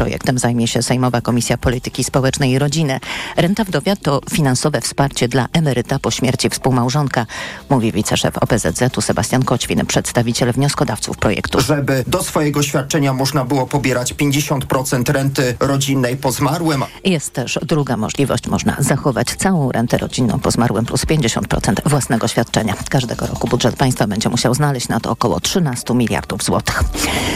Projektem 0.00 0.38
zajmie 0.38 0.68
się 0.68 0.82
Sejmowa 0.82 1.20
Komisja 1.20 1.58
Polityki 1.58 2.04
Społecznej 2.04 2.50
i 2.50 2.58
Rodziny. 2.58 3.00
Renta 3.36 3.64
wdowia 3.64 3.96
to 3.96 4.20
finansowe 4.30 4.80
wsparcie 4.80 5.28
dla 5.28 5.46
emeryta 5.52 5.98
po 5.98 6.10
śmierci 6.10 6.50
współmałżonka, 6.50 7.26
mówi 7.70 7.92
wiceszef 7.92 8.38
OPZZ-u 8.38 9.00
Sebastian 9.00 9.42
Koćwin, 9.42 9.86
przedstawiciel 9.86 10.52
wnioskodawców 10.52 11.16
projektu. 11.16 11.60
Żeby 11.60 12.04
do 12.06 12.22
swojego 12.22 12.62
świadczenia 12.62 13.12
można 13.12 13.44
było 13.44 13.66
pobierać 13.66 14.14
50% 14.14 15.12
renty 15.12 15.56
rodzinnej 15.60 16.16
po 16.16 16.32
zmarłym. 16.32 16.84
Jest 17.04 17.32
też 17.32 17.58
druga 17.62 17.96
możliwość. 17.96 18.46
Można 18.46 18.76
zachować 18.78 19.28
całą 19.28 19.72
rentę 19.72 19.98
rodzinną 19.98 20.38
po 20.38 20.50
zmarłym 20.50 20.86
plus 20.86 21.06
50% 21.06 21.88
własnego 21.88 22.28
świadczenia. 22.28 22.74
Każdego 22.88 23.26
roku 23.26 23.48
budżet 23.48 23.76
państwa 23.76 24.06
będzie 24.06 24.28
musiał 24.28 24.54
znaleźć 24.54 24.88
na 24.88 25.00
to 25.00 25.10
około 25.10 25.40
13 25.40 25.94
miliardów 25.94 26.42
złotych. 26.42 26.82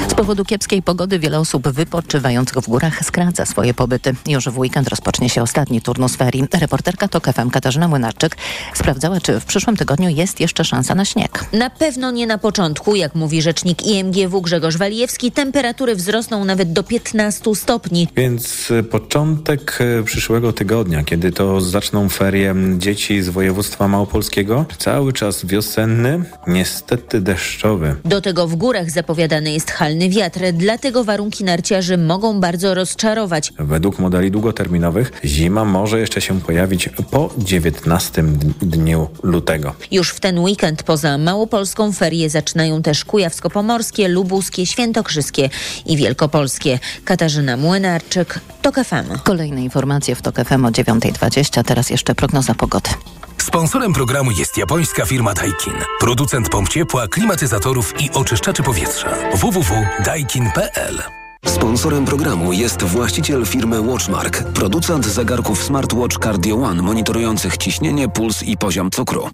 Z 0.09 0.15
powodu 0.15 0.45
kiepskiej 0.45 0.83
pogody 0.83 1.19
wiele 1.19 1.39
osób 1.41 1.69
wypoczywających 1.69 2.54
w 2.61 2.69
górach 2.69 3.05
skraca 3.05 3.47
swoje 3.47 3.75
pobyty. 3.75 4.15
Już 4.27 4.49
w 4.49 4.59
weekend 4.59 4.89
rozpocznie 4.89 5.29
się 5.29 5.43
ostatni 5.43 5.81
turnus 5.81 6.17
ferii. 6.17 6.45
Reporterka 6.61 7.09
TOK 7.09 7.27
FM 7.33 7.51
Katarzyna 7.51 7.89
Młynarczyk 7.89 8.37
sprawdzała, 8.75 9.21
czy 9.21 9.41
w 9.41 9.45
przyszłym 9.45 9.77
tygodniu 9.77 10.09
jest 10.09 10.41
jeszcze 10.41 10.65
szansa 10.65 10.95
na 10.95 11.05
śnieg. 11.05 11.45
Na 11.53 11.71
pewno 11.71 12.11
nie 12.11 12.27
na 12.27 12.39
początku, 12.39 12.97
jak 12.97 13.15
mówi 13.15 13.43
rzecznik 13.43 13.87
IMGW 13.87 14.41
Grzegorz 14.41 14.77
Walijewski, 14.77 15.33
temperatury 15.33 15.95
wzrosną 15.97 16.45
nawet 16.45 16.73
do 16.73 16.83
15 16.83 17.55
stopni. 17.55 18.09
Więc 18.17 18.71
e, 18.71 18.83
początek 18.83 19.79
e, 19.81 20.03
przyszłego 20.03 20.53
tygodnia, 20.53 21.05
kiedy 21.05 21.33
to 21.33 21.61
zaczną 21.61 22.09
ferie 22.09 22.55
dzieci 22.79 23.23
z 23.23 23.29
województwa 23.29 23.89
małopolskiego, 23.89 24.65
cały 24.79 25.13
czas 25.13 25.47
wiosenny, 25.47 26.25
niestety 26.47 27.21
deszczowy. 27.21 27.97
Do 28.05 28.21
tego 28.21 28.49
w 28.49 28.57
górach 28.57 28.91
zapowiadany 28.91 29.53
jest 29.53 29.71
halny 29.71 30.09
wiatr, 30.09 30.41
dlatego 30.53 31.05
warunki 31.05 31.45
narciarzy 31.45 31.99
mogą 31.99 32.41
bardzo 32.45 32.75
rozczarować. 32.75 33.53
Według 33.59 33.99
modeli 33.99 34.31
długoterminowych 34.31 35.13
zima 35.25 35.65
może 35.65 36.01
jeszcze 36.01 36.21
się 36.21 36.41
pojawić 36.41 36.89
po 37.11 37.31
19 37.39 38.23
dniu 38.63 39.09
lutego. 39.23 39.75
Już 39.91 40.11
w 40.11 40.21
ten 40.21 40.39
weekend 40.39 40.83
poza 40.83 41.19
Małopolską 41.19 41.93
ferie 41.93 42.31
zaczynają 42.31 42.83
też 42.83 43.05
kujawsko-pomorskie, 43.05 44.09
lubuskie, 44.09 44.67
świętokrzyskie 44.67 45.51
i 45.87 45.97
wielkopolskie. 45.97 46.79
Katarzyna 47.05 47.57
Młynarczyk, 47.57 48.41
TOK 48.63 48.75
FM. 48.75 49.19
Kolejne 49.25 49.63
informacje 49.63 50.15
w 50.15 50.23
TOK 50.23 50.37
FM 50.37 50.65
o 50.65 50.69
9.20, 50.69 51.65
teraz 51.65 51.91
jeszcze 51.91 52.15
prognoza 52.15 52.55
pogody. 52.55 52.91
Sponsorem 53.39 53.93
programu 53.93 54.31
jest 54.31 54.59
japońska 54.59 55.07
firma 55.07 55.35
Daikin. 55.35 55.75
Producent 56.01 56.49
pomp 56.49 56.69
ciepła, 56.69 57.09
klimatyzatorów 57.09 57.95
i 58.01 58.11
oczyszczaczy 58.11 58.63
powietrza. 58.63 59.09
www.daikin.pl 59.35 61.24
Sponsorem 61.47 62.05
programu 62.05 62.53
jest 62.53 62.83
właściciel 62.83 63.47
firmy 63.47 63.81
Watchmark, 63.81 64.43
producent 64.53 65.07
zegarków 65.07 65.65
smartwatch 65.65 66.19
Cardio 66.19 66.57
One 66.57 66.83
monitorujących 66.83 67.57
ciśnienie, 67.57 68.09
puls 68.09 68.43
i 68.43 68.57
poziom 68.57 68.91
cukru. 68.91 69.29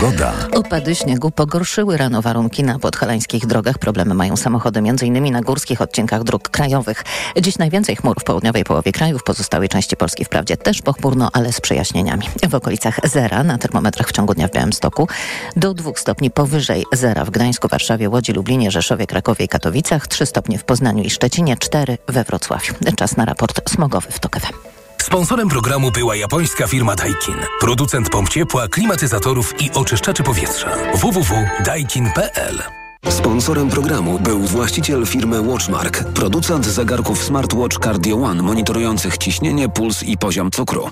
Pogoda. 0.00 0.32
Opady 0.54 0.94
śniegu 0.94 1.30
pogorszyły 1.30 1.96
rano 1.96 2.22
warunki 2.22 2.62
na 2.62 2.78
podhalańskich 2.78 3.46
drogach. 3.46 3.78
Problemy 3.78 4.14
mają 4.14 4.36
samochody 4.36 4.80
m.in. 4.80 5.32
na 5.32 5.40
górskich 5.40 5.80
odcinkach 5.80 6.24
dróg 6.24 6.48
krajowych. 6.48 7.04
Dziś 7.40 7.58
najwięcej 7.58 7.96
chmur 7.96 8.20
w 8.20 8.24
południowej 8.24 8.64
połowie 8.64 8.92
kraju, 8.92 9.18
w 9.18 9.22
pozostałej 9.22 9.68
części 9.68 9.96
Polski 9.96 10.24
wprawdzie 10.24 10.56
też 10.56 10.82
pochmurno, 10.82 11.30
ale 11.32 11.52
z 11.52 11.60
przejaśnieniami. 11.60 12.22
W 12.48 12.54
okolicach 12.54 13.00
zera 13.04 13.44
na 13.44 13.58
termometrach 13.58 14.08
w 14.08 14.12
ciągu 14.12 14.34
dnia 14.34 14.48
w 14.48 14.52
Białymstoku 14.52 15.08
do 15.56 15.74
dwóch 15.74 16.00
stopni 16.00 16.30
powyżej 16.30 16.84
zera 16.92 17.24
w 17.24 17.30
Gdańsku, 17.30 17.68
Warszawie, 17.68 18.08
Łodzi, 18.08 18.32
Lublinie, 18.32 18.70
Rzeszowie, 18.70 19.06
Krakowie 19.06 19.44
i 19.44 19.48
Katowicach, 19.48 20.06
trzy 20.06 20.26
stopnie 20.26 20.58
w 20.58 20.64
Poznaniu 20.64 21.04
i 21.04 21.10
Szczecinie, 21.10 21.56
cztery 21.56 21.98
we 22.06 22.24
Wrocławiu. 22.24 22.74
Czas 22.96 23.16
na 23.16 23.24
raport 23.24 23.70
smogowy 23.70 24.08
w 24.10 24.18
TOK 24.18 24.40
FM. 24.40 24.67
Sponsorem 25.08 25.48
programu 25.48 25.90
była 25.90 26.16
japońska 26.16 26.66
firma 26.66 26.94
Daikin. 26.94 27.34
Producent 27.60 28.10
pomp 28.10 28.28
ciepła, 28.28 28.68
klimatyzatorów 28.68 29.54
i 29.60 29.70
oczyszczaczy 29.70 30.22
powietrza. 30.22 30.70
www.daikin.pl 30.94 32.62
Sponsorem 33.08 33.70
programu 33.70 34.18
był 34.18 34.38
właściciel 34.38 35.06
firmy 35.06 35.42
Watchmark, 35.42 36.04
producent 36.04 36.66
zegarków 36.66 37.24
smartwatch 37.24 37.78
Cardio 37.78 38.16
One 38.16 38.42
monitorujących 38.42 39.18
ciśnienie, 39.18 39.68
puls 39.68 40.02
i 40.02 40.18
poziom 40.18 40.50
cukru. 40.50 40.90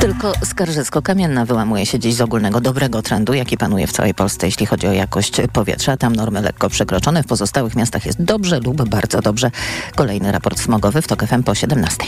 Tylko 0.00 0.32
Skarżysko-Kamienna 0.44 1.46
wyłamuje 1.46 1.86
się 1.86 1.98
dziś 1.98 2.14
z 2.14 2.20
ogólnego 2.20 2.60
dobrego 2.60 3.02
trendu, 3.02 3.34
jaki 3.34 3.56
panuje 3.56 3.86
w 3.86 3.92
całej 3.92 4.14
Polsce, 4.14 4.46
jeśli 4.46 4.66
chodzi 4.66 4.86
o 4.86 4.92
jakość 4.92 5.36
powietrza. 5.52 5.96
Tam 5.96 6.16
normy 6.16 6.40
lekko 6.40 6.70
przekroczone, 6.70 7.22
w 7.22 7.26
pozostałych 7.26 7.76
miastach 7.76 8.06
jest 8.06 8.22
dobrze 8.22 8.60
lub 8.60 8.88
bardzo 8.88 9.20
dobrze. 9.20 9.50
Kolejny 9.96 10.32
raport 10.32 10.60
smogowy 10.60 11.02
w 11.02 11.06
TOK 11.06 11.26
FM 11.26 11.42
po 11.42 11.54
17. 11.54 12.04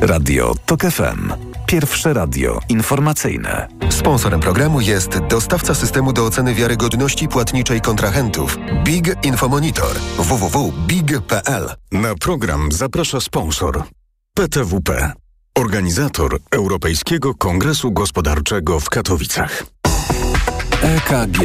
Radio 0.00 0.54
TOK 0.66 0.80
FM. 0.80 1.32
Pierwsze 1.66 2.14
radio 2.14 2.60
informacyjne. 2.68 3.68
Sponsorem 3.90 4.40
programu 4.40 4.80
jest 4.80 5.18
dostawca 5.18 5.74
systemu 5.74 6.12
do 6.12 6.24
oceny 6.24 6.54
wiarygodności 6.54 7.28
płatniczej 7.28 7.80
kontrahentów 7.80 8.58
Big 8.84 9.16
Infomonitor 9.22 9.96
www.big.pl. 10.18 11.68
Na 11.92 12.14
program 12.14 12.72
zaprasza 12.72 13.20
sponsor 13.20 13.82
PTWP, 14.34 15.12
organizator 15.54 16.38
Europejskiego 16.50 17.34
Kongresu 17.34 17.92
Gospodarczego 17.92 18.80
w 18.80 18.90
Katowicach. 18.90 19.64
EKG. 20.82 21.38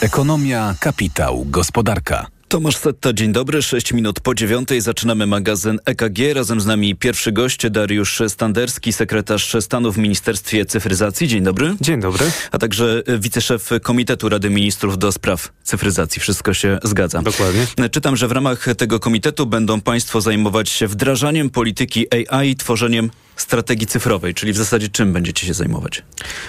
Ekonomia, 0.00 0.74
kapitał, 0.80 1.44
gospodarka. 1.46 2.26
Tomasz 2.48 2.76
Setta, 2.76 3.12
dzień 3.12 3.32
dobry. 3.32 3.62
6 3.62 3.92
minut 3.92 4.20
po 4.20 4.34
dziewiątej 4.34 4.80
zaczynamy 4.80 5.26
magazyn 5.26 5.78
EKG. 5.84 6.18
Razem 6.34 6.60
z 6.60 6.66
nami 6.66 6.96
pierwszy 6.96 7.32
gość 7.32 7.70
Dariusz 7.70 8.22
Standerski, 8.28 8.92
sekretarz 8.92 9.56
stanu 9.60 9.92
w 9.92 9.98
Ministerstwie 9.98 10.66
Cyfryzacji. 10.66 11.28
Dzień 11.28 11.42
dobry. 11.42 11.74
Dzień 11.80 12.00
dobry. 12.00 12.30
A 12.50 12.58
także 12.58 13.02
wiceszef 13.18 13.70
Komitetu 13.82 14.28
Rady 14.28 14.50
Ministrów 14.50 14.98
do 14.98 15.12
spraw 15.12 15.52
cyfryzacji. 15.62 16.20
Wszystko 16.20 16.54
się 16.54 16.78
zgadza. 16.82 17.22
Dokładnie. 17.22 17.66
Czytam, 17.90 18.16
że 18.16 18.28
w 18.28 18.32
ramach 18.32 18.66
tego 18.76 19.00
komitetu 19.00 19.46
będą 19.46 19.80
Państwo 19.80 20.20
zajmować 20.20 20.68
się 20.68 20.86
wdrażaniem 20.86 21.50
polityki 21.50 22.06
AI, 22.14 22.56
tworzeniem 22.56 23.10
strategii 23.40 23.86
cyfrowej, 23.86 24.34
czyli 24.34 24.52
w 24.52 24.56
zasadzie 24.56 24.88
czym 24.88 25.12
będziecie 25.12 25.46
się 25.46 25.54
zajmować? 25.54 26.02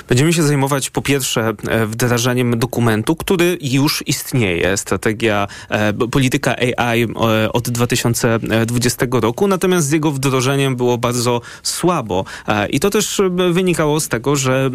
Będziemy 0.09 0.33
się 0.33 0.43
zajmować 0.43 0.89
po 0.89 1.01
pierwsze 1.01 1.53
e, 1.67 1.85
wdrażaniem 1.85 2.59
dokumentu, 2.59 3.15
który 3.15 3.57
już 3.61 4.03
istnieje, 4.07 4.77
strategia, 4.77 5.47
e, 5.69 5.93
polityka 5.93 6.55
AI 6.77 7.03
e, 7.03 7.51
od 7.53 7.69
2020 7.69 9.05
roku, 9.11 9.47
natomiast 9.47 9.87
z 9.87 9.91
jego 9.91 10.11
wdrożeniem 10.11 10.75
było 10.75 10.97
bardzo 10.97 11.41
słabo 11.63 12.25
i 12.69 12.79
to 12.79 12.89
też 12.89 13.21
wynikało 13.51 13.99
z 13.99 14.07
tego, 14.07 14.35
że 14.35 14.69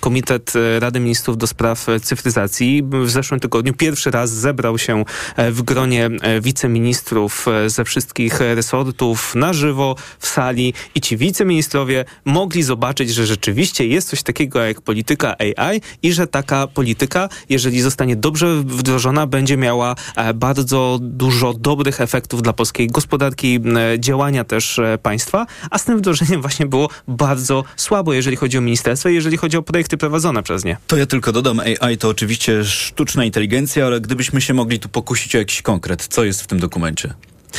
Komitet 0.00 0.52
Rady 0.78 1.00
Ministrów 1.00 1.38
do 1.38 1.46
Spraw 1.46 1.86
Cyfryzacji 2.02 2.82
w 3.04 3.10
zeszłym 3.10 3.40
tygodniu 3.40 3.74
pierwszy 3.74 4.10
raz 4.10 4.30
zebrał 4.30 4.78
się 4.78 5.04
w 5.36 5.62
gronie 5.62 6.10
wiceministrów 6.42 7.46
ze 7.66 7.84
wszystkich 7.84 8.40
resortów 8.40 9.34
na 9.34 9.52
żywo 9.52 9.96
w 10.18 10.26
sali 10.26 10.74
i 10.94 11.00
ci 11.00 11.15
wiceministrowie 11.16 12.04
mogli 12.24 12.62
zobaczyć, 12.62 13.10
że 13.10 13.26
rzeczywiście 13.26 13.86
jest 13.86 14.08
coś 14.08 14.22
takiego 14.22 14.60
jak 14.60 14.80
polityka 14.80 15.36
AI 15.38 15.80
i 16.02 16.12
że 16.12 16.26
taka 16.26 16.66
polityka, 16.66 17.28
jeżeli 17.48 17.80
zostanie 17.80 18.16
dobrze 18.16 18.56
wdrożona, 18.56 19.26
będzie 19.26 19.56
miała 19.56 19.94
e, 20.16 20.34
bardzo 20.34 20.98
dużo 21.02 21.54
dobrych 21.54 22.00
efektów 22.00 22.42
dla 22.42 22.52
polskiej 22.52 22.88
gospodarki, 22.88 23.60
działania 23.98 24.44
też 24.44 24.78
e, 24.78 24.98
państwa, 25.02 25.46
a 25.70 25.78
z 25.78 25.84
tym 25.84 25.98
wdrożeniem 25.98 26.40
właśnie 26.40 26.66
było 26.66 26.88
bardzo 27.08 27.64
słabo, 27.76 28.12
jeżeli 28.12 28.36
chodzi 28.36 28.58
o 28.58 28.60
ministerstwo 28.60 29.08
i 29.08 29.14
jeżeli 29.14 29.36
chodzi 29.36 29.56
o 29.56 29.62
projekty 29.62 29.96
prowadzone 29.96 30.42
przez 30.42 30.64
nie. 30.64 30.76
To 30.86 30.96
ja 30.96 31.06
tylko 31.06 31.32
dodam, 31.32 31.60
AI 31.80 31.98
to 31.98 32.08
oczywiście 32.08 32.64
sztuczna 32.64 33.24
inteligencja, 33.24 33.86
ale 33.86 34.00
gdybyśmy 34.00 34.40
się 34.40 34.54
mogli 34.54 34.80
tu 34.80 34.88
pokusić 34.88 35.34
o 35.34 35.38
jakiś 35.38 35.62
konkret, 35.62 36.06
co 36.10 36.24
jest 36.24 36.42
w 36.42 36.46
tym 36.46 36.60
dokumencie? 36.60 37.14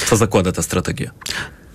Co 0.10 0.18
zakłada 0.18 0.52
ta 0.52 0.62
strategia? 0.62 1.12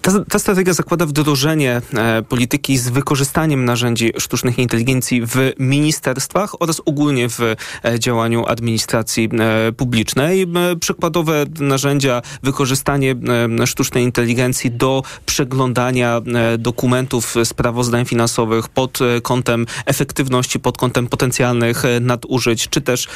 Ta, 0.03 0.25
ta, 0.31 0.39
strategia 0.39 0.73
zakłada 0.73 1.07
wdrożenie 1.07 1.83
e, 1.95 2.23
polityki 2.23 2.79
z 2.79 2.89
wykorzystaniem 2.89 3.65
narzędzi 3.65 4.13
sztucznej 4.19 4.61
inteligencji 4.61 5.27
w 5.27 5.37
ministerstwach 5.59 6.63
oraz 6.63 6.83
ogólnie 6.85 7.29
w 7.29 7.41
e, 7.41 7.57
działaniu 7.99 8.47
administracji 8.47 9.29
e, 9.33 9.73
publicznej. 9.73 10.43
E, 10.43 10.47
przykładowe 10.81 11.45
narzędzia, 11.61 12.23
wykorzystanie 12.43 13.15
e, 13.61 13.67
sztucznej 13.67 14.05
inteligencji 14.05 14.71
do 14.71 15.03
przeglądania 15.27 16.21
e, 16.35 16.59
dokumentów, 16.59 17.35
sprawozdań 17.45 18.05
finansowych 18.05 18.69
pod 18.69 18.99
kątem 19.23 19.67
efektywności, 19.87 20.61
pod 20.61 20.79
kątem 20.79 21.07
potencjalnych 21.07 21.83
nadużyć, 22.01 22.69
czy 22.69 22.81
też 22.81 23.09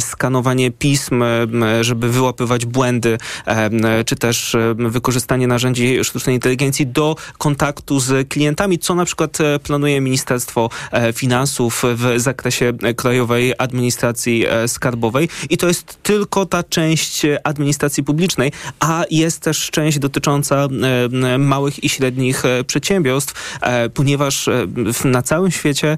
skanowanie 0.00 0.70
pism, 0.70 1.24
żeby 1.80 2.08
wyłapywać 2.08 2.66
błędy, 2.66 3.18
czy 4.06 4.16
też 4.16 4.56
wykorzystanie 4.76 5.46
narzędzi 5.46 5.93
sztucznej 6.02 6.34
inteligencji 6.34 6.86
do 6.86 7.16
kontaktu 7.38 8.00
z 8.00 8.28
klientami, 8.28 8.78
co 8.78 8.94
na 8.94 9.04
przykład 9.04 9.38
planuje 9.62 10.00
Ministerstwo 10.00 10.70
Finansów 11.14 11.82
w 11.94 12.14
zakresie 12.16 12.72
Krajowej 12.96 13.52
Administracji 13.58 14.44
Skarbowej. 14.66 15.28
I 15.50 15.56
to 15.56 15.68
jest 15.68 16.02
tylko 16.02 16.46
ta 16.46 16.62
część 16.62 17.22
administracji 17.44 18.04
publicznej, 18.04 18.52
a 18.80 19.04
jest 19.10 19.40
też 19.40 19.70
część 19.70 19.98
dotycząca 19.98 20.68
małych 21.38 21.84
i 21.84 21.88
średnich 21.88 22.42
przedsiębiorstw, 22.66 23.58
ponieważ 23.94 24.48
na 25.04 25.22
całym 25.22 25.50
świecie 25.50 25.96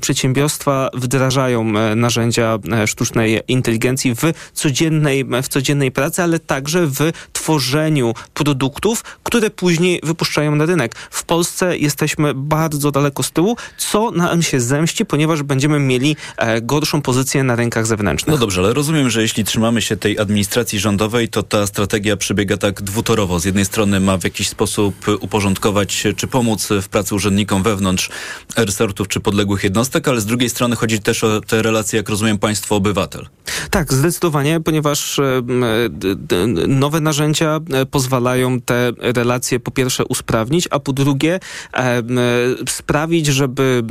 przedsiębiorstwa 0.00 0.90
wdrażają 0.94 1.64
narzędzia 1.96 2.58
sztucznej 2.86 3.40
inteligencji 3.48 4.14
w 4.14 4.20
codziennej, 4.52 5.24
w 5.42 5.48
codziennej 5.48 5.92
pracy, 5.92 6.22
ale 6.22 6.38
także 6.38 6.86
w 6.86 7.12
tworzeniu 7.32 8.14
produktów, 8.34 8.99
które 9.22 9.50
później 9.50 10.00
wypuszczają 10.02 10.56
na 10.56 10.66
rynek. 10.66 10.94
W 11.10 11.24
Polsce 11.24 11.78
jesteśmy 11.78 12.34
bardzo 12.34 12.90
daleko 12.90 13.22
z 13.22 13.30
tyłu, 13.30 13.56
co 13.76 14.10
nam 14.10 14.42
się 14.42 14.60
zemści, 14.60 15.06
ponieważ 15.06 15.42
będziemy 15.42 15.78
mieli 15.78 16.16
e, 16.36 16.60
gorszą 16.60 17.02
pozycję 17.02 17.44
na 17.44 17.56
rynkach 17.56 17.86
zewnętrznych. 17.86 18.34
No 18.34 18.38
dobrze, 18.38 18.60
ale 18.60 18.72
rozumiem, 18.72 19.10
że 19.10 19.22
jeśli 19.22 19.44
trzymamy 19.44 19.82
się 19.82 19.96
tej 19.96 20.18
administracji 20.18 20.78
rządowej, 20.78 21.28
to 21.28 21.42
ta 21.42 21.66
strategia 21.66 22.16
przebiega 22.16 22.56
tak 22.56 22.82
dwutorowo. 22.82 23.40
Z 23.40 23.44
jednej 23.44 23.64
strony 23.64 24.00
ma 24.00 24.16
w 24.16 24.24
jakiś 24.24 24.48
sposób 24.48 25.06
uporządkować 25.20 26.06
czy 26.16 26.26
pomóc 26.26 26.68
w 26.82 26.88
pracy 26.88 27.14
urzędnikom 27.14 27.62
wewnątrz 27.62 28.10
resortów 28.56 29.08
czy 29.08 29.20
podległych 29.20 29.64
jednostek, 29.64 30.08
ale 30.08 30.20
z 30.20 30.26
drugiej 30.26 30.50
strony 30.50 30.76
chodzi 30.76 31.00
też 31.00 31.24
o 31.24 31.40
te 31.40 31.62
relacje, 31.62 31.96
jak 31.96 32.08
rozumiem, 32.08 32.38
państwo-obywatel. 32.38 33.28
Tak, 33.70 33.92
zdecydowanie, 33.92 34.60
ponieważ 34.60 35.20
nowe 36.68 37.00
narzędzia 37.00 37.60
e, 37.72 37.86
pozwalają 37.86 38.60
te 38.60 38.89
relacje 38.98 39.60
po 39.60 39.70
pierwsze 39.70 40.04
usprawnić, 40.04 40.68
a 40.70 40.80
po 40.80 40.92
drugie 40.92 41.40
e, 41.74 42.02
sprawić, 42.68 43.26
żeby 43.26 43.82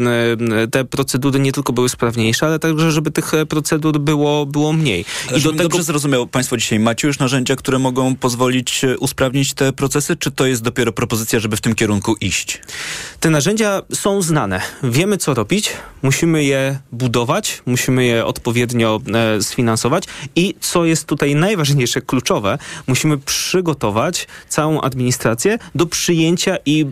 te 0.72 0.86
procedury 0.86 1.40
nie 1.40 1.52
tylko 1.52 1.74
były 1.74 1.90
sprawniejsze, 1.90 2.46
ale 2.46 2.60
także, 2.60 2.92
żeby 2.92 3.12
tych 3.12 3.32
procedur 3.50 4.00
było, 4.00 4.46
było 4.46 4.74
mniej. 4.74 5.06
I 5.38 5.42
do 5.42 5.52
tego... 5.52 5.64
dobrze 5.64 5.84
zrozumiał, 5.84 6.28
Państwo 6.28 6.58
dzisiaj 6.58 6.80
macie 6.80 7.08
już 7.08 7.20
narzędzia, 7.20 7.56
które 7.56 7.80
mogą 7.80 8.16
pozwolić 8.16 8.82
usprawnić 9.00 9.54
te 9.54 9.74
procesy, 9.74 10.16
czy 10.16 10.32
to 10.32 10.46
jest 10.46 10.64
dopiero 10.64 10.92
propozycja, 10.92 11.40
żeby 11.40 11.58
w 11.58 11.62
tym 11.62 11.76
kierunku 11.76 12.16
iść? 12.22 12.62
Te 13.20 13.30
narzędzia 13.30 13.82
są 13.94 14.22
znane. 14.22 14.62
Wiemy, 14.84 15.18
co 15.18 15.34
robić. 15.34 15.70
Musimy 16.02 16.44
je 16.44 16.80
budować, 16.92 17.62
musimy 17.66 18.06
je 18.06 18.26
odpowiednio 18.26 19.02
sfinansować 19.42 20.04
i 20.36 20.56
co 20.60 20.86
jest 20.86 21.06
tutaj 21.06 21.36
najważniejsze, 21.36 22.02
kluczowe, 22.02 22.58
musimy 22.88 23.18
przygotować 23.18 24.28
całą 24.50 24.82
administrację 24.90 25.58
do 25.76 25.86
przyjęcia 25.86 26.58
i 26.66 26.86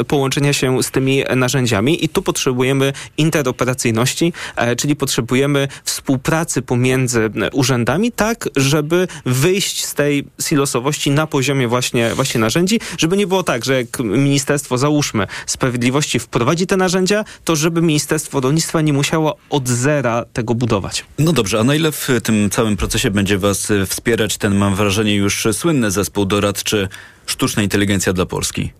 e, 0.00 0.04
połączenia 0.04 0.52
się 0.52 0.82
z 0.82 0.90
tymi 0.90 1.24
narzędziami 1.36 2.04
i 2.04 2.08
tu 2.08 2.22
potrzebujemy 2.22 2.92
interoperacyjności, 3.18 4.32
e, 4.56 4.76
czyli 4.76 4.96
potrzebujemy 4.96 5.68
współpracy 5.84 6.62
pomiędzy 6.62 7.30
urzędami, 7.52 8.12
tak, 8.12 8.48
żeby 8.56 9.08
wyjść 9.26 9.84
z 9.84 9.94
tej 9.94 10.24
silosowości 10.40 11.10
na 11.10 11.26
poziomie 11.26 11.68
właśnie, 11.68 12.14
właśnie 12.14 12.40
narzędzi, 12.40 12.80
żeby 12.98 13.16
nie 13.16 13.26
było 13.26 13.42
tak, 13.42 13.64
że 13.64 13.74
jak 13.74 13.98
Ministerstwo, 13.98 14.78
załóżmy, 14.78 15.26
Sprawiedliwości 15.46 16.18
wprowadzi 16.18 16.66
te 16.66 16.76
narzędzia, 16.76 17.24
to 17.44 17.56
żeby 17.56 17.82
Ministerstwo 17.82 18.40
Rolnictwa 18.40 18.80
nie 18.80 18.92
musiało 18.92 19.36
od 19.50 19.68
zera 19.68 20.24
tego 20.32 20.54
budować. 20.54 21.04
No 21.18 21.32
dobrze, 21.32 21.60
a 21.60 21.64
na 21.64 21.74
ile 21.74 21.92
w 21.92 22.08
tym 22.22 22.50
całym 22.50 22.76
procesie 22.76 23.10
będzie 23.10 23.38
Was 23.38 23.72
wspierać 23.86 24.36
ten, 24.36 24.54
mam 24.54 24.74
wrażenie, 24.74 25.14
już 25.14 25.46
słynny 25.52 25.90
zespół 25.90 26.24
doradczy 26.56 26.88
Sztuczna 27.26 27.62
Inteligencja 27.62 28.12
dla 28.12 28.26
Polski? 28.26 28.72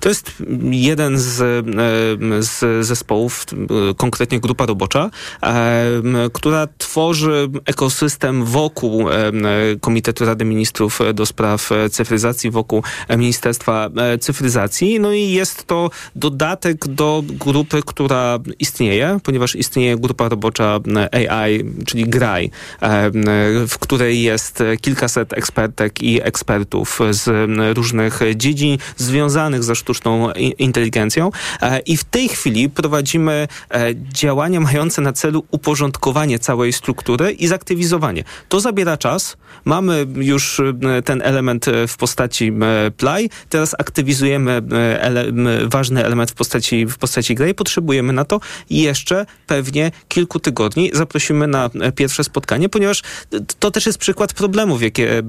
To 0.00 0.08
jest 0.08 0.32
jeden 0.70 1.18
z, 1.18 1.34
z 2.46 2.86
zespołów, 2.86 3.46
konkretnie 3.96 4.40
grupa 4.40 4.66
robocza, 4.66 5.10
która 6.32 6.68
tworzy 6.78 7.48
ekosystem 7.66 8.44
wokół 8.44 9.06
Komitetu 9.80 10.24
Rady 10.24 10.44
Ministrów 10.44 10.98
do 11.14 11.26
spraw 11.26 11.70
cyfryzacji, 11.90 12.50
wokół 12.50 12.82
Ministerstwa 13.16 13.90
Cyfryzacji. 14.20 15.00
No 15.00 15.12
i 15.12 15.30
jest 15.30 15.66
to 15.66 15.90
dodatek 16.16 16.88
do 16.88 17.22
grupy, 17.26 17.80
która 17.86 18.38
istnieje, 18.58 19.18
ponieważ 19.22 19.56
istnieje 19.56 19.96
grupa 19.96 20.28
robocza 20.28 20.80
AI, 21.12 21.64
czyli 21.86 22.04
GRAI, 22.04 22.50
w 23.68 23.78
której 23.80 24.22
jest 24.22 24.62
kilkaset 24.80 25.32
ekspertek 25.32 26.02
i 26.02 26.22
ekspertów 26.22 27.00
z 27.10 27.50
różnych 27.76 28.20
dziedzin 28.36 28.78
związanych 28.96 29.51
związanych 29.52 29.64
ze 29.64 29.74
sztuczną 29.74 30.32
inteligencją 30.58 31.30
e, 31.60 31.78
i 31.78 31.96
w 31.96 32.04
tej 32.04 32.28
chwili 32.28 32.70
prowadzimy 32.70 33.48
e, 33.70 33.94
działania 33.94 34.60
mające 34.60 35.02
na 35.02 35.12
celu 35.12 35.44
uporządkowanie 35.50 36.38
całej 36.38 36.72
struktury 36.72 37.32
i 37.32 37.46
zaktywizowanie. 37.46 38.24
To 38.48 38.60
zabiera 38.60 38.96
czas. 38.96 39.36
Mamy 39.64 40.06
już 40.14 40.60
e, 40.60 41.02
ten 41.02 41.22
element 41.22 41.66
w 41.88 41.96
postaci 41.96 42.52
play. 42.96 43.30
Teraz 43.48 43.74
aktywizujemy 43.78 44.62
ele 45.00 45.24
ważny 45.66 46.04
element 46.04 46.30
w 46.30 46.34
postaci, 46.34 46.86
w 46.86 46.98
postaci 46.98 47.34
gry 47.34 47.54
potrzebujemy 47.54 48.12
na 48.12 48.24
to 48.24 48.40
jeszcze 48.70 49.26
pewnie 49.46 49.90
kilku 50.08 50.40
tygodni. 50.40 50.90
Zaprosimy 50.92 51.46
na 51.46 51.70
pierwsze 51.96 52.24
spotkanie, 52.24 52.68
ponieważ 52.68 53.02
to 53.58 53.70
też 53.70 53.86
jest 53.86 53.98
przykład 53.98 54.32
problemów, 54.32 54.82
jakie 54.82 55.22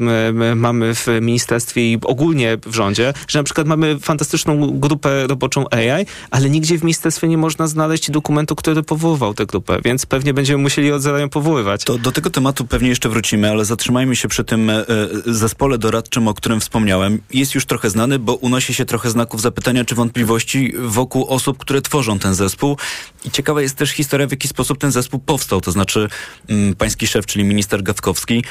mamy 0.55 0.95
w 0.95 1.07
ministerstwie 1.21 1.91
i 1.91 1.99
ogólnie 2.03 2.57
w 2.65 2.75
rządzie, 2.75 3.13
że 3.27 3.39
na 3.39 3.43
przykład 3.43 3.67
mamy 3.67 3.99
fantastyczną 4.13 4.79
grupę 4.79 5.27
roboczą 5.27 5.65
AI, 5.71 6.05
ale 6.31 6.49
nigdzie 6.49 6.77
w 6.77 6.83
ministerstwie 6.83 7.27
nie 7.27 7.37
można 7.37 7.67
znaleźć 7.67 8.11
dokumentu, 8.11 8.55
który 8.55 8.83
powoływał 8.83 9.33
tę 9.33 9.45
grupę, 9.45 9.79
więc 9.85 10.05
pewnie 10.05 10.33
będziemy 10.33 10.63
musieli 10.63 10.91
od 10.91 11.01
zera 11.01 11.19
ją 11.19 11.29
powoływać. 11.29 11.83
To 11.83 11.97
do 11.97 12.11
tego 12.11 12.29
tematu 12.29 12.65
pewnie 12.65 12.89
jeszcze 12.89 13.09
wrócimy, 13.09 13.49
ale 13.49 13.65
zatrzymajmy 13.65 14.15
się 14.15 14.27
przy 14.27 14.43
tym 14.43 14.69
e, 14.69 14.85
zespole 15.25 15.77
doradczym, 15.77 16.27
o 16.27 16.33
którym 16.33 16.59
wspomniałem. 16.59 17.21
Jest 17.33 17.55
już 17.55 17.65
trochę 17.65 17.89
znany, 17.89 18.19
bo 18.19 18.33
unosi 18.35 18.73
się 18.73 18.85
trochę 18.85 19.09
znaków 19.09 19.41
zapytania 19.41 19.85
czy 19.85 19.95
wątpliwości 19.95 20.73
wokół 20.79 21.25
osób, 21.25 21.57
które 21.57 21.81
tworzą 21.81 22.19
ten 22.19 22.33
zespół. 22.33 22.77
I 23.25 23.31
ciekawa 23.31 23.61
jest 23.61 23.75
też 23.75 23.91
historia, 23.91 24.27
w 24.27 24.31
jaki 24.31 24.47
sposób 24.47 24.77
ten 24.77 24.91
zespół 24.91 25.19
powstał. 25.19 25.61
To 25.61 25.71
znaczy 25.71 26.09
mm, 26.49 26.75
pański 26.75 27.07
szef, 27.07 27.25
czyli 27.25 27.43
minister 27.43 27.83
Gawkowski, 27.83 28.43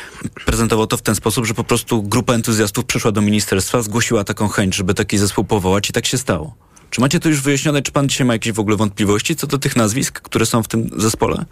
prezentował 0.47 0.87
to 0.87 0.97
w 0.97 1.03
ten 1.03 1.15
sposób, 1.15 1.47
że 1.47 1.55
po 1.55 1.65
prostu 1.65 2.03
grupa 2.03 2.35
entuzjastów 2.35 2.85
przyszła 2.85 3.13
do 3.13 3.21
ministerstwa, 3.21 3.83
zgłosiła 3.83 4.25
taką 4.25 4.49
chęć, 4.49 4.75
żeby 4.75 4.95
taki 4.95 5.19
zespół 5.19 5.45
powołać 5.53 5.91
i 5.91 5.93
tak 5.93 6.07
się 6.07 6.19
stało. 6.19 6.55
Czy 6.91 7.01
macie 7.01 7.21
to 7.21 7.29
już 7.29 7.41
wyjaśnione, 7.41 7.83
czy 7.83 7.93
pan 7.93 8.09
dzisiaj 8.09 8.27
ma 8.27 8.33
jakieś 8.33 8.53
w 8.53 8.61
ogóle 8.61 8.77
wątpliwości 8.77 9.37
co 9.37 9.47
do 9.47 9.59
tych 9.59 9.77
nazwisk, 9.77 10.21
które 10.21 10.47
są 10.47 10.63
w 10.63 10.69
tym 10.69 10.91
zespole? 10.97 11.45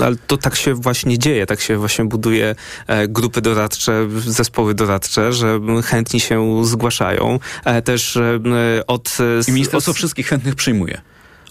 Ale 0.00 0.16
to 0.26 0.36
tak 0.36 0.56
się 0.56 0.74
właśnie 0.74 1.18
dzieje, 1.18 1.46
tak 1.46 1.60
się 1.60 1.76
właśnie 1.76 2.04
buduje 2.04 2.54
e, 2.86 3.08
grupy 3.08 3.40
doradcze, 3.40 4.08
zespoły 4.26 4.74
doradcze, 4.74 5.32
że 5.32 5.60
chętni 5.84 6.20
się 6.20 6.64
zgłaszają. 6.64 7.38
E, 7.64 7.82
też 7.82 8.16
e, 8.16 8.40
od... 8.86 9.18
I 9.48 9.52
ministerstwo 9.52 9.90
od... 9.90 9.96
wszystkich 9.96 10.26
chętnych 10.26 10.54
przyjmuje. 10.54 11.00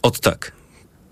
Od 0.02 0.20
tak 0.20 0.52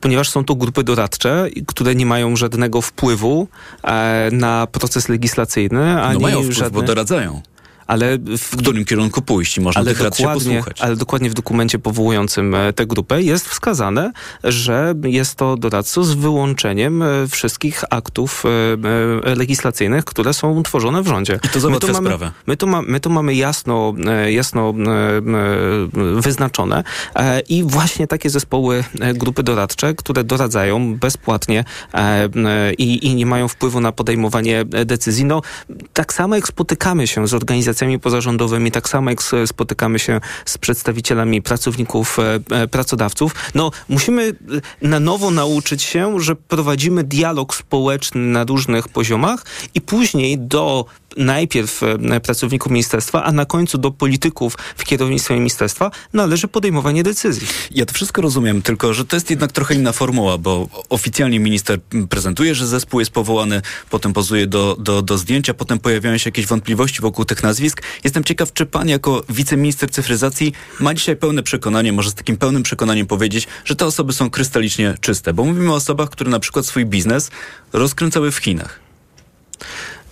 ponieważ 0.01 0.29
są 0.29 0.45
to 0.45 0.55
grupy 0.55 0.83
doradcze, 0.83 1.47
które 1.67 1.95
nie 1.95 2.05
mają 2.05 2.35
żadnego 2.35 2.81
wpływu 2.81 3.47
e, 3.83 4.29
na 4.31 4.67
proces 4.67 5.09
legislacyjny. 5.09 6.01
Ani 6.01 6.13
no 6.13 6.19
mają 6.19 6.41
wpływ, 6.41 6.57
żadne... 6.57 6.81
bo 6.81 6.81
doradzają 6.81 7.41
ale 7.87 8.17
w, 8.17 8.57
którym 8.57 8.85
kierunku 8.85 9.21
pójść 9.21 9.57
i 9.57 9.61
można 9.61 9.81
ale 9.81 9.91
tych 9.91 10.01
rad 10.01 10.17
się 10.17 10.23
posłuchać. 10.23 10.81
Ale 10.81 10.95
dokładnie 10.95 11.29
w 11.29 11.33
dokumencie 11.33 11.79
powołującym 11.79 12.55
e, 12.55 12.73
tę 12.73 12.85
grupę 12.85 13.21
jest 13.21 13.49
wskazane, 13.49 14.11
że 14.43 14.93
jest 15.03 15.35
to 15.35 15.57
doradcą 15.57 16.03
z 16.03 16.13
wyłączeniem 16.13 17.01
e, 17.01 17.27
wszystkich 17.27 17.83
aktów 17.89 18.43
e, 19.25 19.35
legislacyjnych, 19.35 20.05
które 20.05 20.33
są 20.33 20.63
tworzone 20.63 21.03
w 21.03 21.07
rządzie. 21.07 21.39
I 21.43 21.49
to 21.49 21.59
załatwia 21.59 21.87
my 21.87 21.93
tu 21.93 21.93
mamy, 21.93 22.09
sprawę. 22.09 22.31
My 22.47 22.57
tu, 22.57 22.67
ma, 22.67 22.81
my 22.81 22.99
tu 22.99 23.09
mamy 23.09 23.35
jasno, 23.35 23.93
jasno 24.29 24.73
wyznaczone 26.21 26.83
i 27.49 27.63
właśnie 27.63 28.07
takie 28.07 28.29
zespoły, 28.29 28.83
grupy 29.13 29.43
doradcze, 29.43 29.93
które 29.93 30.23
doradzają 30.23 30.95
bezpłatnie 30.95 31.65
i, 32.77 33.07
i 33.07 33.15
nie 33.15 33.25
mają 33.25 33.47
wpływu 33.47 33.79
na 33.79 33.91
podejmowanie 33.91 34.65
decyzji. 34.65 35.25
No, 35.25 35.41
tak 35.93 36.13
samo 36.13 36.35
jak 36.35 36.47
spotykamy 36.47 37.07
się 37.07 37.27
z 37.27 37.33
organizacjami 37.33 37.72
organizacjami 37.73 37.99
pozarządowymi, 37.99 38.71
tak 38.71 38.89
samo 38.89 39.09
jak 39.09 39.19
spotykamy 39.45 39.99
się 39.99 40.21
z 40.45 40.57
przedstawicielami 40.57 41.41
pracowników, 41.41 42.19
e, 42.19 42.39
e, 42.51 42.67
pracodawców. 42.67 43.35
No, 43.55 43.71
musimy 43.89 44.23
e, 44.81 44.87
na 44.87 44.99
nowo 44.99 45.31
nauczyć 45.31 45.83
się, 45.83 46.19
że 46.19 46.35
prowadzimy 46.35 47.03
dialog 47.03 47.55
społeczny 47.55 48.21
na 48.21 48.43
różnych 48.43 48.89
poziomach 48.89 49.45
i 49.73 49.81
później 49.81 50.37
do 50.39 50.85
najpierw 51.17 51.81
pracowników 52.23 52.71
ministerstwa, 52.71 53.23
a 53.23 53.31
na 53.31 53.45
końcu 53.45 53.77
do 53.77 53.91
polityków 53.91 54.57
w 54.77 54.83
kierownictwie 54.83 55.33
ministerstwa 55.33 55.91
należy 56.13 56.47
podejmowanie 56.47 57.03
decyzji. 57.03 57.47
Ja 57.71 57.85
to 57.85 57.93
wszystko 57.93 58.21
rozumiem, 58.21 58.61
tylko 58.61 58.93
że 58.93 59.05
to 59.05 59.15
jest 59.15 59.29
jednak 59.29 59.51
trochę 59.51 59.75
inna 59.75 59.91
formuła, 59.91 60.37
bo 60.37 60.67
oficjalnie 60.89 61.39
minister 61.39 61.79
prezentuje, 62.09 62.55
że 62.55 62.67
zespół 62.67 62.99
jest 62.99 63.11
powołany, 63.11 63.61
potem 63.89 64.13
pozuje 64.13 64.47
do, 64.47 64.75
do, 64.79 65.01
do 65.01 65.17
zdjęcia, 65.17 65.53
potem 65.53 65.79
pojawiają 65.79 66.17
się 66.17 66.27
jakieś 66.27 66.45
wątpliwości 66.45 67.01
wokół 67.01 67.25
tych 67.25 67.43
nazwisk. 67.43 67.81
Jestem 68.03 68.23
ciekaw, 68.23 68.53
czy 68.53 68.65
pan 68.65 68.89
jako 68.89 69.23
wiceminister 69.29 69.91
cyfryzacji 69.91 70.53
ma 70.79 70.93
dzisiaj 70.93 71.15
pełne 71.15 71.43
przekonanie, 71.43 71.93
może 71.93 72.09
z 72.09 72.13
takim 72.13 72.37
pełnym 72.37 72.63
przekonaniem 72.63 73.07
powiedzieć, 73.07 73.47
że 73.65 73.75
te 73.75 73.85
osoby 73.85 74.13
są 74.13 74.29
krystalicznie 74.29 74.97
czyste, 75.01 75.33
bo 75.33 75.45
mówimy 75.45 75.71
o 75.71 75.75
osobach, 75.75 76.09
które 76.09 76.29
na 76.29 76.39
przykład 76.39 76.65
swój 76.65 76.85
biznes 76.85 77.31
rozkręcały 77.73 78.31
w 78.31 78.37
Chinach. 78.37 78.79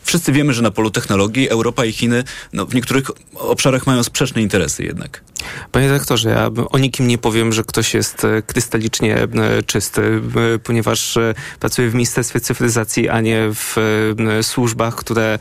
Wszyscy 0.03 0.31
wiemy, 0.31 0.53
że 0.53 0.62
na 0.62 0.72
polu 0.72 0.91
technologii 0.91 1.50
Europa 1.50 1.86
i 1.86 1.91
Chiny 1.91 2.24
no, 2.53 2.65
w 2.65 2.75
niektórych 2.75 3.12
obszarach 3.36 3.88
mają 3.88 4.03
sprzeczne 4.03 4.41
interesy 4.41 4.84
jednak. 4.84 5.24
Panie 5.72 5.88
dyrektorze, 5.88 6.29
ja 6.29 6.50
o 6.70 6.77
nikim 6.77 7.08
nie 7.08 7.17
powiem, 7.17 7.53
że 7.53 7.63
ktoś 7.63 7.93
jest 7.93 8.25
e, 8.25 8.41
krystalicznie 8.41 9.17
e, 9.17 9.27
czysty, 9.63 10.22
e, 10.55 10.60
ponieważ 10.60 11.17
pracuję 11.60 11.89
w 11.89 11.93
Ministerstwie 11.93 12.39
Cyfryzacji, 12.39 13.10
a 13.10 13.22
nie 13.22 13.50
w 13.53 13.75
służbach, 14.41 14.96
które 14.96 15.39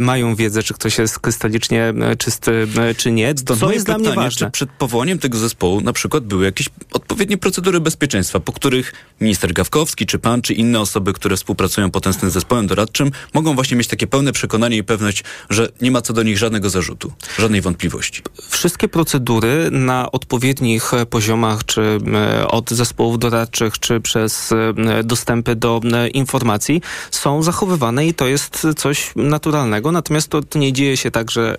mają 0.00 0.34
wiedzę, 0.34 0.62
czy 0.62 0.74
ktoś 0.74 0.98
jest 0.98 1.18
krystalicznie 1.18 1.94
czysty, 2.18 2.66
czy 2.96 3.12
nie. 3.12 3.34
To 3.34 3.56
Co 3.56 3.72
jest 3.72 3.86
pytanie, 3.86 4.04
dla 4.04 4.12
mnie 4.12 4.22
ważne? 4.22 4.46
Czy 4.46 4.50
przed 4.50 4.70
powołaniem 4.70 5.18
tego 5.18 5.38
zespołu 5.38 5.80
na 5.80 5.92
przykład 5.92 6.24
były 6.24 6.44
jakieś 6.44 6.68
odpowiednie 6.92 7.38
procedury 7.38 7.80
bezpieczeństwa, 7.80 8.40
po 8.40 8.52
których 8.52 8.92
minister 9.20 9.52
Gawkowski, 9.52 10.06
czy 10.06 10.18
pan, 10.18 10.42
czy 10.42 10.54
inne 10.54 10.80
osoby, 10.80 11.12
które 11.12 11.36
współpracują 11.36 11.90
potem 11.90 12.12
z 12.12 12.16
tym 12.16 12.30
zespołem 12.30 12.66
doradczym, 12.66 13.10
mogą 13.34 13.54
właśnie 13.54 13.76
mieć 13.76 13.88
takie 13.88 14.01
pełne 14.06 14.32
przekonanie 14.32 14.76
i 14.76 14.84
pewność, 14.84 15.24
że 15.50 15.68
nie 15.80 15.90
ma 15.90 16.02
co 16.02 16.12
do 16.12 16.22
nich 16.22 16.38
żadnego 16.38 16.70
zarzutu, 16.70 17.12
żadnej 17.38 17.60
wątpliwości. 17.60 18.22
Wszystkie 18.48 18.88
procedury 18.88 19.68
na 19.70 20.12
odpowiednich 20.12 20.92
poziomach, 21.10 21.64
czy 21.64 21.98
e, 22.14 22.48
od 22.48 22.70
zespołów 22.70 23.18
doradczych, 23.18 23.78
czy 23.78 24.00
przez 24.00 24.52
e, 24.52 25.04
dostępy 25.04 25.56
do 25.56 25.80
e, 25.92 26.08
informacji 26.08 26.82
są 27.10 27.42
zachowywane 27.42 28.06
i 28.06 28.14
to 28.14 28.26
jest 28.26 28.66
coś 28.76 29.12
naturalnego. 29.16 29.92
Natomiast 29.92 30.28
to, 30.28 30.42
to 30.42 30.58
nie 30.58 30.72
dzieje 30.72 30.96
się 30.96 31.10
tak, 31.10 31.30
że 31.30 31.56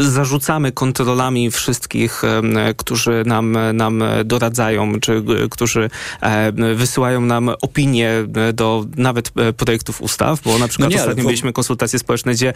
zarzucamy 0.00 0.72
kontrolami 0.72 1.50
wszystkich, 1.50 2.22
którzy 2.76 3.22
nam, 3.26 3.56
nam 3.74 4.02
doradzają, 4.24 5.00
czy 5.00 5.24
którzy 5.50 5.90
wysyłają 6.74 7.20
nam 7.20 7.50
opinie 7.62 8.12
do 8.52 8.86
nawet 8.96 9.30
projektów 9.56 10.02
ustaw, 10.02 10.40
bo 10.42 10.58
na 10.58 10.68
przykład 10.68 10.90
no 10.90 10.96
nie, 10.96 11.02
ostatnio 11.02 11.27
mieliśmy 11.28 11.52
konsultacje 11.52 11.98
społeczne, 11.98 12.32
gdzie 12.32 12.52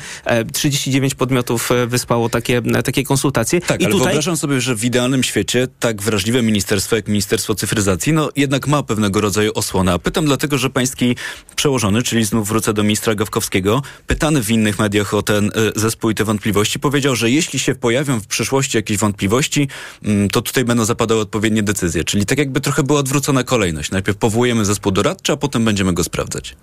39 0.52 1.14
podmiotów 1.14 1.70
wysłało 1.86 2.28
takie, 2.28 2.62
takie 2.84 3.04
konsultacje. 3.04 3.60
Tak, 3.60 3.80
I 3.80 3.84
ale 3.84 3.92
tutaj... 3.92 4.06
wyobrażam 4.06 4.36
sobie, 4.36 4.60
że 4.60 4.76
w 4.76 4.84
idealnym 4.84 5.22
świecie 5.22 5.68
tak 5.80 6.02
wrażliwe 6.02 6.42
ministerstwo 6.42 6.96
jak 6.96 7.08
Ministerstwo 7.08 7.54
Cyfryzacji, 7.54 8.12
no 8.12 8.28
jednak 8.36 8.66
ma 8.66 8.82
pewnego 8.82 9.20
rodzaju 9.20 9.52
osłonę. 9.54 9.92
A 9.92 9.98
pytam 9.98 10.24
dlatego, 10.24 10.58
że 10.58 10.70
pański 10.70 11.16
przełożony, 11.56 12.02
czyli 12.02 12.24
znów 12.24 12.48
wrócę 12.48 12.74
do 12.74 12.82
ministra 12.82 13.14
Gawkowskiego, 13.14 13.82
pytany 14.06 14.42
w 14.42 14.50
innych 14.50 14.78
mediach 14.78 15.14
o 15.14 15.22
ten 15.22 15.46
y, 15.46 15.50
zespół 15.76 16.10
i 16.10 16.14
te 16.14 16.24
wątpliwości, 16.24 16.78
powiedział, 16.80 17.16
że 17.16 17.30
jeśli 17.30 17.58
się 17.58 17.74
pojawią 17.74 18.20
w 18.20 18.26
przyszłości 18.26 18.76
jakieś 18.76 18.98
wątpliwości, 18.98 19.68
y, 20.06 20.28
to 20.32 20.42
tutaj 20.42 20.64
będą 20.64 20.84
zapadały 20.84 21.20
odpowiednie 21.20 21.62
decyzje. 21.62 22.04
Czyli 22.04 22.26
tak 22.26 22.38
jakby 22.38 22.60
trochę 22.60 22.82
była 22.82 23.00
odwrócona 23.00 23.44
kolejność. 23.44 23.90
Najpierw 23.90 24.18
powołujemy 24.18 24.64
zespół 24.64 24.92
doradczy, 24.92 25.32
a 25.32 25.36
potem 25.36 25.64
będziemy 25.64 25.92
go 25.92 26.04
sprawdzać. 26.04 26.56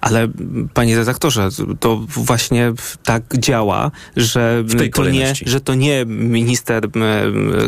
Ale 0.00 0.28
panie 0.74 0.96
redaktorze, 0.96 1.48
to 1.80 1.96
właśnie 2.08 2.72
tak 3.04 3.22
działa, 3.38 3.90
że, 4.16 4.64
to 4.94 5.08
nie, 5.10 5.32
że 5.46 5.60
to 5.60 5.74
nie 5.74 6.04
minister 6.06 6.88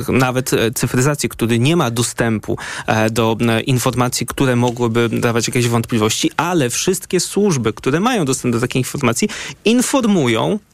nawet 0.08 0.50
cyfryzacji, 0.74 1.28
który 1.28 1.58
nie 1.58 1.76
ma 1.76 1.90
dostępu 1.90 2.58
e, 2.86 3.10
do 3.10 3.36
informacji, 3.66 4.26
które 4.26 4.56
mogłyby 4.56 5.08
dawać 5.08 5.48
jakieś 5.48 5.68
wątpliwości, 5.68 6.30
ale 6.36 6.70
wszystkie 6.70 7.20
służby, 7.20 7.72
które 7.72 8.00
mają 8.00 8.24
dostęp 8.24 8.54
do 8.54 8.60
takich 8.60 8.80
informacji, 8.80 9.28
informują 9.64 10.52
e, 10.52 10.67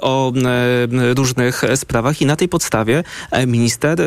o 0.00 0.32
różnych 1.16 1.62
sprawach 1.74 2.20
i 2.20 2.26
na 2.26 2.36
tej 2.36 2.48
podstawie 2.48 3.04
e, 3.30 3.46
minister 3.46 3.98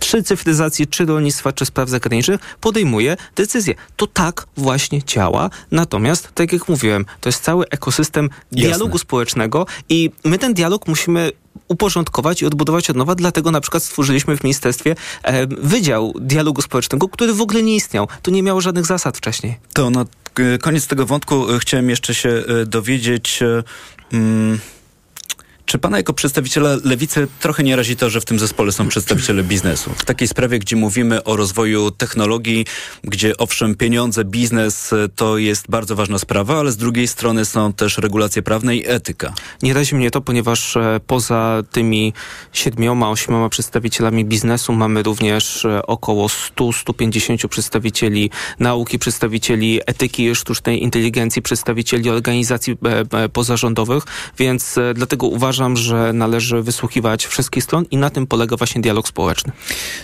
czy 0.00 0.22
cyfryzacji, 0.22 0.86
czy 0.86 1.06
rolnictwa, 1.06 1.52
czy 1.52 1.64
spraw 1.64 1.88
zagranicznych 1.88 2.40
podejmuje 2.60 3.16
decyzje. 3.36 3.74
To 3.96 4.06
tak 4.06 4.46
właśnie 4.56 5.04
działa. 5.04 5.50
Natomiast, 5.70 6.28
tak 6.34 6.52
jak 6.52 6.68
mówiłem, 6.68 7.04
to 7.20 7.28
jest 7.28 7.42
cały 7.42 7.68
ekosystem 7.68 8.30
dialogu 8.52 8.84
Jasne. 8.84 8.98
społecznego 8.98 9.66
i 9.88 10.10
my 10.24 10.38
ten 10.38 10.54
dialog 10.54 10.88
musimy 10.88 11.32
uporządkować 11.68 12.42
i 12.42 12.46
odbudować 12.46 12.90
od 12.90 12.96
nowa. 12.96 13.14
Dlatego 13.14 13.50
na 13.50 13.60
przykład 13.60 13.82
stworzyliśmy 13.82 14.36
w 14.36 14.44
ministerstwie 14.44 14.96
e, 15.22 15.46
Wydział 15.46 16.12
Dialogu 16.20 16.62
Społecznego, 16.62 17.08
który 17.08 17.34
w 17.34 17.40
ogóle 17.40 17.62
nie 17.62 17.76
istniał. 17.76 18.08
To 18.22 18.30
nie 18.30 18.42
miało 18.42 18.60
żadnych 18.60 18.86
zasad 18.86 19.16
wcześniej. 19.16 19.58
To 19.72 19.90
koniec 20.60 20.86
tego 20.86 21.06
wątku 21.06 21.54
e, 21.54 21.58
chciałem 21.58 21.90
jeszcze 21.90 22.14
się 22.14 22.28
e, 22.28 22.66
dowiedzieć... 22.66 23.42
E, 23.42 23.62
mm, 24.12 24.58
czy 25.70 25.78
pana 25.78 25.96
jako 25.96 26.12
przedstawiciela 26.12 26.76
lewicy 26.84 27.28
trochę 27.40 27.62
nie 27.62 27.76
razi 27.76 27.96
to, 27.96 28.10
że 28.10 28.20
w 28.20 28.24
tym 28.24 28.38
zespole 28.38 28.72
są 28.72 28.88
przedstawiciele 28.88 29.42
biznesu? 29.42 29.90
W 29.96 30.04
takiej 30.04 30.28
sprawie, 30.28 30.58
gdzie 30.58 30.76
mówimy 30.76 31.24
o 31.24 31.36
rozwoju 31.36 31.90
technologii, 31.90 32.66
gdzie 33.04 33.36
owszem 33.36 33.74
pieniądze, 33.74 34.24
biznes 34.24 34.94
to 35.16 35.38
jest 35.38 35.70
bardzo 35.70 35.96
ważna 35.96 36.18
sprawa, 36.18 36.58
ale 36.58 36.72
z 36.72 36.76
drugiej 36.76 37.08
strony 37.08 37.44
są 37.44 37.72
też 37.72 37.98
regulacje 37.98 38.42
prawne 38.42 38.76
i 38.76 38.88
etyka. 38.88 39.34
Nie 39.62 39.74
razi 39.74 39.94
mnie 39.94 40.10
to, 40.10 40.20
ponieważ 40.20 40.76
e, 40.76 41.00
poza 41.06 41.62
tymi 41.72 42.12
siedmioma, 42.52 43.10
ośmioma 43.10 43.48
przedstawicielami 43.48 44.24
biznesu 44.24 44.72
mamy 44.72 45.02
również 45.02 45.64
e, 45.64 45.86
około 45.86 46.26
100-150 46.26 47.48
przedstawicieli 47.48 48.30
nauki, 48.58 48.98
przedstawicieli 48.98 49.80
etyki 49.86 50.34
sztucznej 50.34 50.82
inteligencji, 50.82 51.42
przedstawicieli 51.42 52.10
organizacji 52.10 52.76
e, 53.12 53.28
pozarządowych, 53.28 54.04
więc 54.38 54.78
dlatego 54.94 55.26
uważam, 55.26 55.59
uważam, 55.60 55.76
że 55.76 56.12
należy 56.12 56.62
wysłuchiwać 56.62 57.26
wszystkich 57.26 57.64
stron 57.64 57.84
i 57.90 57.96
na 57.96 58.10
tym 58.10 58.26
polega 58.26 58.56
właśnie 58.56 58.82
dialog 58.82 59.08
społeczny. 59.08 59.52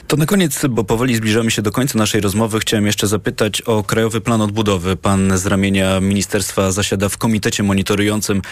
To 0.07 0.17
na 0.17 0.27
koniec, 0.27 0.61
bo 0.71 0.85
powoli 0.85 1.17
zbliżamy 1.17 1.51
się 1.51 1.63
do 1.63 1.73
końca 1.73 1.99
naszej 1.99 2.21
rozmowy, 2.21 2.61
chciałem 2.61 2.87
jeszcze 2.87 3.07
zapytać 3.07 3.61
o 3.61 3.85
Krajowy 3.85 4.21
Plan 4.21 4.41
Odbudowy. 4.41 4.97
Pan 4.97 5.39
z 5.39 5.47
ramienia 5.47 6.01
ministerstwa 6.01 6.73
zasiada 6.73 7.09
w 7.09 7.19
komitecie 7.19 7.63
monitorującym 7.63 8.43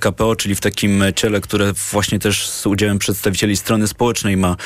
KPO, 0.00 0.36
czyli 0.36 0.54
w 0.54 0.60
takim 0.60 1.02
ciele, 1.16 1.40
które 1.40 1.72
właśnie 1.92 2.18
też 2.18 2.48
z 2.48 2.66
udziałem 2.66 2.98
przedstawicieli 2.98 3.56
strony 3.56 3.88
społecznej 3.88 4.36
ma 4.36 4.56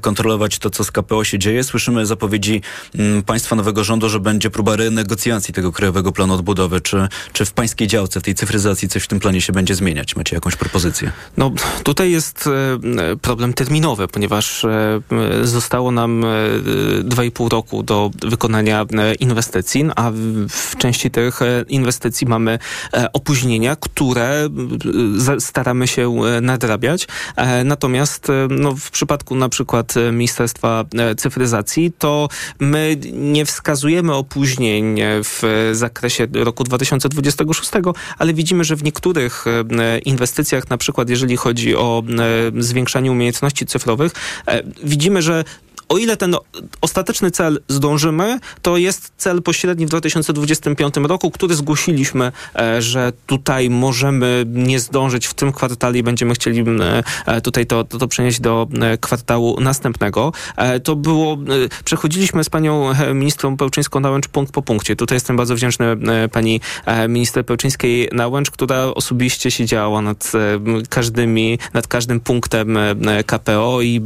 kontrolować 0.00 0.58
to, 0.58 0.70
co 0.70 0.84
z 0.84 0.90
KPO 0.90 1.24
się 1.24 1.38
dzieje. 1.38 1.64
Słyszymy 1.64 2.06
zapowiedzi 2.06 2.62
mm, 2.94 3.22
państwa 3.22 3.56
nowego 3.56 3.84
rządu, 3.84 4.08
że 4.08 4.20
będzie 4.20 4.50
próba 4.50 4.76
renegocjacji 4.76 5.54
tego 5.54 5.72
Krajowego 5.72 6.12
Planu 6.12 6.34
Odbudowy. 6.34 6.80
Czy, 6.80 7.08
czy 7.32 7.44
w 7.44 7.52
pańskiej 7.52 7.88
działce, 7.88 8.20
w 8.20 8.22
tej 8.22 8.34
cyfryzacji 8.34 8.88
coś 8.88 9.02
w 9.02 9.06
tym 9.06 9.20
planie 9.20 9.40
się 9.40 9.52
będzie 9.52 9.74
zmieniać? 9.74 10.16
Macie 10.16 10.36
jakąś 10.36 10.56
propozycję? 10.56 11.12
No 11.36 11.52
tutaj 11.82 12.10
jest 12.10 12.46
e, 12.46 13.16
problem 13.16 13.52
terminowy, 13.52 14.08
ponieważ 14.08 14.64
e, 14.64 15.00
zostało 15.42 15.90
nam 15.90 16.20
2,5 17.02 17.46
e, 17.46 17.48
roku 17.48 17.82
do 17.82 18.10
wykonania 18.22 18.86
inwestycji, 19.20 19.84
a 19.96 20.10
w 20.48 20.76
części 20.76 21.10
tych 21.10 21.40
inwestycji 21.68 22.26
mamy 22.26 22.58
opóźnienia, 23.12 23.76
które 23.76 24.48
staramy 25.38 25.88
się 25.88 26.14
nadrabiać. 26.42 27.08
Natomiast 27.64 28.28
no, 28.50 28.76
w 28.76 28.90
przypadku 28.90 29.34
na 29.34 29.48
przykład 29.48 29.94
Ministerstwa 30.12 30.84
Cyfryzacji, 31.16 31.92
to 31.98 32.28
my 32.58 32.96
nie 33.12 33.44
wskazujemy 33.44 34.14
opóźnień 34.14 35.00
w 35.02 35.70
zakresie 35.72 36.26
roku 36.32 36.64
2026, 36.64 37.70
ale 38.18 38.34
widzimy, 38.34 38.64
że 38.64 38.76
w 38.76 38.84
niektórych 38.84 39.44
inwestycjach, 40.04 40.70
na 40.70 40.78
przykład 40.78 41.10
chodzi 41.36 41.76
o 41.76 42.02
e, 42.58 42.62
zwiększanie 42.62 43.12
umiejętności 43.12 43.66
cyfrowych, 43.66 44.12
e, 44.46 44.62
widzimy, 44.84 45.22
że 45.22 45.44
o 45.88 45.98
ile 45.98 46.16
ten 46.16 46.36
ostateczny 46.80 47.30
cel 47.30 47.60
zdążymy, 47.68 48.38
to 48.62 48.76
jest 48.76 49.12
cel 49.16 49.42
pośredni 49.42 49.86
w 49.86 49.88
2025 49.88 50.94
roku, 50.96 51.30
który 51.30 51.54
zgłosiliśmy, 51.54 52.32
e, 52.56 52.82
że 52.82 53.12
tutaj 53.26 53.70
możemy 53.70 54.44
nie 54.46 54.80
zdążyć 54.80 55.26
w 55.26 55.34
tym 55.34 55.52
kwartale 55.52 55.98
i 55.98 56.02
będziemy 56.02 56.34
chcieli 56.34 56.64
e, 57.26 57.40
tutaj 57.40 57.66
to, 57.66 57.84
to, 57.84 57.98
to 57.98 58.08
przenieść 58.08 58.40
do 58.40 58.68
e, 58.80 58.98
kwartału 58.98 59.60
następnego. 59.60 60.32
To 60.84 60.96
było, 60.96 61.38
przechodziliśmy 61.84 62.44
z 62.44 62.50
panią 62.50 62.90
ministrą 63.14 63.56
Pełczyńską-Nałęcz 63.56 64.28
punkt 64.28 64.52
po 64.52 64.62
punkcie. 64.62 64.96
Tutaj 64.96 65.16
jestem 65.16 65.36
bardzo 65.36 65.54
wdzięczny 65.54 65.84
pani 66.32 66.60
minister 67.08 67.44
Pełczyńskiej-Nałęcz, 67.44 68.50
która 68.50 68.84
osobiście 68.84 69.50
siedziała 69.50 70.02
nad 70.02 70.32
każdymi, 70.88 71.58
nad 71.74 71.86
każdym 71.86 72.20
punktem 72.20 72.78
KPO 73.26 73.82
i 73.82 74.00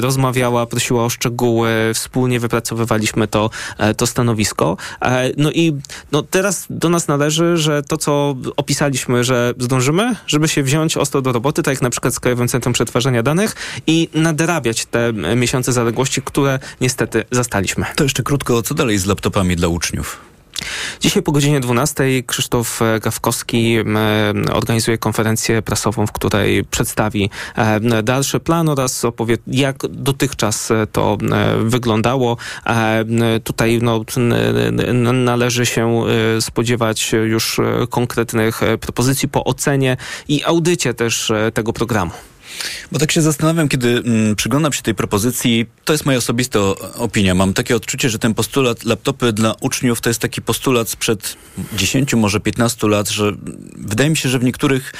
rozmawiała 0.00 0.66
prosiła 0.74 1.04
o 1.04 1.10
szczegóły, 1.10 1.70
wspólnie 1.94 2.40
wypracowywaliśmy 2.40 3.28
to, 3.28 3.50
e, 3.78 3.94
to 3.94 4.06
stanowisko. 4.06 4.76
E, 5.02 5.30
no 5.36 5.50
i 5.50 5.72
no 6.12 6.22
teraz 6.22 6.66
do 6.70 6.88
nas 6.88 7.08
należy, 7.08 7.56
że 7.56 7.82
to, 7.82 7.96
co 7.96 8.34
opisaliśmy, 8.56 9.24
że 9.24 9.54
zdążymy, 9.58 10.16
żeby 10.26 10.48
się 10.48 10.62
wziąć 10.62 10.96
ostro 10.96 11.22
do 11.22 11.32
roboty, 11.32 11.62
tak 11.62 11.74
jak 11.74 11.82
na 11.82 11.90
przykład 11.90 12.14
z 12.14 12.20
Krajowym 12.20 12.48
Centrum 12.48 12.72
Przetwarzania 12.72 13.22
Danych 13.22 13.56
i 13.86 14.08
nadrabiać 14.14 14.86
te 14.86 15.12
miesiące 15.12 15.72
zaległości, 15.72 16.22
które 16.22 16.58
niestety 16.80 17.24
zastaliśmy. 17.30 17.86
To 17.96 18.04
jeszcze 18.04 18.22
krótko, 18.22 18.62
co 18.62 18.74
dalej 18.74 18.98
z 18.98 19.06
laptopami 19.06 19.56
dla 19.56 19.68
uczniów? 19.68 20.33
Dzisiaj 21.00 21.22
po 21.22 21.32
godzinie 21.32 21.60
12 21.60 22.04
Krzysztof 22.26 22.80
Gawkowski 23.02 23.76
organizuje 24.52 24.98
konferencję 24.98 25.62
prasową, 25.62 26.06
w 26.06 26.12
której 26.12 26.64
przedstawi 26.64 27.30
e, 27.56 28.02
dalszy 28.02 28.40
plan 28.40 28.68
oraz 28.68 29.04
opowie, 29.04 29.36
jak 29.46 29.76
dotychczas 29.88 30.72
to 30.92 31.18
e, 31.32 31.56
wyglądało. 31.64 32.36
E, 32.66 33.04
tutaj 33.44 33.80
no, 33.82 35.12
należy 35.12 35.66
się 35.66 36.02
spodziewać 36.40 37.12
już 37.12 37.60
konkretnych 37.90 38.60
propozycji 38.80 39.28
po 39.28 39.44
ocenie 39.44 39.96
i 40.28 40.44
audycie 40.44 40.94
też 40.94 41.32
tego 41.54 41.72
programu. 41.72 42.12
Bo 42.92 42.98
tak 42.98 43.12
się 43.12 43.22
zastanawiam, 43.22 43.68
kiedy 43.68 43.88
mm, 43.88 44.36
przyglądam 44.36 44.72
się 44.72 44.82
tej 44.82 44.94
propozycji, 44.94 45.66
to 45.84 45.92
jest 45.92 46.06
moja 46.06 46.18
osobista 46.18 46.58
opinia. 46.96 47.34
Mam 47.34 47.54
takie 47.54 47.76
odczucie, 47.76 48.10
że 48.10 48.18
ten 48.18 48.34
postulat 48.34 48.84
laptopy 48.84 49.32
dla 49.32 49.54
uczniów 49.60 50.00
to 50.00 50.10
jest 50.10 50.20
taki 50.20 50.42
postulat 50.42 50.88
sprzed 50.88 51.36
10, 51.76 52.14
może 52.14 52.40
15 52.40 52.88
lat, 52.88 53.08
że 53.08 53.32
wydaje 53.76 54.10
mi 54.10 54.16
się, 54.16 54.28
że 54.28 54.38
w 54.38 54.44
niektórych 54.44 54.92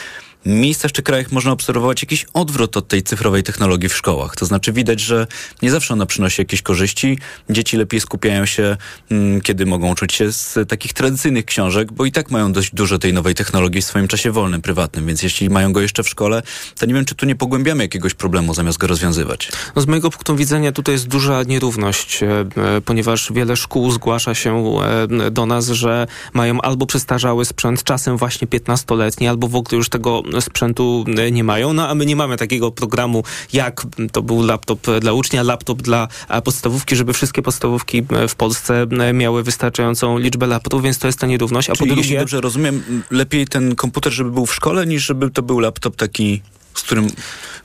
miejscach 0.47 0.93
czy 0.93 1.03
krajach 1.03 1.33
można 1.33 1.53
obserwować 1.53 2.03
jakiś 2.03 2.27
odwrót 2.35 2.77
od 2.77 2.89
tej 2.89 3.03
cyfrowej 3.03 3.43
technologii 3.43 3.89
w 3.89 3.97
szkołach. 3.97 4.37
To 4.37 4.47
znaczy 4.47 4.73
widać, 4.73 5.01
że 5.01 5.27
nie 5.63 5.71
zawsze 5.71 5.95
ona 5.95 6.07
przynosi 6.07 6.41
jakieś 6.41 6.63
korzyści. 6.63 7.19
Dzieci 7.51 7.77
lepiej 7.77 8.01
skupiają 8.01 8.47
się, 8.47 8.77
mm, 9.11 9.41
kiedy 9.41 9.67
mogą 9.67 9.91
uczyć 9.91 10.15
się 10.15 10.33
z 10.33 10.69
takich 10.69 10.93
tradycyjnych 10.93 11.45
książek, 11.45 11.93
bo 11.93 12.05
i 12.05 12.13
tak 12.13 12.31
mają 12.31 12.53
dość 12.53 12.75
dużo 12.75 12.99
tej 12.99 13.13
nowej 13.13 13.35
technologii 13.35 13.83
w 13.83 13.85
swoim 13.85 14.09
czasie 14.09 14.31
wolnym, 14.31 14.63
prywatnym, 14.63 15.07
więc 15.07 15.23
jeśli 15.23 15.51
mają 15.51 15.73
go 15.73 15.81
jeszcze 15.81 16.03
w 16.03 16.09
szkole, 16.09 16.43
to 16.79 16.87
nie 16.87 16.95
wiem, 16.95 17.05
czy 17.05 17.15
tu 17.15 17.27
nie 17.27 17.37
pogłębiamy 17.37 17.85
jakiegoś 17.85 18.15
problemu 18.15 18.55
zamiast 18.55 18.79
go 18.79 18.87
rozwiązywać. 18.87 19.53
No 19.77 19.83
z 19.83 19.87
mojego 19.87 20.11
punktu 20.11 20.37
widzenia 20.37 20.73
tutaj 20.73 20.93
jest 20.93 21.09
duża 21.09 21.43
nierówność, 21.43 22.23
e, 22.23 22.27
e, 22.57 22.81
ponieważ 22.81 23.33
wiele 23.33 23.57
szkół 23.57 23.91
zgłasza 23.91 24.35
się 24.35 24.79
e, 25.27 25.31
do 25.31 25.47
nas, 25.47 25.69
że 25.69 26.07
mają 26.33 26.61
albo 26.61 26.87
przestarzały 26.87 27.45
sprzęt, 27.45 27.85
czasem 27.85 28.17
właśnie 28.17 28.49
15-letni, 28.49 29.29
albo 29.29 29.49
w 29.49 29.57
ogóle 29.57 29.77
już 29.77 29.89
tego 29.89 30.23
sprzętu 30.41 31.05
e, 31.19 31.31
nie 31.31 31.45
mają, 31.45 31.73
no 31.73 31.89
a 31.89 31.95
my 31.95 32.07
nie 32.07 32.17
mamy 32.17 32.37
takiego 32.37 32.71
programu, 32.71 33.25
jak 33.53 33.87
to 34.13 34.23
był 34.23 34.43
laptop 34.43 34.81
dla 35.01 35.13
ucznia, 35.13 35.43
laptop 35.43 35.83
dla 35.83 36.09
podstawówki, 36.45 36.97
żeby 36.97 37.13
wszystkie 37.13 37.43
podstawówki 37.43 38.03
e, 38.11 38.29
w 38.29 38.35
Polsce 38.35 38.87
e, 39.01 39.13
miały 39.13 39.43
wystarczającą 39.43 40.19
liczbę 40.19 40.47
laptopów, 40.47 40.83
więc 40.83 40.99
to 40.99 41.07
jest 41.07 41.19
ta 41.19 41.27
nierówność. 41.27 41.71
A 41.71 41.73
Czyli 41.73 41.79
po 41.79 41.87
drugie... 41.87 42.03
jeśli 42.03 42.19
dobrze 42.19 42.41
rozumiem, 42.41 42.83
lepiej 43.11 43.47
ten 43.47 43.75
komputer, 43.75 44.13
żeby 44.13 44.31
był 44.31 44.47
w 44.47 44.55
szkole, 44.55 44.87
niż 44.87 45.07
żeby 45.07 45.31
to 45.31 45.43
był 45.43 45.59
laptop 45.59 45.97
taki 45.97 46.43
z 46.75 46.83
którym, 46.83 47.09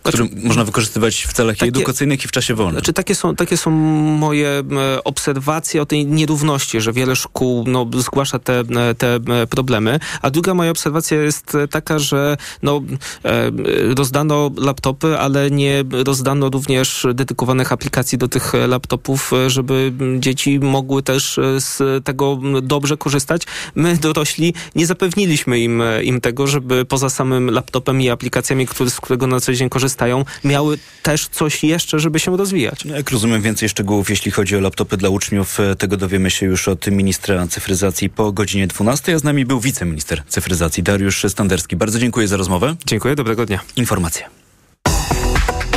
który 0.04 0.28
znaczy, 0.28 0.48
można 0.48 0.66
wykorzystywać 0.66 1.26
w 1.28 1.34
celach 1.34 1.58
takie, 1.58 1.70
edukacyjnych 1.70 2.26
i 2.26 2.28
w 2.28 2.32
czasie 2.32 2.56
wolnym. 2.56 2.76
Znaczy, 2.76 2.94
takie, 2.94 3.16
są, 3.16 3.36
takie 3.36 3.58
są 3.58 3.72
moje 3.72 4.64
obserwacje 5.04 5.82
o 5.82 5.86
tej 5.86 6.06
nierówności, 6.06 6.82
że 6.82 6.94
wiele 6.94 7.16
szkół 7.16 7.64
no, 7.68 7.88
zgłasza 7.98 8.40
te, 8.40 8.64
te 8.98 9.20
problemy. 9.50 10.00
A 10.22 10.30
druga 10.30 10.54
moja 10.54 10.72
obserwacja 10.72 11.22
jest 11.22 11.58
taka, 11.72 12.00
że 12.00 12.38
no, 12.64 12.82
e, 13.26 13.52
rozdano 13.96 14.52
laptopy, 14.58 15.20
ale 15.20 15.52
nie 15.52 15.84
rozdano 16.06 16.50
również 16.50 17.08
dedykowanych 17.14 17.72
aplikacji 17.72 18.18
do 18.18 18.28
tych 18.28 18.54
laptopów, 18.68 19.32
żeby 19.48 19.94
dzieci 20.20 20.60
mogły 20.60 21.04
też 21.04 21.40
z 21.58 22.06
tego 22.06 22.40
dobrze 22.62 22.98
korzystać. 22.98 23.42
My 23.76 23.98
dorośli 23.98 24.54
nie 24.76 24.86
zapewniliśmy 24.86 25.60
im, 25.60 25.84
im 26.04 26.22
tego, 26.22 26.48
żeby 26.48 26.86
poza 26.86 27.10
samym 27.10 27.52
laptopem 27.52 28.02
i 28.02 28.10
aplikacjami, 28.10 28.68
które 28.68 28.90
z 28.90 28.99
którego 29.02 29.28
na 29.28 29.40
co 29.40 29.54
dzień 29.54 29.70
korzystają, 29.70 30.26
miały 30.44 30.78
też 31.04 31.28
coś 31.28 31.64
jeszcze, 31.64 32.00
żeby 32.00 32.20
się 32.20 32.38
rozwijać. 32.38 32.86
No 32.86 32.96
jak 32.96 33.12
rozumiem 33.12 33.42
więcej 33.42 33.70
szczegółów, 33.70 34.10
jeśli 34.10 34.32
chodzi 34.32 34.58
o 34.58 34.60
laptopy 34.60 34.98
dla 34.98 35.10
uczniów, 35.10 35.60
e, 35.60 35.76
tego 35.76 35.98
dowiemy 35.98 36.32
się 36.32 36.46
już 36.46 36.68
od 36.68 36.88
ministra 36.88 37.48
cyfryzacji 37.48 38.10
po 38.10 38.32
godzinie 38.32 38.68
12, 38.68 39.16
a 39.16 39.20
z 39.20 39.24
nami 39.24 39.46
był 39.46 39.60
wiceminister 39.60 40.24
cyfryzacji 40.28 40.84
Dariusz 40.84 41.26
Standerski. 41.30 41.76
Bardzo 41.76 42.00
dziękuję 42.00 42.28
za 42.28 42.38
rozmowę. 42.38 42.76
Dziękuję, 42.86 43.16
dobrego 43.16 43.46
dnia. 43.46 43.60
Informacje. 43.76 44.26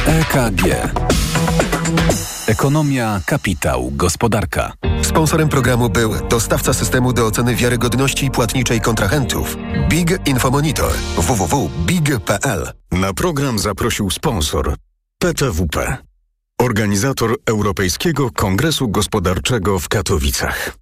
EKG. 0.07 0.63
Ekonomia, 2.53 3.21
kapitał, 3.27 3.91
gospodarka. 3.91 4.73
Sponsorem 5.03 5.49
programu 5.49 5.91
był 5.91 6.29
dostawca 6.29 6.75
systemu 6.75 7.13
do 7.13 7.27
oceny 7.27 7.55
wiarygodności 7.55 8.31
płatniczej 8.31 8.81
kontrahentów 8.81 9.57
Big 9.89 10.19
Infomonitor 10.27 10.93
www.big.pl. 11.17 12.73
Na 12.91 13.13
program 13.13 13.59
zaprosił 13.59 14.11
sponsor 14.11 14.75
PTWP, 15.19 15.97
organizator 16.59 17.37
Europejskiego 17.47 18.31
Kongresu 18.31 18.89
Gospodarczego 18.89 19.79
w 19.79 19.89
Katowicach. 19.89 20.77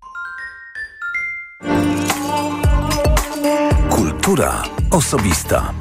Kultura 3.90 4.62
osobista. 4.90 5.74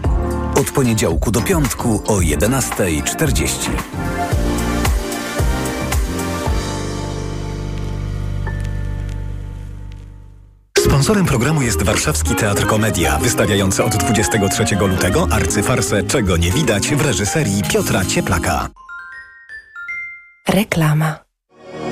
Od 0.55 0.71
poniedziałku 0.71 1.31
do 1.31 1.41
piątku 1.41 2.03
o 2.07 2.17
11.40. 2.17 3.69
Sponsorem 10.89 11.25
programu 11.25 11.61
jest 11.61 11.83
Warszawski 11.83 12.35
Teatr 12.35 12.65
Komedia, 12.65 13.17
wystawiający 13.17 13.83
od 13.83 13.95
23 13.95 14.75
lutego 14.75 15.27
arcyfarsę 15.31 16.03
Czego 16.03 16.37
nie 16.37 16.51
widać 16.51 16.95
w 16.95 17.05
reżyserii 17.05 17.63
Piotra 17.63 18.05
Cieplaka. 18.05 18.69
Reklama. 20.47 21.19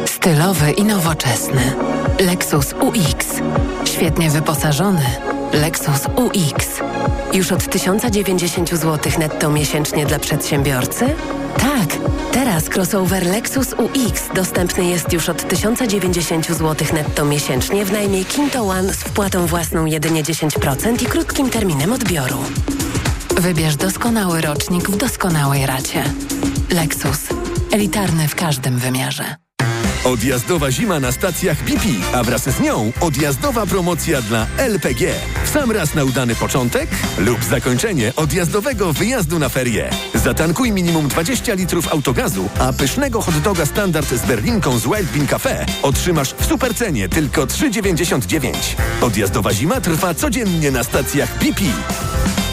Stylowy 0.05 0.71
i 0.71 0.83
nowoczesny. 0.83 1.73
Lexus 2.19 2.73
UX. 2.73 3.27
Świetnie 3.85 4.29
wyposażony. 4.29 5.05
Lexus 5.53 6.05
UX. 6.15 6.67
Już 7.33 7.51
od 7.51 7.69
1090 7.69 8.69
zł 8.69 9.11
netto 9.19 9.49
miesięcznie 9.49 10.05
dla 10.05 10.19
przedsiębiorcy? 10.19 11.15
Tak, 11.59 11.99
teraz 12.31 12.69
crossover 12.69 13.25
Lexus 13.25 13.73
UX 13.73 14.29
dostępny 14.35 14.85
jest 14.85 15.13
już 15.13 15.29
od 15.29 15.47
1090 15.47 16.47
zł 16.47 16.87
netto 16.93 17.25
miesięcznie 17.25 17.85
w 17.85 17.91
najmie 17.91 18.25
Kinto 18.25 18.61
One 18.61 18.93
z 18.93 18.97
wpłatą 18.97 19.45
własną 19.45 19.85
jedynie 19.85 20.23
10% 20.23 21.03
i 21.03 21.05
krótkim 21.05 21.49
terminem 21.49 21.93
odbioru. 21.93 22.37
Wybierz 23.37 23.75
doskonały 23.75 24.41
rocznik 24.41 24.89
w 24.89 24.97
doskonałej 24.97 25.65
racie. 25.65 26.03
Lexus. 26.71 27.19
Elitarny 27.71 28.27
w 28.27 28.35
każdym 28.35 28.77
wymiarze. 28.77 29.46
Odjazdowa 30.07 30.71
zima 30.71 30.99
na 30.99 31.11
stacjach 31.11 31.63
BP, 31.63 31.83
a 32.13 32.23
wraz 32.23 32.43
z 32.43 32.59
nią 32.59 32.91
odjazdowa 33.01 33.65
promocja 33.65 34.21
dla 34.21 34.47
LPG. 34.57 35.13
W 35.45 35.49
sam 35.49 35.71
raz 35.71 35.95
na 35.95 36.03
udany 36.03 36.35
początek 36.35 36.89
lub 37.17 37.43
zakończenie 37.43 38.13
odjazdowego 38.15 38.93
wyjazdu 38.93 39.39
na 39.39 39.49
ferie. 39.49 39.89
Zatankuj 40.13 40.71
minimum 40.71 41.07
20 41.07 41.53
litrów 41.53 41.93
autogazu, 41.93 42.49
a 42.59 42.73
pysznego 42.73 43.21
hot 43.21 43.39
doga 43.39 43.65
standard 43.65 44.09
z 44.09 44.25
berlinką 44.25 44.79
z 44.79 44.83
Wild 44.83 45.11
Bean 45.13 45.27
Cafe 45.27 45.65
otrzymasz 45.81 46.33
w 46.33 46.45
supercenie 46.45 47.09
tylko 47.09 47.45
3,99. 47.45 48.53
Odjazdowa 49.01 49.53
zima 49.53 49.81
trwa 49.81 50.13
codziennie 50.13 50.71
na 50.71 50.83
stacjach 50.83 51.39
BP. 51.39 51.61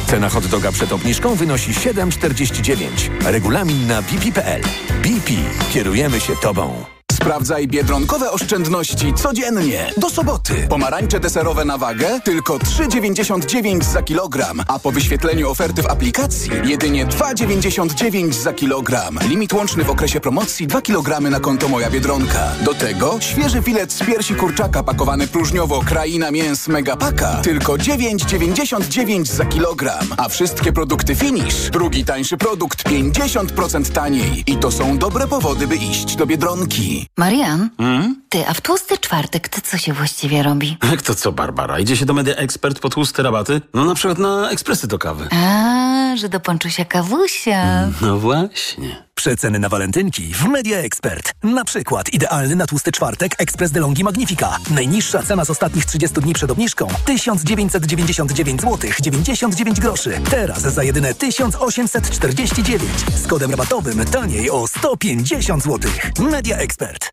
Cena 0.07 0.29
hot 0.29 0.47
doga 0.47 0.73
przed 0.73 0.93
obniżką 0.93 1.35
wynosi 1.35 1.73
7,49. 1.73 2.87
Regulamin 3.25 3.87
na 3.87 4.03
bp.pl. 4.03 4.63
BP. 5.03 5.33
Kierujemy 5.73 6.21
się 6.21 6.37
Tobą. 6.37 6.94
Sprawdzaj 7.25 7.69
biedronkowe 7.69 8.31
oszczędności 8.31 9.15
codziennie. 9.15 9.91
Do 9.97 10.11
soboty. 10.11 10.67
Pomarańcze 10.69 11.21
deserowe 11.21 11.65
na 11.65 11.79
wagę 11.79 12.21
tylko 12.25 12.59
3,99 12.59 13.83
za 13.85 14.03
kilogram, 14.03 14.63
a 14.69 14.79
po 14.79 14.93
wyświetleniu 14.93 15.51
oferty 15.51 15.83
w 15.83 15.87
aplikacji 15.87 16.51
jedynie 16.65 17.07
2,99 17.07 18.33
za 18.33 18.53
kilogram. 18.53 19.19
Limit 19.29 19.53
łączny 19.53 19.85
w 19.85 19.91
okresie 19.91 20.21
promocji 20.21 20.67
2 20.67 20.83
kg 20.83 21.31
na 21.31 21.41
konto 21.41 21.69
Moja 21.69 21.91
Biedronka. 21.91 22.53
Do 22.65 22.75
tego 22.75 23.21
świeży 23.21 23.63
filet 23.63 23.93
z 23.93 24.07
piersi 24.07 24.35
kurczaka 24.35 24.83
pakowany 24.83 25.27
próżniowo 25.27 25.81
Kraina 25.81 26.31
Mięs 26.31 26.69
Megapaka 26.69 27.41
tylko 27.43 27.73
9,99 27.73 29.25
za 29.25 29.45
kilogram, 29.45 30.07
a 30.17 30.29
wszystkie 30.29 30.73
produkty 30.73 31.15
Finish. 31.15 31.71
Drugi 31.71 32.05
tańszy 32.05 32.37
produkt 32.37 32.89
50% 32.89 33.93
taniej. 33.93 34.45
I 34.47 34.57
to 34.57 34.71
są 34.71 34.99
dobre 34.99 35.29
powody, 35.29 35.67
by 35.67 35.77
iść 35.77 36.17
do 36.17 36.27
Biedronki. 36.27 37.14
Marian, 37.17 37.71
hmm? 37.79 38.17
ty, 38.29 38.49
a 38.49 38.55
w 38.55 38.61
tłusty 38.61 38.99
czwartek 38.99 39.49
to 39.49 39.61
co 39.61 39.79
się 39.79 39.93
właściwie 39.93 40.43
robi? 40.43 40.77
Jak 40.91 41.03
to 41.03 41.15
co, 41.15 41.33
Barbara? 41.33 41.79
Idzie 41.79 41.97
się 41.97 42.07
do 42.07 42.15
Media 42.15 42.35
Expert 42.35 42.81
po 42.81 42.91
tłuste 42.91 43.23
rabaty? 43.23 43.61
No 43.75 43.85
na 43.85 43.95
przykład 43.95 44.19
na 44.19 44.51
ekspresy 44.51 44.87
do 44.87 44.99
kawy. 44.99 45.29
A, 45.31 45.74
że 46.17 46.29
do 46.29 46.41
ponczusia 46.41 46.85
kawusia. 46.85 47.91
No 48.01 48.19
właśnie. 48.19 49.05
Przeceny 49.15 49.59
na 49.59 49.69
walentynki 49.69 50.35
w 50.35 50.45
Media 50.45 50.79
Expert. 50.79 51.33
Na 51.43 51.65
przykład 51.65 52.13
idealny 52.13 52.57
na 52.57 52.67
tłusty 52.67 52.93
czwartek 52.93 53.35
Ekspres 53.39 53.71
DeLonghi 53.71 54.05
Magnifica. 54.05 54.59
Najniższa 54.71 55.23
cena 55.23 55.45
z 55.45 55.51
ostatnich 55.51 55.85
30 55.85 56.21
dni 56.21 56.35
przed 56.35 56.51
obniżką 56.51 56.89
1999 57.05 58.61
zł 58.61 58.91
99 59.01 59.81
groszy. 59.81 60.21
Teraz 60.31 60.61
za 60.63 60.83
jedyne 60.83 61.15
1849. 61.15 62.83
Z 63.15 63.27
kodem 63.27 63.51
rabatowym 63.51 64.05
taniej 64.05 64.51
o 64.51 64.67
150 64.67 65.63
zł. 65.63 65.91
Media 66.19 66.57
Expert. 66.57 67.11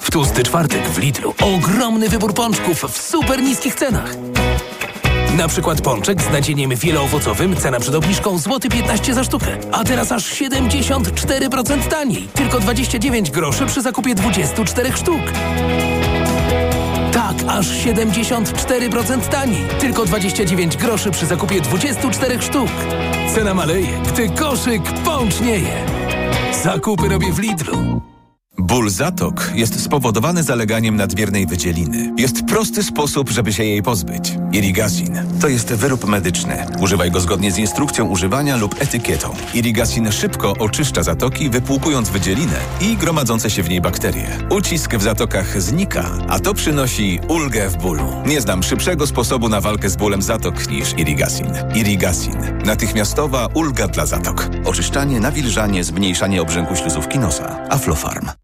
W 0.00 0.10
tłusty 0.10 0.42
czwartek 0.42 0.88
w 0.88 0.98
Lidlu 0.98 1.34
ogromny 1.40 2.08
wybór 2.08 2.34
pączków 2.34 2.84
w 2.92 3.00
super 3.00 3.42
niskich 3.42 3.74
cenach. 3.74 4.33
Na 5.36 5.48
przykład 5.48 5.80
pączek 5.80 6.22
z 6.22 6.30
nadzieniem 6.30 6.70
wieloowocowym, 6.76 7.56
cena 7.56 7.80
przed 7.80 7.94
obniżką 7.94 8.38
złoty 8.38 8.68
15 8.68 9.14
za 9.14 9.24
sztukę. 9.24 9.46
A 9.72 9.84
teraz 9.84 10.12
aż 10.12 10.32
74% 10.32 11.88
taniej. 11.88 12.28
Tylko 12.34 12.60
29 12.60 13.30
groszy 13.30 13.66
przy 13.66 13.82
zakupie 13.82 14.14
24 14.14 14.92
sztuk. 14.92 15.20
Tak, 17.12 17.36
aż 17.48 17.66
74% 17.66 19.28
taniej. 19.28 19.64
Tylko 19.80 20.04
29 20.04 20.76
groszy 20.76 21.10
przy 21.10 21.26
zakupie 21.26 21.60
24 21.60 22.42
sztuk. 22.42 22.70
Cena 23.34 23.54
maleje, 23.54 24.00
gdy 24.12 24.28
koszyk 24.28 24.82
pącznieje. 25.04 25.86
Zakupy 26.64 27.08
robię 27.08 27.32
w 27.32 27.38
Lidlu. 27.38 28.13
Ból 28.58 28.90
zatok 28.90 29.52
jest 29.54 29.82
spowodowany 29.82 30.42
zaleganiem 30.42 30.96
nadmiernej 30.96 31.46
wydzieliny. 31.46 32.12
Jest 32.18 32.44
prosty 32.44 32.82
sposób, 32.82 33.30
żeby 33.30 33.52
się 33.52 33.64
jej 33.64 33.82
pozbyć. 33.82 34.32
Irigasin 34.52 35.18
to 35.40 35.48
jest 35.48 35.74
wyrób 35.74 36.04
medyczny. 36.06 36.66
Używaj 36.80 37.10
go 37.10 37.20
zgodnie 37.20 37.52
z 37.52 37.58
instrukcją 37.58 38.04
używania 38.08 38.56
lub 38.56 38.82
etykietą. 38.82 39.34
Irigasin 39.54 40.12
szybko 40.12 40.52
oczyszcza 40.58 41.02
zatoki, 41.02 41.50
wypłukując 41.50 42.10
wydzielinę 42.10 42.56
i 42.80 42.96
gromadzące 42.96 43.50
się 43.50 43.62
w 43.62 43.68
niej 43.68 43.80
bakterie. 43.80 44.26
Ucisk 44.50 44.94
w 44.94 45.02
zatokach 45.02 45.62
znika, 45.62 46.10
a 46.28 46.38
to 46.38 46.54
przynosi 46.54 47.20
ulgę 47.28 47.68
w 47.68 47.76
bólu. 47.76 48.06
Nie 48.26 48.40
znam 48.40 48.62
szybszego 48.62 49.06
sposobu 49.06 49.48
na 49.48 49.60
walkę 49.60 49.90
z 49.90 49.96
bólem 49.96 50.22
zatok 50.22 50.70
niż 50.70 50.98
Irigasin. 50.98 51.52
Irigasin. 51.74 52.36
Natychmiastowa 52.64 53.46
ulga 53.54 53.88
dla 53.88 54.06
zatok. 54.06 54.48
Oczyszczanie, 54.64 55.20
nawilżanie, 55.20 55.84
zmniejszanie 55.84 56.42
obrzęku 56.42 56.76
śluzówki 56.76 57.18
nosa. 57.18 57.68
Aflofarm. 57.70 58.43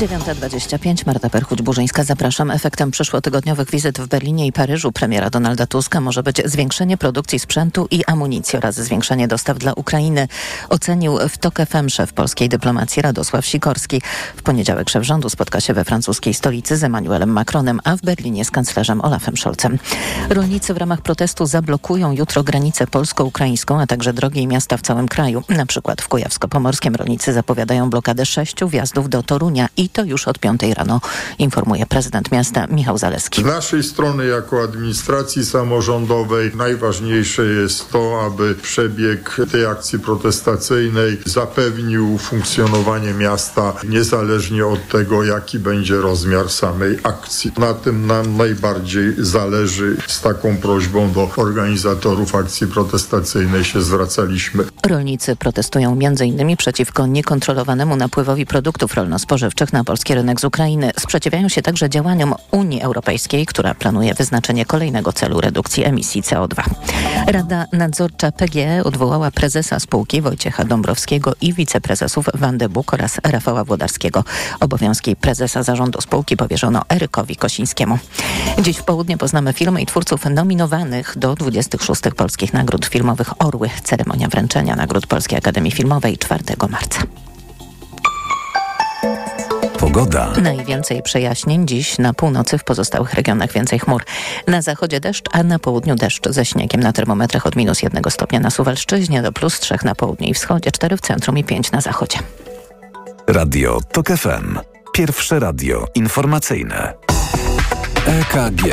9.25, 0.00 1.06
Marta 1.06 1.28
Perchuć-Burzyńska, 1.28 2.04
zapraszam. 2.04 2.50
Efektem 2.50 2.90
przyszłotygodniowych 2.90 3.70
wizyt 3.70 4.00
w 4.00 4.06
Berlinie 4.06 4.46
i 4.46 4.52
Paryżu 4.52 4.92
premiera 4.92 5.30
Donalda 5.30 5.66
Tuska 5.66 6.00
może 6.00 6.22
być 6.22 6.42
zwiększenie 6.44 6.96
produkcji 6.96 7.38
sprzętu 7.38 7.88
i 7.90 8.04
amunicji 8.04 8.58
oraz 8.58 8.74
zwiększenie 8.74 9.28
dostaw 9.28 9.58
dla 9.58 9.72
Ukrainy. 9.72 10.28
Ocenił 10.68 11.18
w 11.28 11.38
TOK 11.38 11.58
FM 11.66 11.88
szef 11.88 12.12
polskiej 12.12 12.48
dyplomacji 12.48 13.02
Radosław 13.02 13.46
Sikorski. 13.46 14.02
W 14.36 14.42
poniedziałek 14.42 14.90
szef 14.90 15.04
rządu 15.04 15.30
spotka 15.30 15.60
się 15.60 15.74
we 15.74 15.84
francuskiej 15.84 16.34
stolicy 16.34 16.76
z 16.76 16.84
Emmanuelem 16.84 17.30
Macronem, 17.30 17.80
a 17.84 17.96
w 17.96 18.00
Berlinie 18.00 18.44
z 18.44 18.50
kanclerzem 18.50 19.00
Olafem 19.00 19.36
Scholzem. 19.36 19.78
Rolnicy 20.30 20.74
w 20.74 20.76
ramach 20.76 21.00
protestu 21.00 21.46
zablokują 21.46 22.12
jutro 22.12 22.42
granicę 22.42 22.86
polsko-ukraińską, 22.86 23.80
a 23.80 23.86
także 23.86 24.12
drogi 24.12 24.42
i 24.42 24.46
miasta 24.46 24.76
w 24.76 24.82
całym 24.82 25.08
kraju. 25.08 25.42
Na 25.48 25.66
przykład 25.66 26.02
w 26.02 26.08
Kujawsko-Pomorskim 26.08 26.96
rolnicy 26.96 27.32
zapowiadają 27.32 27.90
blokadę 27.90 28.26
sześciu 28.26 28.68
wjazdów 28.68 29.08
do 29.08 29.22
Torunia 29.22 29.68
i 29.76 29.89
to 29.92 30.04
już 30.04 30.28
od 30.28 30.38
5 30.38 30.62
rano, 30.74 31.00
informuje 31.38 31.86
prezydent 31.86 32.32
miasta 32.32 32.66
Michał 32.66 32.98
Zaleski. 32.98 33.42
Z 33.42 33.44
naszej 33.44 33.82
strony 33.82 34.26
jako 34.26 34.62
administracji 34.62 35.44
samorządowej 35.44 36.50
najważniejsze 36.54 37.44
jest 37.44 37.90
to, 37.90 38.22
aby 38.26 38.54
przebieg 38.54 39.36
tej 39.52 39.66
akcji 39.66 39.98
protestacyjnej 39.98 41.18
zapewnił 41.26 42.18
funkcjonowanie 42.18 43.14
miasta 43.14 43.72
niezależnie 43.88 44.66
od 44.66 44.88
tego, 44.88 45.24
jaki 45.24 45.58
będzie 45.58 45.96
rozmiar 45.96 46.50
samej 46.50 46.98
akcji. 47.02 47.52
Na 47.58 47.74
tym 47.74 48.06
nam 48.06 48.36
najbardziej 48.36 49.14
zależy. 49.18 49.96
Z 50.06 50.20
taką 50.20 50.56
prośbą 50.56 51.12
do 51.12 51.30
organizatorów 51.36 52.34
akcji 52.34 52.66
protestacyjnej 52.66 53.64
się 53.64 53.82
zwracaliśmy. 53.82 54.64
Rolnicy 54.86 55.36
protestują 55.36 55.98
m.in. 56.02 56.56
przeciwko 56.56 57.06
niekontrolowanemu 57.06 57.96
napływowi 57.96 58.46
produktów 58.46 58.94
rolno-spożywczych 58.94 59.72
na 59.72 59.79
polski 59.84 60.14
rynek 60.14 60.40
z 60.40 60.44
Ukrainy. 60.44 60.90
Sprzeciwiają 61.00 61.48
się 61.48 61.62
także 61.62 61.90
działaniom 61.90 62.34
Unii 62.50 62.82
Europejskiej, 62.82 63.46
która 63.46 63.74
planuje 63.74 64.14
wyznaczenie 64.14 64.64
kolejnego 64.64 65.12
celu 65.12 65.40
redukcji 65.40 65.84
emisji 65.84 66.22
CO2. 66.22 66.62
Rada 67.26 67.66
Nadzorcza 67.72 68.32
PGE 68.32 68.84
odwołała 68.84 69.30
prezesa 69.30 69.80
spółki 69.80 70.20
Wojciecha 70.20 70.64
Dąbrowskiego 70.64 71.34
i 71.40 71.54
wiceprezesów 71.54 72.26
Wandę 72.34 72.68
Buk 72.68 72.94
oraz 72.94 73.20
Rafała 73.24 73.64
Włodarskiego. 73.64 74.24
Obowiązki 74.60 75.16
prezesa 75.16 75.62
zarządu 75.62 76.00
spółki 76.00 76.36
powierzono 76.36 76.82
Erykowi 76.88 77.36
Kosińskiemu. 77.36 77.98
Dziś 78.62 78.76
w 78.76 78.82
południe 78.82 79.18
poznamy 79.18 79.52
filmy 79.52 79.82
i 79.82 79.86
twórców 79.86 80.24
nominowanych 80.24 81.14
do 81.16 81.34
26 81.34 82.02
polskich 82.16 82.52
nagród 82.52 82.86
filmowych 82.86 83.42
Orły. 83.42 83.70
Ceremonia 83.84 84.28
wręczenia 84.28 84.76
nagród 84.76 85.06
Polskiej 85.06 85.38
Akademii 85.38 85.72
Filmowej 85.72 86.18
4 86.18 86.44
marca. 86.68 87.02
Pogoda. 89.92 90.32
Najwięcej 90.42 91.02
przejaśnień 91.02 91.66
dziś 91.66 91.98
na 91.98 92.14
północy, 92.14 92.58
w 92.58 92.64
pozostałych 92.64 93.14
regionach 93.14 93.52
więcej 93.52 93.78
chmur. 93.78 94.04
Na 94.46 94.62
zachodzie 94.62 95.00
deszcz, 95.00 95.28
a 95.32 95.42
na 95.42 95.58
południu 95.58 95.94
deszcz 95.94 96.28
ze 96.28 96.44
śniegiem 96.44 96.80
na 96.80 96.92
termometrach 96.92 97.46
od 97.46 97.56
minus 97.56 97.82
jednego 97.82 98.10
stopnia 98.10 98.40
na 98.40 98.50
Suwalszczyźnie 98.50 99.22
do 99.22 99.32
plus 99.32 99.60
trzech 99.60 99.84
na 99.84 99.94
południu 99.94 100.28
i 100.28 100.34
wschodzie, 100.34 100.72
cztery 100.72 100.96
w 100.96 101.00
centrum 101.00 101.38
i 101.38 101.44
pięć 101.44 101.70
na 101.70 101.80
zachodzie. 101.80 102.18
Radio 103.26 103.80
TOK 103.92 104.08
FM. 104.08 104.58
Pierwsze 104.92 105.40
radio 105.40 105.86
informacyjne. 105.94 106.94
EKG. 108.06 108.64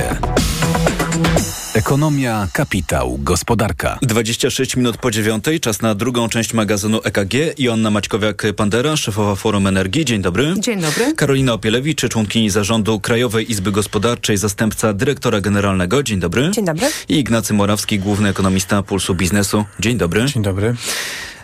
Ekonomia, 1.77 2.47
kapitał, 2.53 3.19
gospodarka. 3.21 3.99
26 4.01 4.75
minut 4.75 4.97
po 4.97 5.11
dziewiątej, 5.11 5.59
czas 5.59 5.81
na 5.81 5.95
drugą 5.95 6.29
część 6.29 6.53
magazynu 6.53 6.99
EKG. 7.03 7.33
Joanna 7.59 7.91
Maćkowiak-Pandera, 7.91 8.97
szefowa 8.97 9.35
Forum 9.35 9.67
Energii. 9.67 10.05
Dzień 10.05 10.21
dobry. 10.21 10.53
Dzień 10.59 10.81
dobry. 10.81 11.13
Karolina 11.15 11.53
Opielewicz, 11.53 12.09
członkini 12.09 12.49
zarządu 12.49 12.99
Krajowej 12.99 13.51
Izby 13.51 13.71
Gospodarczej, 13.71 14.37
zastępca 14.37 14.93
dyrektora 14.93 15.41
generalnego. 15.41 16.03
Dzień 16.03 16.19
dobry. 16.19 16.51
Dzień 16.51 16.65
dobry. 16.65 16.87
I 17.09 17.19
Ignacy 17.19 17.53
Morawski, 17.53 17.99
główny 17.99 18.29
ekonomista 18.29 18.83
Pulsu 18.83 19.15
Biznesu. 19.15 19.65
Dzień 19.79 19.97
dobry. 19.97 20.25
Dzień 20.25 20.43
dobry. 20.43 20.75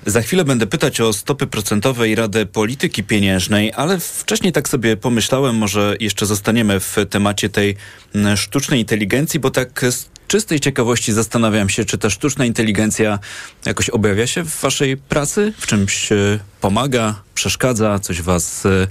Za 0.06 0.22
chwilę 0.22 0.46
będę 0.46 0.67
pytać 0.67 1.02
o 1.02 1.13
stopy 1.13 1.48
procentowe 1.48 2.10
i 2.10 2.15
Radę 2.15 2.46
Polityki 2.46 3.04
Pieniężnej, 3.04 3.74
ale 3.76 4.00
wcześniej 4.00 4.54
tak 4.54 4.69
sobie 4.69 4.98
pomyślałem, 4.98 5.56
może 5.56 5.96
jeszcze 6.00 6.26
zostaniemy 6.26 6.80
w 6.80 6.96
temacie 7.10 7.50
tej 7.50 7.76
mm, 8.15 8.38
sztucznej 8.38 8.80
inteligencji, 8.80 9.39
bo 9.39 9.52
tak 9.52 9.86
z 9.89 10.12
czystej 10.34 10.60
ciekawości 10.60 11.13
zastanawiam 11.13 11.69
się, 11.69 11.86
czy 11.86 11.98
ta 11.98 12.10
sztuczna 12.10 12.46
inteligencja 12.46 13.19
jakoś 13.65 13.89
objawia 13.89 14.28
się 14.28 14.43
w 14.43 14.62
waszej 14.62 14.98
pracy? 14.98 15.54
W 15.58 15.67
czymś 15.67 16.12
e, 16.12 16.39
pomaga, 16.62 17.15
przeszkadza, 17.34 18.00
coś 18.00 18.22
was 18.22 18.65
e, 18.65 18.88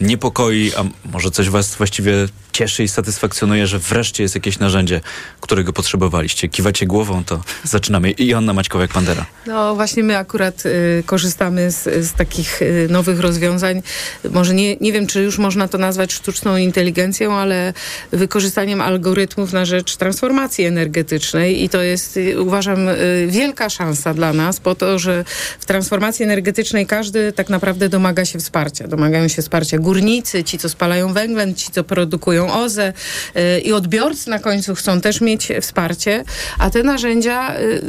niepokoi, 0.00 0.72
a 0.76 0.84
może 1.12 1.30
coś 1.30 1.48
was 1.48 1.74
właściwie 1.74 2.12
cieszy 2.52 2.82
i 2.82 2.88
satysfakcjonuje, 2.88 3.66
że 3.66 3.78
wreszcie 3.78 4.22
jest 4.22 4.34
jakieś 4.34 4.58
narzędzie, 4.58 5.00
którego 5.40 5.72
potrzebowaliście. 5.72 6.48
Kiwacie 6.48 6.86
głową, 6.86 7.24
to 7.24 7.42
zaczynamy. 7.64 8.10
I 8.10 8.26
Joanna 8.26 8.54
Maćkowiak-Pandera. 8.54 9.24
No 9.46 9.74
właśnie 9.74 10.02
my 10.02 10.18
akurat 10.18 10.66
y, 10.66 11.02
korzystamy 11.06 11.70
z, 11.70 12.06
z 12.06 12.12
takich 12.12 12.62
y, 12.62 12.86
nowych 12.90 13.20
rozwiązań. 13.20 13.82
Może 14.30 14.54
nie, 14.54 14.76
nie 14.76 14.92
wiem, 14.92 15.06
czy 15.06 15.22
już 15.22 15.38
można 15.38 15.68
to 15.68 15.78
nazwać 15.78 16.12
sztuczną 16.12 16.56
inteligencją, 16.56 17.34
ale 17.34 17.72
wykorzystaniem 18.12 18.80
algorytmów 18.80 19.52
na 19.52 19.64
rzecz 19.64 19.96
transformacji 19.96 20.64
energetycznej 20.64 21.64
i 21.64 21.68
to 21.68 21.82
jest, 21.82 22.16
y, 22.16 22.40
uważam, 22.40 22.88
y, 22.88 23.26
wielka 23.30 23.70
szansa 23.70 24.14
dla 24.14 24.32
nas, 24.32 24.60
po 24.60 24.74
to, 24.74 24.98
że 24.98 25.24
w 25.60 25.64
transformacji 25.64 26.24
energetycznej 26.24 26.86
każdy 26.86 27.32
tak 27.32 27.48
naprawdę 27.48 27.88
domaga 27.88 28.24
się 28.24 28.38
wsparcia. 28.38 28.88
Domagają 28.88 29.28
się 29.28 29.42
wsparcia 29.42 29.78
górnicy, 29.90 30.44
ci, 30.44 30.58
co 30.58 30.68
spalają 30.68 31.12
węglem, 31.12 31.54
ci, 31.54 31.70
co 31.70 31.84
produkują 31.84 32.52
OZE 32.52 32.92
y, 33.36 33.60
i 33.60 33.72
odbiorcy 33.72 34.30
na 34.30 34.38
końcu 34.38 34.74
chcą 34.74 35.00
też 35.00 35.20
mieć 35.20 35.48
wsparcie, 35.60 36.24
a 36.58 36.70
te 36.70 36.82
narzędzia 36.82 37.58
y, 37.60 37.82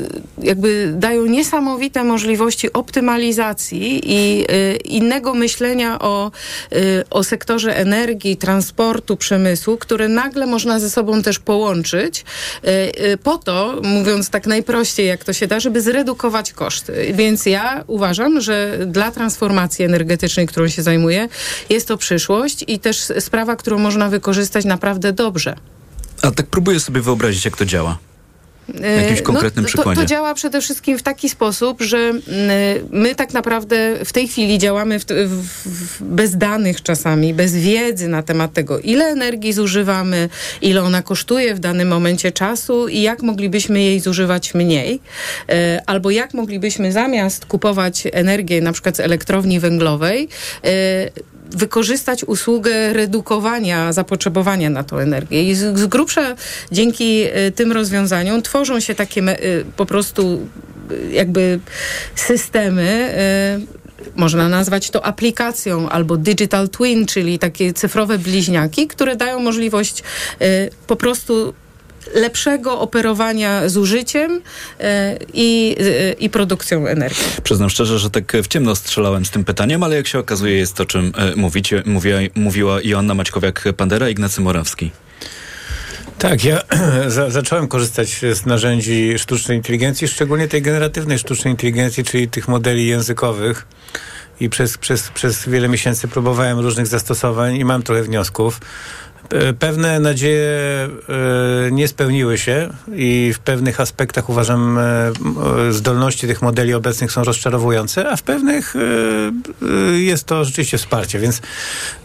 jakby 0.43 0.93
dają 0.95 1.25
niesamowite 1.25 2.03
możliwości 2.03 2.73
optymalizacji 2.73 4.01
i 4.05 4.45
y, 4.51 4.75
innego 4.75 5.33
myślenia 5.33 5.99
o, 5.99 6.31
o 7.09 7.23
sektorze 7.23 7.77
energii, 7.77 8.37
transportu, 8.37 9.17
przemysłu, 9.17 9.77
które 9.77 10.07
nagle 10.07 10.45
można 10.45 10.79
ze 10.79 10.89
sobą 10.89 11.21
też 11.21 11.39
połączyć 11.39 12.25
po 13.23 13.37
to, 13.37 13.81
mówiąc 13.83 14.29
tak 14.29 14.47
najprościej, 14.47 15.07
jak 15.07 15.23
to 15.23 15.33
się 15.33 15.47
da, 15.47 15.59
żeby 15.59 15.81
zredukować 15.81 16.53
koszty. 16.53 17.13
Więc 17.13 17.45
ja 17.45 17.83
uważam, 17.87 18.41
że 18.41 18.77
dla 18.85 19.11
transformacji 19.11 19.85
energetycznej, 19.85 20.47
którą 20.47 20.67
się 20.67 20.83
zajmuję, 20.83 21.27
jest 21.69 21.87
to 21.87 21.90
przyszłość 21.97 22.65
i 22.67 22.79
też 22.79 22.97
sprawa, 23.19 23.55
którą 23.55 23.79
można 23.79 24.09
wykorzystać 24.09 24.65
naprawdę 24.65 25.13
dobrze. 25.13 25.55
A 26.21 26.31
tak 26.31 26.45
próbuję 26.47 26.79
sobie 26.79 27.01
wyobrazić, 27.01 27.45
jak 27.45 27.57
to 27.57 27.65
działa. 27.65 27.97
Na 28.79 28.87
jakimś 28.87 29.21
konkretnym 29.21 29.63
no, 29.63 29.69
to, 29.69 29.73
przykładzie. 29.73 30.01
To 30.01 30.07
działa 30.07 30.33
przede 30.33 30.61
wszystkim 30.61 30.97
w 30.97 31.03
taki 31.03 31.29
sposób, 31.29 31.81
że 31.81 31.97
mm, 31.97 32.21
my 32.91 33.15
tak 33.15 33.33
naprawdę 33.33 34.05
w 34.05 34.13
tej 34.13 34.27
chwili 34.27 34.57
działamy 34.57 34.99
w, 34.99 35.05
w, 35.05 35.43
w, 35.65 36.03
bez 36.03 36.37
danych 36.37 36.83
czasami, 36.83 37.33
bez 37.33 37.55
wiedzy 37.55 38.07
na 38.07 38.23
temat 38.23 38.53
tego, 38.53 38.79
ile 38.79 39.05
energii 39.05 39.53
zużywamy, 39.53 40.29
ile 40.61 40.83
ona 40.83 41.01
kosztuje 41.01 41.55
w 41.55 41.59
danym 41.59 41.87
momencie 41.87 42.31
czasu 42.31 42.87
i 42.87 43.01
jak 43.01 43.21
moglibyśmy 43.21 43.81
jej 43.81 43.99
zużywać 43.99 44.53
mniej, 44.53 44.99
e, 45.49 45.81
albo 45.85 46.11
jak 46.11 46.33
moglibyśmy 46.33 46.91
zamiast 46.91 47.45
kupować 47.45 48.07
energię 48.11 48.61
na 48.61 48.71
przykład 48.71 48.97
z 48.97 48.99
elektrowni 48.99 49.59
węglowej, 49.59 50.29
wykorzystać 51.51 52.23
usługę 52.23 52.93
redukowania 52.93 53.93
zapotrzebowania 53.93 54.69
na 54.69 54.83
tą 54.83 54.97
energię. 54.97 55.49
I 55.49 55.55
z, 55.55 55.79
z 55.79 55.85
grubsza 55.85 56.35
dzięki 56.71 57.23
y, 57.23 57.51
tym 57.51 57.71
rozwiązaniom 57.71 58.41
tworzą 58.41 58.79
się 58.79 58.95
takie 58.95 59.21
y, 59.21 59.65
po 59.77 59.85
prostu 59.85 60.47
y, 60.91 61.11
jakby 61.11 61.59
systemy. 62.15 63.11
Można 64.15 64.49
nazwać 64.49 64.89
to 64.89 65.05
aplikacją 65.05 65.89
albo 65.89 66.17
digital 66.17 66.69
twin, 66.69 67.05
czyli 67.05 67.39
takie 67.39 67.73
cyfrowe 67.73 68.17
bliźniaki, 68.17 68.87
które 68.87 69.15
dają 69.15 69.39
możliwość 69.39 70.03
po 70.87 70.95
prostu 70.95 71.53
lepszego 72.13 72.79
operowania 72.79 73.69
zużyciem 73.69 74.41
e, 74.79 75.17
i, 75.33 75.75
e, 75.79 76.11
i 76.11 76.29
produkcją 76.29 76.87
energii. 76.87 77.23
Przyznam 77.43 77.69
szczerze, 77.69 77.99
że 77.99 78.09
tak 78.09 78.33
w 78.43 78.47
ciemno 78.47 78.75
strzelałem 78.75 79.25
z 79.25 79.31
tym 79.31 79.43
pytaniem, 79.43 79.83
ale 79.83 79.95
jak 79.95 80.07
się 80.07 80.19
okazuje 80.19 80.57
jest 80.57 80.73
to, 80.73 80.85
czym 80.85 81.11
e, 81.17 81.35
mówicie, 81.35 81.83
mówiła, 81.85 82.19
mówiła 82.35 82.81
Joanna 82.83 83.15
Maćkowiak-Pandera 83.15 84.07
i 84.07 84.11
Ignacy 84.11 84.41
Morawski. 84.41 84.91
Tak, 86.17 86.43
ja 86.43 86.61
za, 87.07 87.29
zacząłem 87.29 87.67
korzystać 87.67 88.21
z 88.33 88.45
narzędzi 88.45 89.19
sztucznej 89.19 89.57
inteligencji, 89.57 90.07
szczególnie 90.07 90.47
tej 90.47 90.61
generatywnej 90.61 91.19
sztucznej 91.19 91.53
inteligencji, 91.53 92.03
czyli 92.03 92.27
tych 92.27 92.47
modeli 92.47 92.87
językowych. 92.87 93.67
I 94.39 94.49
przez, 94.49 94.77
przez, 94.77 95.09
przez 95.09 95.49
wiele 95.49 95.67
miesięcy 95.69 96.07
próbowałem 96.07 96.59
różnych 96.59 96.87
zastosowań 96.87 97.55
i 97.55 97.65
mam 97.65 97.83
trochę 97.83 98.03
wniosków. 98.03 98.59
Pewne 99.59 99.99
nadzieje 99.99 100.49
e, 100.49 101.71
nie 101.71 101.87
spełniły 101.87 102.37
się 102.37 102.69
i 102.95 103.33
w 103.35 103.39
pewnych 103.39 103.79
aspektach 103.79 104.29
uważam 104.29 104.77
e, 104.77 105.11
zdolności 105.69 106.27
tych 106.27 106.41
modeli 106.41 106.73
obecnych 106.73 107.11
są 107.11 107.23
rozczarowujące, 107.23 108.09
a 108.09 108.15
w 108.15 108.23
pewnych 108.23 108.75
e, 108.75 108.79
jest 109.99 110.23
to 110.23 110.45
rzeczywiście 110.45 110.77
wsparcie. 110.77 111.19
Więc 111.19 111.41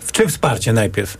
w 0.00 0.12
czym 0.12 0.28
wsparcie 0.28 0.72
najpierw? 0.72 1.18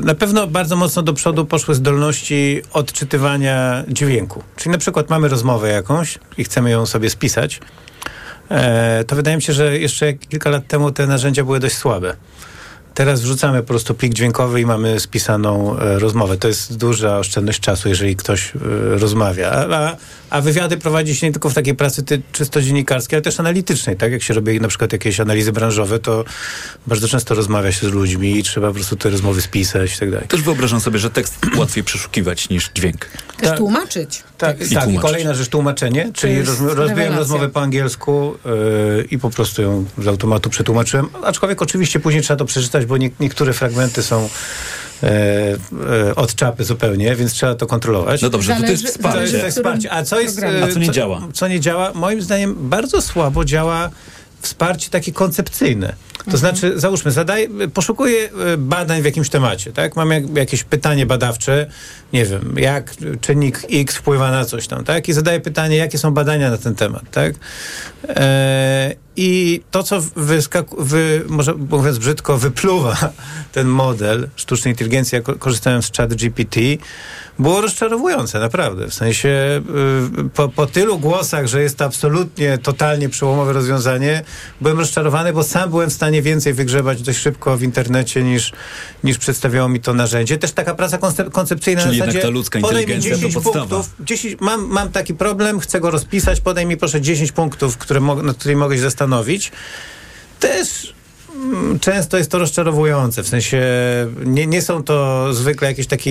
Na 0.00 0.14
pewno 0.14 0.46
bardzo 0.46 0.76
mocno 0.76 1.02
do 1.02 1.12
przodu 1.12 1.46
poszły 1.46 1.74
zdolności 1.74 2.62
odczytywania 2.72 3.84
dźwięku. 3.88 4.42
Czyli 4.56 4.70
na 4.70 4.78
przykład 4.78 5.10
mamy 5.10 5.28
rozmowę 5.28 5.68
jakąś 5.68 6.18
i 6.38 6.44
chcemy 6.44 6.70
ją 6.70 6.86
sobie 6.86 7.10
spisać. 7.10 7.60
To 9.06 9.16
wydaje 9.16 9.36
mi 9.36 9.42
się, 9.42 9.52
że 9.52 9.78
jeszcze 9.78 10.12
kilka 10.12 10.50
lat 10.50 10.66
temu 10.66 10.92
te 10.92 11.06
narzędzia 11.06 11.44
były 11.44 11.60
dość 11.60 11.76
słabe. 11.76 12.16
Teraz 12.94 13.20
wrzucamy 13.20 13.60
po 13.60 13.68
prostu 13.68 13.94
plik 13.94 14.14
dźwiękowy 14.14 14.60
i 14.60 14.66
mamy 14.66 15.00
spisaną 15.00 15.78
e, 15.78 15.98
rozmowę. 15.98 16.36
To 16.36 16.48
jest 16.48 16.76
duża 16.76 17.18
oszczędność 17.18 17.60
czasu, 17.60 17.88
jeżeli 17.88 18.16
ktoś 18.16 18.52
e, 18.56 18.58
rozmawia. 18.98 19.50
A, 19.50 19.96
a 20.30 20.40
wywiady 20.40 20.76
prowadzi 20.76 21.16
się 21.16 21.26
nie 21.26 21.32
tylko 21.32 21.50
w 21.50 21.54
takiej 21.54 21.74
pracy 21.74 22.02
ty, 22.02 22.22
czysto 22.32 22.62
dziennikarskiej, 22.62 23.16
ale 23.16 23.22
też 23.22 23.40
analitycznej. 23.40 23.96
Tak 23.96 24.12
jak 24.12 24.22
się 24.22 24.34
robi 24.34 24.60
na 24.60 24.68
przykład 24.68 24.92
jakieś 24.92 25.20
analizy 25.20 25.52
branżowe, 25.52 25.98
to 25.98 26.24
bardzo 26.86 27.08
często 27.08 27.34
rozmawia 27.34 27.72
się 27.72 27.88
z 27.88 27.92
ludźmi 27.92 28.38
i 28.38 28.42
trzeba 28.42 28.68
po 28.68 28.74
prostu 28.74 28.96
te 28.96 29.10
rozmowy 29.10 29.42
spisać 29.42 29.96
i 29.96 29.98
tak 29.98 30.10
dalej. 30.10 30.28
Też 30.28 30.42
wyobrażam 30.42 30.80
sobie, 30.80 30.98
że 30.98 31.10
tekst 31.10 31.38
łatwiej 31.56 31.84
przeszukiwać 31.84 32.48
niż 32.48 32.70
dźwięk. 32.74 33.08
Też 33.36 33.48
tak, 33.48 33.58
tłumaczyć. 33.58 34.22
Tak, 34.42 34.70
i, 34.70 34.74
tak, 34.74 34.92
i 34.92 34.98
kolejna 34.98 35.34
rzecz 35.34 35.48
tłumaczenie, 35.48 36.10
czyli 36.14 36.42
roz, 36.42 36.60
rozbiłem 36.60 37.14
rozmowę 37.14 37.48
po 37.48 37.60
angielsku 37.60 38.34
yy, 38.44 39.06
i 39.10 39.18
po 39.18 39.30
prostu 39.30 39.62
ją 39.62 39.84
z 39.98 40.06
automatu 40.06 40.50
przetłumaczyłem. 40.50 41.08
Aczkolwiek 41.22 41.62
oczywiście 41.62 42.00
później 42.00 42.22
trzeba 42.22 42.38
to 42.38 42.44
przeczytać, 42.44 42.86
bo 42.86 42.96
nie, 42.96 43.10
niektóre 43.20 43.52
fragmenty 43.52 44.02
są 44.02 44.28
e, 45.02 45.08
e, 46.08 46.14
od 46.14 46.34
czapy 46.34 46.64
zupełnie, 46.64 47.16
więc 47.16 47.32
trzeba 47.32 47.54
to 47.54 47.66
kontrolować. 47.66 48.22
No 48.22 48.30
dobrze, 48.30 48.54
to, 48.54 48.60
to 48.60 48.66
jest 48.66 48.86
wsparcie. 48.86 49.38
To 49.38 49.44
jest 49.44 49.56
wsparcie. 49.56 49.92
A 49.92 50.02
co 50.02 50.20
jest... 50.20 50.40
A 50.64 50.68
co 50.68 50.78
nie 50.78 50.86
co, 50.86 50.92
działa? 50.92 51.28
Co 51.32 51.48
nie 51.48 51.60
działa? 51.60 51.92
Moim 51.94 52.22
zdaniem 52.22 52.56
bardzo 52.58 53.02
słabo 53.02 53.44
działa 53.44 53.90
wsparcie 54.40 54.90
takie 54.90 55.12
koncepcyjne. 55.12 55.94
To 56.18 56.24
mhm. 56.24 56.38
znaczy, 56.38 56.80
załóżmy, 56.80 57.10
zadaj, 57.10 57.48
poszukuję 57.74 58.30
e, 58.54 58.56
badań 58.56 59.02
w 59.02 59.04
jakimś 59.04 59.28
temacie, 59.28 59.72
tak? 59.72 59.96
Mam 59.96 60.10
jak, 60.10 60.36
jakieś 60.36 60.64
pytanie 60.64 61.06
badawcze, 61.06 61.66
nie 62.12 62.24
wiem, 62.24 62.54
jak 62.56 62.94
czynnik 63.20 63.60
X 63.70 63.96
wpływa 63.96 64.30
na 64.30 64.44
coś 64.44 64.66
tam, 64.66 64.84
tak? 64.84 65.08
I 65.08 65.12
zadaję 65.12 65.40
pytanie, 65.40 65.76
jakie 65.76 65.98
są 65.98 66.10
badania 66.10 66.50
na 66.50 66.58
ten 66.58 66.74
temat, 66.74 67.02
tak? 67.10 67.34
E, 68.08 68.94
I 69.16 69.60
to, 69.70 69.82
co 69.82 70.00
wyskaku, 70.16 70.84
wy, 70.84 71.24
może 71.28 71.54
mówiąc 71.54 71.98
brzydko, 71.98 72.38
wypluwa 72.38 72.96
ten 73.52 73.66
model 73.66 74.28
sztucznej 74.36 74.72
inteligencji, 74.72 75.16
ja 75.16 75.22
korzystałem 75.22 75.82
z 75.82 75.92
chat 75.92 76.14
GPT, 76.14 76.60
było 77.38 77.60
rozczarowujące, 77.60 78.38
naprawdę. 78.38 78.88
W 78.88 78.94
sensie 78.94 79.62
y, 80.20 80.28
po, 80.28 80.48
po 80.48 80.66
tylu 80.66 80.98
głosach, 80.98 81.46
że 81.46 81.62
jest 81.62 81.76
to 81.76 81.84
absolutnie, 81.84 82.58
totalnie 82.58 83.08
przełomowe 83.08 83.52
rozwiązanie, 83.52 84.24
byłem 84.60 84.78
rozczarowany, 84.78 85.32
bo 85.32 85.42
sam 85.42 85.70
byłem 85.70 85.90
w 85.90 85.92
stanie 85.92 86.22
więcej 86.22 86.54
wygrzebać 86.54 87.02
dość 87.02 87.18
szybko 87.18 87.56
w 87.56 87.62
internecie 87.62 88.22
niż, 88.22 88.52
niż 89.04 89.18
przedstawiało 89.18 89.68
mi 89.68 89.80
to 89.80 89.94
narzędzie. 89.94 90.38
Też 90.38 90.52
taka 90.52 90.74
praca 90.74 90.98
koncepcyjna 91.32 91.82
Czyli 91.82 92.01
jednak 92.06 92.22
ta 92.22 92.28
ludzka 92.28 92.58
inteligencja 92.58 93.16
to 93.18 93.28
podstawa. 93.40 93.66
Punktów, 93.66 93.90
10, 94.00 94.36
mam, 94.40 94.66
mam 94.66 94.92
taki 94.92 95.14
problem, 95.14 95.60
chcę 95.60 95.80
go 95.80 95.90
rozpisać, 95.90 96.40
podaj 96.40 96.66
mi 96.66 96.76
proszę 96.76 97.00
10 97.00 97.32
punktów, 97.32 97.78
które 97.78 98.00
nad 98.00 98.36
którymi 98.36 98.60
mogę 98.60 98.76
się 98.76 98.82
zastanowić. 98.82 99.52
Też 100.40 100.94
często 101.80 102.18
jest 102.18 102.30
to 102.30 102.38
rozczarowujące, 102.38 103.22
w 103.22 103.28
sensie 103.28 103.62
nie, 104.24 104.46
nie 104.46 104.62
są 104.62 104.84
to 104.84 105.26
zwykle 105.34 105.68
jakieś 105.68 105.86
takie, 105.86 106.10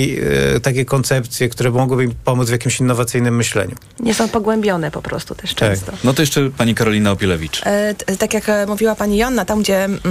e, 0.56 0.60
takie 0.60 0.86
koncepcje, 0.86 1.50
które 1.50 1.72
mogłyby 1.72 2.04
im 2.04 2.14
pomóc 2.26 2.48
w 2.48 2.52
jakimś 2.52 2.80
innowacyjnym 2.80 3.36
myśleniu. 3.36 3.76
Nie 4.00 4.14
są 4.14 4.30
pogłębione 4.30 4.92
po 4.92 5.02
prostu 5.02 5.36
też 5.36 5.54
tak. 5.54 5.70
często. 5.70 5.92
No 6.04 6.14
to 6.14 6.22
jeszcze 6.22 6.50
pani 6.50 6.76
Karolina 6.76 7.12
Opielewicz. 7.12 7.62
E, 7.66 7.96
tak 8.20 8.34
jak 8.34 8.50
e, 8.50 8.66
mówiła 8.66 8.96
pani 8.96 9.18
Jonna, 9.18 9.46
tam 9.46 9.62
gdzie 9.62 9.86
mm, 9.86 10.02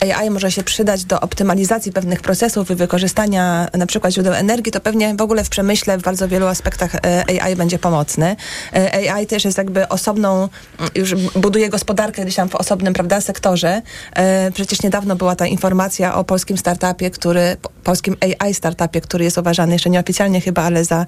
AI 0.00 0.30
może 0.30 0.52
się 0.52 0.62
przydać 0.62 1.04
do 1.04 1.20
optymalizacji 1.20 1.92
pewnych 1.92 2.20
procesów 2.20 2.70
i 2.70 2.74
wykorzystania 2.74 3.68
na 3.74 3.86
przykład 3.86 4.12
źródeł 4.12 4.32
energii, 4.32 4.72
to 4.72 4.80
pewnie 4.80 5.14
w 5.14 5.20
ogóle 5.20 5.44
w 5.44 5.48
przemyśle 5.48 5.98
w 5.98 6.02
bardzo 6.02 6.28
wielu 6.28 6.46
aspektach 6.46 6.94
e, 6.94 7.24
AI 7.42 7.56
będzie 7.56 7.78
pomocny. 7.78 8.36
E, 8.74 9.12
AI 9.12 9.26
też 9.26 9.44
jest 9.44 9.58
jakby 9.58 9.88
osobną, 9.88 10.48
mm, 10.78 10.90
już 10.94 11.14
buduje 11.14 11.68
gospodarkę 11.68 12.22
gdzieś 12.22 12.34
tam 12.34 12.48
w 12.48 12.54
osobnym, 12.54 12.94
prawda, 12.94 13.20
sektorze. 13.20 13.82
E, 14.16 14.51
przecież 14.52 14.82
niedawno 14.82 15.16
była 15.16 15.36
ta 15.36 15.46
informacja 15.46 16.14
o 16.14 16.24
polskim 16.24 16.58
startupie, 16.58 17.10
który, 17.10 17.56
polskim 17.84 18.16
AI 18.40 18.54
startupie, 18.54 19.00
który 19.00 19.24
jest 19.24 19.38
uważany 19.38 19.72
jeszcze 19.72 19.90
nieoficjalnie 19.90 20.40
chyba, 20.40 20.62
ale 20.62 20.84
za 20.84 21.06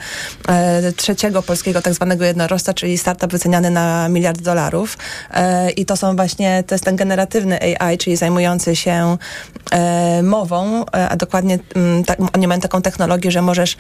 e, 0.49 0.93
trzeciego 0.93 1.43
polskiego 1.43 1.83
tak 1.83 1.95
zwanego 1.95 2.25
jednorożca, 2.25 2.75
czyli 2.75 2.99
startup 2.99 3.31
wyceniany 3.31 3.71
na 3.71 4.09
miliard 4.09 4.43
dolarów. 4.43 4.99
E, 5.31 5.71
I 5.71 5.87
to 5.87 5.97
są 5.97 6.17
właśnie, 6.17 6.65
to 6.67 6.75
jest 6.75 6.85
ten 6.85 6.97
generatywny 6.97 7.61
AI, 7.61 7.99
czyli 7.99 8.17
zajmujący 8.17 8.77
się 8.77 9.17
e, 9.71 10.23
mową, 10.23 10.85
e, 10.87 11.09
a 11.09 11.17
dokładnie 11.17 11.55
m, 11.55 11.61
mm, 11.75 12.05
tak, 12.05 12.19
oni 12.35 12.47
mają 12.47 12.61
taką 12.61 12.83
technologię, 12.83 13.31
że 13.31 13.43
możesz 13.43 13.77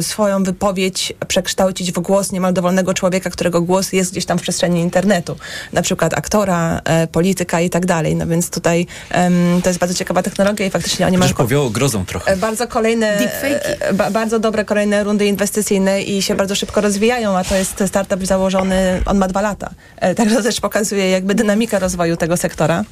swoją 0.00 0.44
wypowiedź 0.44 1.12
przekształcić 1.28 1.92
w 1.92 1.98
głos 2.00 2.32
niemal 2.32 2.54
dowolnego 2.54 2.94
człowieka, 2.94 3.30
którego 3.30 3.60
głos 3.60 3.92
jest 3.92 4.12
gdzieś 4.12 4.26
tam 4.26 4.38
w 4.38 4.42
przestrzeni 4.42 4.80
internetu. 4.80 5.36
Na 5.72 5.82
przykład 5.82 6.14
aktora, 6.14 6.80
e, 6.84 7.06
polityka 7.06 7.60
i 7.60 7.70
tak 7.70 7.86
dalej. 7.86 8.16
No 8.16 8.26
więc 8.26 8.50
tutaj 8.50 8.85
Um, 9.14 9.62
to 9.62 9.70
jest 9.70 9.78
bardzo 9.78 9.94
ciekawa 9.94 10.22
technologia 10.22 10.66
i 10.66 10.70
faktycznie 10.70 11.06
oni 11.06 11.18
mają... 11.18 11.34
powiało 11.34 11.70
grozą 11.70 12.06
trochę. 12.06 12.32
E, 12.32 12.36
bardzo 12.36 12.68
kolejne... 12.68 13.18
E, 13.18 13.94
ba, 13.94 14.10
bardzo 14.10 14.38
dobre 14.38 14.64
kolejne 14.64 15.04
rundy 15.04 15.26
inwestycyjne 15.26 16.02
i 16.02 16.22
się 16.22 16.34
bardzo 16.34 16.54
szybko 16.54 16.80
rozwijają, 16.80 17.38
a 17.38 17.44
to 17.44 17.54
jest 17.54 17.84
startup 17.86 18.26
założony, 18.26 19.02
on 19.06 19.18
ma 19.18 19.28
dwa 19.28 19.40
lata. 19.40 19.70
Także 20.16 20.36
to 20.36 20.42
też 20.42 20.60
pokazuje 20.60 21.10
jakby 21.10 21.34
dynamikę 21.34 21.78
rozwoju 21.78 22.16
tego 22.16 22.36
sektora. 22.36 22.84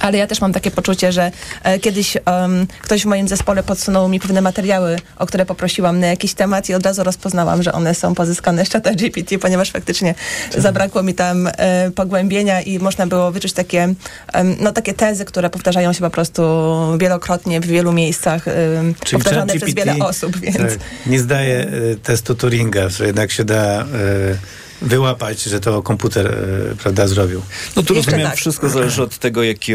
Ale 0.00 0.18
ja 0.18 0.26
też 0.26 0.40
mam 0.40 0.52
takie 0.52 0.70
poczucie, 0.70 1.12
że 1.12 1.30
e, 1.62 1.78
kiedyś 1.78 2.16
em, 2.16 2.66
ktoś 2.82 3.02
w 3.02 3.06
moim 3.06 3.28
zespole 3.28 3.62
podsunął 3.62 4.08
mi 4.08 4.20
pewne 4.20 4.40
materiały, 4.40 4.96
o 5.16 5.26
które 5.26 5.46
poprosiłam 5.46 6.00
na 6.00 6.06
jakiś 6.06 6.34
temat 6.34 6.68
i 6.68 6.74
od 6.74 6.86
razu 6.86 7.04
rozpoznałam, 7.04 7.62
że 7.62 7.72
one 7.72 7.94
są 7.94 8.14
pozyskane 8.14 8.66
z 8.66 8.68
czata 8.68 8.94
GPT, 8.94 9.38
ponieważ 9.38 9.70
faktycznie 9.70 10.14
zabrakło 10.58 11.02
mi 11.02 11.14
tam 11.14 11.46
e, 11.46 11.90
pogłębienia 11.90 12.60
i 12.60 12.78
można 12.78 13.06
było 13.06 13.32
wyczuć 13.32 13.52
takie, 13.52 13.94
no, 14.60 14.72
takie 14.72 14.94
tezy, 14.94 15.24
które 15.24 15.50
powtarzają 15.50 15.92
się 15.92 16.00
po 16.00 16.10
prostu 16.10 16.42
wielokrotnie 16.98 17.60
w 17.60 17.66
wielu 17.66 17.92
miejscach, 17.92 18.44
powtarzane 19.12 19.54
przez 19.54 19.74
wiele 19.74 19.96
osób, 19.96 20.40
więc... 20.40 20.56
Tak, 20.56 20.78
nie 21.06 21.20
zdaje 21.20 21.60
e, 21.60 21.96
testu 22.02 22.34
Turinga, 22.34 22.88
że 22.88 23.06
jednak 23.06 23.30
się 23.30 23.44
da 23.44 23.82
e, 23.82 23.86
wyłapać, 24.82 25.42
że 25.42 25.60
to 25.60 25.82
komputer 25.82 26.26
e, 26.26 26.76
prawda, 26.76 27.06
zrobił. 27.06 27.42
No 27.76 27.82
tu 27.82 27.94
rozumiem, 27.94 28.26
tak. 28.26 28.36
wszystko 28.36 28.68
zależy 28.68 29.02
od 29.02 29.18
tego, 29.18 29.42
jaki, 29.42 29.72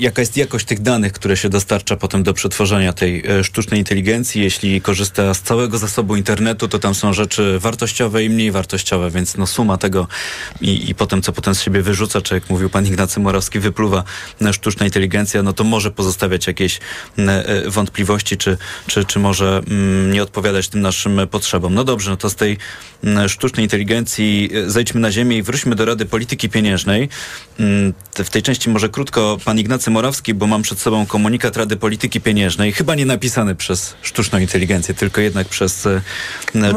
jaka 0.00 0.22
jest 0.22 0.36
jakość 0.36 0.66
tych 0.66 0.80
danych, 0.80 1.12
które 1.12 1.36
się 1.36 1.48
dostarcza 1.48 1.96
potem 1.96 2.22
do 2.22 2.34
przetworzenia 2.34 2.92
tej 2.92 3.26
e, 3.26 3.44
sztucznej 3.44 3.80
inteligencji. 3.80 4.42
Jeśli 4.42 4.80
korzysta 4.80 5.34
z 5.34 5.42
całego 5.42 5.78
zasobu 5.78 6.16
internetu, 6.16 6.68
to 6.68 6.78
tam 6.78 6.94
są 6.94 7.12
rzeczy 7.12 7.58
wartościowe 7.58 8.24
i 8.24 8.30
mniej 8.30 8.50
wartościowe, 8.50 9.10
więc 9.10 9.36
no 9.36 9.46
suma 9.46 9.78
tego 9.78 10.08
i, 10.60 10.90
i 10.90 10.94
potem, 10.94 11.22
co 11.22 11.32
potem 11.32 11.54
z 11.54 11.62
siebie 11.62 11.82
wyrzuca, 11.82 12.20
czy 12.20 12.34
jak 12.34 12.50
mówił 12.50 12.70
pan 12.70 12.86
Ignacy 12.86 13.20
Morawski, 13.20 13.60
wypluwa 13.60 14.04
sztuczna 14.52 14.86
inteligencja, 14.86 15.42
no 15.42 15.52
to 15.52 15.64
może 15.64 15.90
pozostawiać 15.90 16.46
jakieś 16.46 16.80
e, 17.18 17.70
wątpliwości, 17.70 18.36
czy, 18.36 18.58
czy, 18.86 19.04
czy 19.04 19.18
może 19.18 19.62
mm, 19.66 20.12
nie 20.12 20.22
odpowiadać 20.22 20.68
tym 20.68 20.80
naszym 20.80 21.20
potrzebom. 21.30 21.74
No 21.74 21.84
dobrze, 21.84 22.10
no 22.10 22.16
to 22.16 22.30
z 22.30 22.34
tej 22.34 22.58
sztucznej 23.28 23.64
inteligencji 23.64 24.49
e, 24.56 24.70
zejdźmy 24.70 25.00
na 25.00 25.12
ziemię 25.12 25.36
i 25.38 25.42
wróćmy 25.42 25.74
do 25.74 25.84
Rady 25.84 26.06
Polityki 26.06 26.48
Pieniężnej. 26.48 27.08
Mm, 27.60 27.94
W 28.14 28.30
tej 28.30 28.42
części 28.42 28.70
może 28.70 28.88
krótko 28.88 29.38
pan 29.44 29.58
Ignacy 29.58 29.90
Morawski, 29.90 30.34
bo 30.34 30.46
mam 30.46 30.62
przed 30.62 30.78
sobą 30.78 31.06
komunikat 31.06 31.56
Rady 31.56 31.76
Polityki 31.76 32.20
Pieniężnej, 32.20 32.72
chyba 32.72 32.94
nie 32.94 33.06
napisany 33.06 33.54
przez 33.54 33.94
sztuczną 34.02 34.38
inteligencję, 34.38 34.94
tylko 34.94 35.20
jednak 35.20 35.48
przez 35.48 35.86
e, 35.86 36.00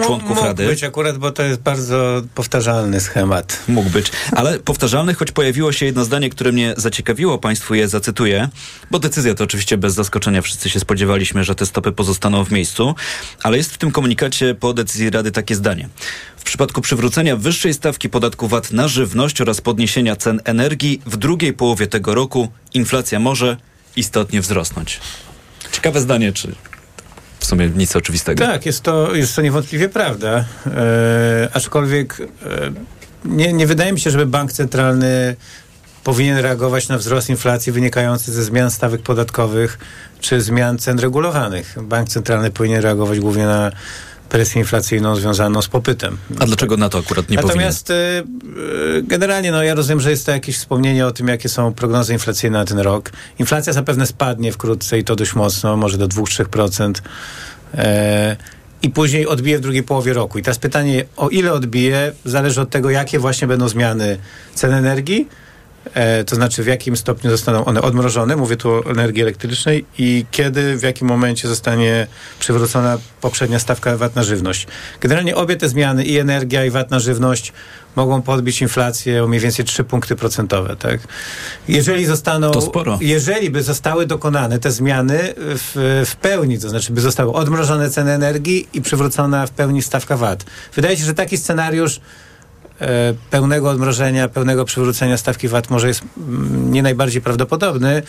członków 0.06 0.30
Mógł 0.30 0.44
Rady. 0.44 0.68
być 0.68 0.84
akurat, 0.84 1.18
bo 1.18 1.32
to 1.32 1.44
jest 1.44 1.60
bardzo 1.62 2.22
powtarzalny 2.36 3.00
schemat. 3.02 3.60
Mógł 3.68 3.90
być, 3.90 4.12
ale 4.32 4.60
powtarzalny, 4.60 5.14
choć 5.14 5.32
pojawiło 5.32 5.72
się 5.72 5.86
jedno 5.86 6.06
zdanie, 6.06 6.30
które 6.30 6.52
mnie 6.52 6.74
zaciekawiło, 6.78 7.38
państwu 7.38 7.76
je 7.76 7.88
zacytuję, 7.88 8.50
bo 8.92 9.00
decyzja 9.00 9.36
to 9.36 9.44
oczywiście 9.44 9.78
bez 9.78 9.94
zaskoczenia, 9.94 10.42
wszyscy 10.42 10.70
się 10.70 10.80
spodziewaliśmy, 10.80 11.44
że 11.44 11.56
te 11.56 11.66
stopy 11.66 11.92
pozostaną 11.92 12.46
w 12.46 12.52
miejscu, 12.52 12.96
ale 13.44 13.58
jest 13.58 13.74
w 13.74 13.78
tym 13.78 13.92
komunikacie 13.92 14.56
po 14.56 14.74
decyzji 14.74 15.10
Rady 15.10 15.32
takie 15.32 15.56
zdanie. 15.56 15.90
W 16.38 16.44
przypadku 16.46 16.82
przywrócenia 16.82 17.36
wyższej 17.64 17.74
stawki 17.74 18.10
podatku 18.10 18.48
VAT 18.48 18.72
na 18.72 18.88
żywność 18.88 19.42
oraz 19.42 19.62
podniesienia 19.62 20.16
cen 20.16 20.42
energii 20.44 21.02
w 21.06 21.18
drugiej 21.18 21.54
połowie 21.54 21.88
tego 21.88 22.16
roku 22.16 22.50
inflacja 22.74 23.20
może 23.20 23.58
istotnie 23.96 24.42
wzrosnąć. 24.42 25.00
Ciekawe 25.72 26.02
zdanie, 26.02 26.34
czy 26.34 26.56
w 27.40 27.46
sumie 27.46 27.70
nic 27.70 27.96
oczywistego. 27.96 28.46
Tak, 28.46 28.66
jest 28.66 28.82
to, 28.82 29.16
jest 29.16 29.36
to 29.36 29.42
niewątpliwie 29.42 29.90
prawda. 29.90 30.46
E, 30.68 31.50
aczkolwiek 31.54 32.18
e, 32.20 32.26
nie, 33.26 33.54
nie 33.54 33.68
wydaje 33.68 33.94
mi 33.94 34.00
się, 34.00 34.12
żeby 34.12 34.26
bank 34.26 34.52
centralny 34.52 35.36
powinien 36.04 36.38
reagować 36.38 36.88
na 36.88 36.98
wzrost 36.98 37.30
inflacji 37.30 37.72
wynikający 37.72 38.32
ze 38.32 38.44
zmian 38.44 38.72
stawek 38.72 39.02
podatkowych 39.02 39.80
czy 40.20 40.42
zmian 40.42 40.78
cen 40.78 41.00
regulowanych. 41.00 41.76
Bank 41.84 42.10
centralny 42.10 42.52
powinien 42.52 42.82
reagować 42.82 43.20
głównie 43.20 43.46
na 43.46 43.72
presję 44.30 44.62
inflacyjną 44.62 45.16
związaną 45.16 45.62
z 45.62 45.68
popytem. 45.68 46.18
A 46.40 46.46
dlaczego 46.46 46.78
na 46.78 46.90
to 46.90 47.00
akurat 47.00 47.30
nie 47.30 47.38
powinien? 47.38 47.58
Natomiast 47.58 47.92
e, 47.92 47.94
e, 47.96 48.24
generalnie 49.04 49.52
no, 49.52 49.64
ja 49.64 49.76
rozumiem, 49.76 50.00
że 50.00 50.10
jest 50.10 50.26
to 50.26 50.32
jakieś 50.32 50.58
wspomnienie 50.58 51.08
o 51.08 51.12
tym, 51.12 51.28
jakie 51.28 51.50
są 51.50 51.74
prognozy 51.74 52.14
inflacyjne 52.14 52.60
na 52.60 52.66
ten 52.66 52.80
rok. 52.80 53.12
Inflacja 53.40 53.74
zapewne 53.74 54.08
spadnie 54.08 54.52
wkrótce 54.52 55.00
i 55.00 55.04
to 55.04 55.16
dość 55.16 55.36
mocno, 55.36 55.78
może 55.78 55.98
do 55.98 56.08
2-3%. 56.08 56.94
E, 57.74 58.36
I 58.82 58.90
później 58.90 59.28
odbije 59.28 59.58
w 59.58 59.62
drugiej 59.62 59.84
połowie 59.84 60.14
roku. 60.14 60.40
I 60.40 60.42
teraz 60.42 60.60
pytanie, 60.60 61.06
o 61.18 61.30
ile 61.30 61.54
odbije, 61.54 62.12
zależy 62.26 62.62
od 62.62 62.70
tego, 62.70 62.90
jakie 62.90 63.20
właśnie 63.20 63.48
będą 63.48 63.68
zmiany 63.68 64.18
cen 64.56 64.74
energii, 64.74 65.28
to 66.26 66.36
znaczy 66.36 66.64
w 66.64 66.68
jakim 66.68 66.98
stopniu 66.98 67.32
zostaną 67.32 67.66
one 67.66 67.82
odmrożone, 67.82 68.36
mówię 68.36 68.58
tu 68.58 68.72
o 68.72 68.86
energii 68.86 69.22
elektrycznej, 69.22 69.86
i 69.98 70.26
kiedy, 70.32 70.78
w 70.78 70.84
jakim 70.84 71.08
momencie 71.08 71.48
zostanie 71.48 72.08
przywrócona 72.40 72.98
poprzednia 73.22 73.60
stawka 73.60 73.98
VAT 73.98 74.16
na 74.16 74.24
żywność. 74.24 74.68
Generalnie 75.02 75.36
obie 75.36 75.56
te 75.56 75.70
zmiany, 75.70 76.06
i 76.06 76.18
energia, 76.18 76.66
i 76.66 76.70
VAT 76.70 76.92
na 76.92 77.00
żywność, 77.00 77.54
mogą 77.96 78.22
podbić 78.22 78.62
inflację 78.62 79.24
o 79.24 79.28
mniej 79.28 79.40
więcej 79.42 79.66
3 79.66 79.84
punkty 79.84 80.16
procentowe. 80.16 80.76
Tak? 80.76 81.00
Jeżeli 81.68 82.06
zostaną, 82.06 82.52
To 82.52 82.62
sporo. 82.62 82.98
jeżeli 83.02 83.50
by 83.50 83.64
zostały 83.64 84.06
dokonane 84.06 84.60
te 84.60 84.72
zmiany 84.72 85.20
w, 85.38 86.04
w 86.06 86.16
pełni, 86.16 86.60
to 86.60 86.70
znaczy 86.70 86.94
by 86.94 87.02
zostały 87.02 87.34
odmrożone 87.34 87.90
ceny 87.90 88.12
energii 88.12 88.68
i 88.74 88.82
przywrócona 88.82 89.48
w 89.48 89.52
pełni 89.52 89.82
stawka 89.82 90.18
VAT. 90.18 90.46
Wydaje 90.76 90.98
się, 90.98 91.06
że 91.06 91.14
taki 91.14 91.38
scenariusz 91.38 91.98
e, 91.98 92.02
pełnego 93.30 93.70
odmrożenia, 93.70 94.28
pełnego 94.28 94.66
przywrócenia 94.66 95.18
stawki 95.18 95.48
VAT 95.48 95.70
może 95.70 95.88
jest 95.88 96.04
mm, 96.18 96.72
nie 96.72 96.84
najbardziej 96.84 97.22
prawdopodobny, 97.22 98.02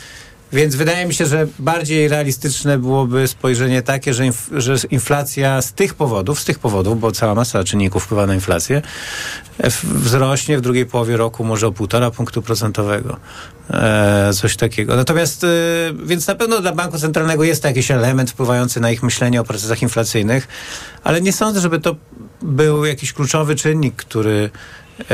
więc 0.55 0.75
wydaje 0.75 1.07
mi 1.07 1.15
się, 1.15 1.27
że 1.27 1.47
bardziej 1.59 2.09
realistyczne 2.09 2.79
byłoby 2.79 3.29
spojrzenie 3.29 3.83
takie, 3.83 4.15
że, 4.15 4.25
inf- 4.25 4.61
że 4.61 4.77
inflacja 4.91 5.63
z 5.63 5.73
tych 5.73 5.95
powodów, 5.95 6.41
z 6.41 6.45
tych 6.45 6.59
powodów, 6.59 7.01
bo 7.01 7.13
cała 7.13 7.35
masa 7.35 7.65
czynników 7.65 8.05
wpływa 8.05 8.27
na 8.27 8.35
inflację, 8.35 8.83
wzrośnie 9.85 10.59
w 10.59 10.61
drugiej 10.61 10.87
połowie 10.87 11.17
roku 11.17 11.45
może 11.45 11.67
o 11.67 11.73
półtora 11.73 12.11
punktu 12.11 12.43
procentowego. 12.43 13.17
E, 13.71 14.31
coś 14.35 14.57
takiego. 14.57 14.97
Natomiast, 14.97 15.45
e, 15.45 15.49
więc 16.07 16.27
na 16.27 16.35
pewno 16.35 16.61
dla 16.61 16.73
Banku 16.73 16.99
Centralnego 16.99 17.45
jest 17.45 17.63
to 17.63 17.69
jakiś 17.69 17.91
element 17.91 18.31
wpływający 18.31 18.81
na 18.81 18.91
ich 18.91 19.03
myślenie 19.03 19.41
o 19.41 19.45
procesach 19.45 19.83
inflacyjnych, 19.83 20.49
ale 21.05 21.21
nie 21.21 21.33
sądzę, 21.33 21.61
żeby 21.61 21.81
to 21.81 21.97
był 22.43 22.85
jakiś 22.85 23.13
kluczowy 23.13 23.55
czynnik, 23.55 23.97
który 23.97 24.51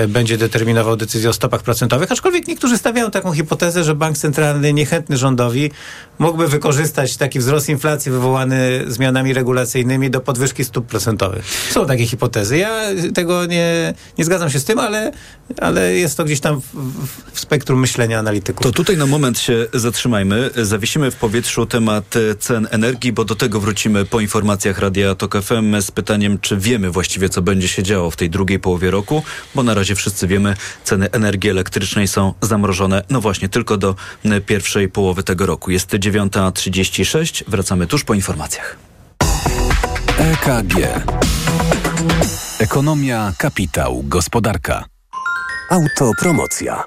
będzie 0.08 0.38
determinował 0.38 0.96
decyzję 0.96 1.30
o 1.30 1.32
stopach 1.32 1.62
procentowych, 1.62 2.12
aczkolwiek 2.12 2.48
niektórzy 2.48 2.78
stawiają 2.78 3.10
taką 3.10 3.32
hipotezę, 3.32 3.84
że 3.84 3.94
bank 3.94 4.18
centralny 4.18 4.72
niechętny 4.72 5.16
rządowi 5.16 5.70
mógłby 6.18 6.48
wykorzystać 6.48 7.16
taki 7.16 7.38
wzrost 7.38 7.68
inflacji 7.68 8.12
wywołany 8.12 8.84
zmianami 8.86 9.34
regulacyjnymi 9.34 10.10
do 10.10 10.20
podwyżki 10.20 10.64
stóp 10.64 10.86
procentowych. 10.86 11.44
Są 11.70 11.86
takie 11.86 12.06
hipotezy. 12.06 12.58
Ja 12.58 12.80
tego 13.14 13.46
nie, 13.46 13.94
nie 14.18 14.24
zgadzam 14.24 14.50
się 14.50 14.58
z 14.58 14.64
tym, 14.64 14.78
ale, 14.78 15.12
ale 15.60 15.94
jest 15.94 16.16
to 16.16 16.24
gdzieś 16.24 16.40
tam 16.40 16.60
w, 16.60 16.64
w- 16.74 17.32
w 17.32 17.40
spektrum 17.40 17.80
myślenia 17.80 18.18
analityków. 18.18 18.62
To 18.66 18.72
tutaj 18.72 18.96
na 18.96 19.06
moment 19.06 19.38
się 19.38 19.66
zatrzymajmy. 19.74 20.50
Zawiesimy 20.56 21.10
w 21.10 21.16
powietrzu 21.16 21.66
temat 21.66 22.16
e, 22.16 22.34
cen 22.34 22.68
energii, 22.70 23.12
bo 23.12 23.24
do 23.24 23.34
tego 23.34 23.60
wrócimy 23.60 24.04
po 24.04 24.20
informacjach 24.20 24.78
Radia 24.78 25.14
Tok 25.14 25.42
FM 25.42 25.80
z 25.82 25.90
pytaniem, 25.90 26.38
czy 26.38 26.56
wiemy 26.56 26.90
właściwie, 26.90 27.28
co 27.28 27.42
będzie 27.42 27.68
się 27.68 27.82
działo 27.82 28.10
w 28.10 28.16
tej 28.16 28.30
drugiej 28.30 28.58
połowie 28.60 28.90
roku, 28.90 29.22
bo 29.54 29.62
na 29.62 29.69
razie 29.74 29.94
wszyscy 29.94 30.26
wiemy, 30.26 30.56
ceny 30.84 31.10
energii 31.10 31.50
elektrycznej 31.50 32.08
są 32.08 32.34
zamrożone, 32.40 33.02
no 33.10 33.20
właśnie, 33.20 33.48
tylko 33.48 33.76
do 33.76 33.94
e, 34.24 34.40
pierwszej 34.40 34.88
połowy 34.88 35.22
tego 35.22 35.46
roku. 35.46 35.70
Jest 35.70 35.90
9.36, 35.90 37.44
wracamy 37.48 37.86
tuż 37.86 38.04
po 38.04 38.14
informacjach. 38.14 38.76
EKG. 40.18 40.74
Ekonomia, 42.58 43.32
kapitał, 43.38 44.02
gospodarka. 44.04 44.84
Autopromocja. 45.70 46.84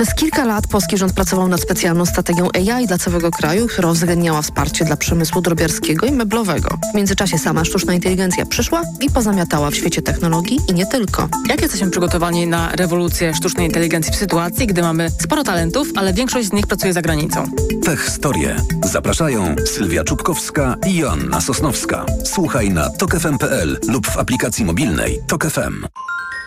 Przez 0.00 0.14
kilka 0.14 0.44
lat 0.44 0.66
polski 0.66 0.98
rząd 0.98 1.12
pracował 1.12 1.48
nad 1.48 1.60
specjalną 1.60 2.06
strategią 2.06 2.48
AI 2.54 2.86
dla 2.86 2.98
całego 2.98 3.30
kraju, 3.30 3.66
która 3.66 3.90
uwzględniała 3.90 4.42
wsparcie 4.42 4.84
dla 4.84 4.96
przemysłu 4.96 5.40
drobiarskiego 5.40 6.06
i 6.06 6.12
meblowego. 6.12 6.78
W 6.92 6.96
międzyczasie 6.96 7.38
sama 7.38 7.64
sztuczna 7.64 7.94
inteligencja 7.94 8.46
przyszła 8.46 8.82
i 9.00 9.10
pozamiatała 9.10 9.70
w 9.70 9.74
świecie 9.74 10.02
technologii 10.02 10.58
i 10.68 10.74
nie 10.74 10.86
tylko. 10.86 11.28
Jak 11.48 11.62
jesteśmy 11.62 11.90
przygotowani 11.90 12.46
na 12.46 12.76
rewolucję 12.76 13.34
sztucznej 13.34 13.66
inteligencji 13.66 14.12
w 14.12 14.16
sytuacji, 14.16 14.66
gdy 14.66 14.82
mamy 14.82 15.10
sporo 15.10 15.44
talentów, 15.44 15.88
ale 15.96 16.12
większość 16.12 16.48
z 16.48 16.52
nich 16.52 16.66
pracuje 16.66 16.92
za 16.92 17.02
granicą? 17.02 17.44
Tech 17.84 18.10
Storie. 18.10 18.56
Zapraszają 18.84 19.56
Sylwia 19.66 20.04
Czubkowska 20.04 20.76
i 20.86 20.96
Joanna 20.96 21.40
Sosnowska. 21.40 22.06
Słuchaj 22.24 22.70
na 22.70 22.90
tokefm.pl 22.90 23.78
lub 23.88 24.06
w 24.06 24.18
aplikacji 24.18 24.64
mobilnej 24.64 25.18
Tok 25.26 25.44
FM. 25.44 25.86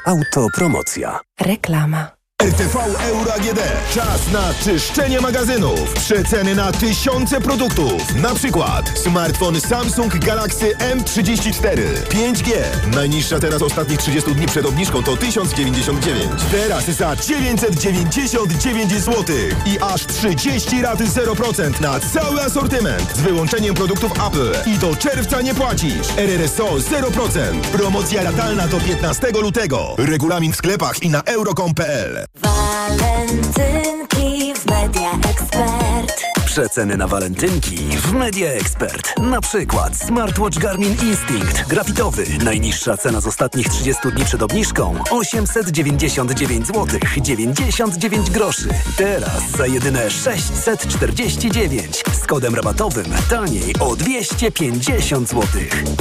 Autopromocja. 0.06 1.20
Reklama. 1.42 2.23
RTV 2.44 2.80
Euro 3.00 3.34
AGD. 3.34 3.60
Czas 3.94 4.32
na 4.32 4.54
czyszczenie 4.64 5.22
magazynów. 5.22 5.94
Przeceny 5.94 6.56
na 6.56 6.72
tysiące 6.72 7.42
produktów. 7.42 8.16
Na 8.16 8.36
przykład 8.36 9.00
smartfon 9.00 9.62
Samsung 9.62 10.18
Galaxy 10.18 10.76
M34 10.76 11.82
5G. 12.10 12.52
Najniższa 12.96 13.40
teraz 13.40 13.62
ostatnich 13.62 14.00
30 14.00 14.36
dni 14.36 14.46
przed 14.46 14.66
obniżką 14.66 15.04
to 15.04 15.18
1099. 15.18 16.32
Teraz 16.52 16.86
za 16.86 17.16
999 17.16 18.92
zł. 18.92 19.24
I 19.66 19.80
aż 19.80 20.06
30 20.06 20.82
raty 20.82 21.04
0% 21.04 21.82
na 21.82 22.00
cały 22.00 22.42
asortyment. 22.42 23.16
Z 23.16 23.22
wyłączeniem 23.22 23.76
produktów 23.76 24.12
Apple. 24.28 24.70
I 24.72 24.78
do 24.78 24.96
czerwca 24.96 25.42
nie 25.42 25.56
płacisz. 25.56 26.08
RRSO 26.18 26.66
0%. 26.66 27.62
Promocja 27.62 28.24
ratalna 28.24 28.68
do 28.68 28.80
15 28.80 29.28
lutego. 29.42 29.96
Regulamin 29.98 30.52
w 30.54 30.56
sklepach 30.56 31.04
i 31.04 31.10
na 31.10 31.22
euro.com.pl 31.22 32.33
Walentynki 32.74 34.54
w 34.56 34.66
Media 34.66 35.12
Expert. 35.12 36.24
Przeceny 36.46 36.98
na 36.98 37.08
walentynki 37.08 37.78
w 37.78 38.14
Media 38.14 38.50
Expert. 38.52 39.20
Na 39.20 39.42
przykład 39.42 39.98
smartwatch 39.98 40.58
Garmin 40.58 40.92
Instinct 40.92 41.68
grafitowy. 41.68 42.26
Najniższa 42.44 42.98
cena 42.98 43.22
z 43.22 43.28
ostatnich 43.28 43.70
30 43.70 44.12
dni 44.16 44.26
przed 44.26 44.44
obniżką 44.44 44.96
899 45.12 46.68
zł 46.68 47.00
99 47.22 48.30
groszy. 48.30 48.70
Teraz 48.98 49.52
za 49.58 49.68
jedyne 49.68 50.12
649 50.12 52.04
z 52.22 52.26
kodem 52.28 52.56
rabatowym 52.56 53.14
taniej 53.30 53.76
o 53.80 53.96
250 53.96 55.30
zł. 55.30 55.48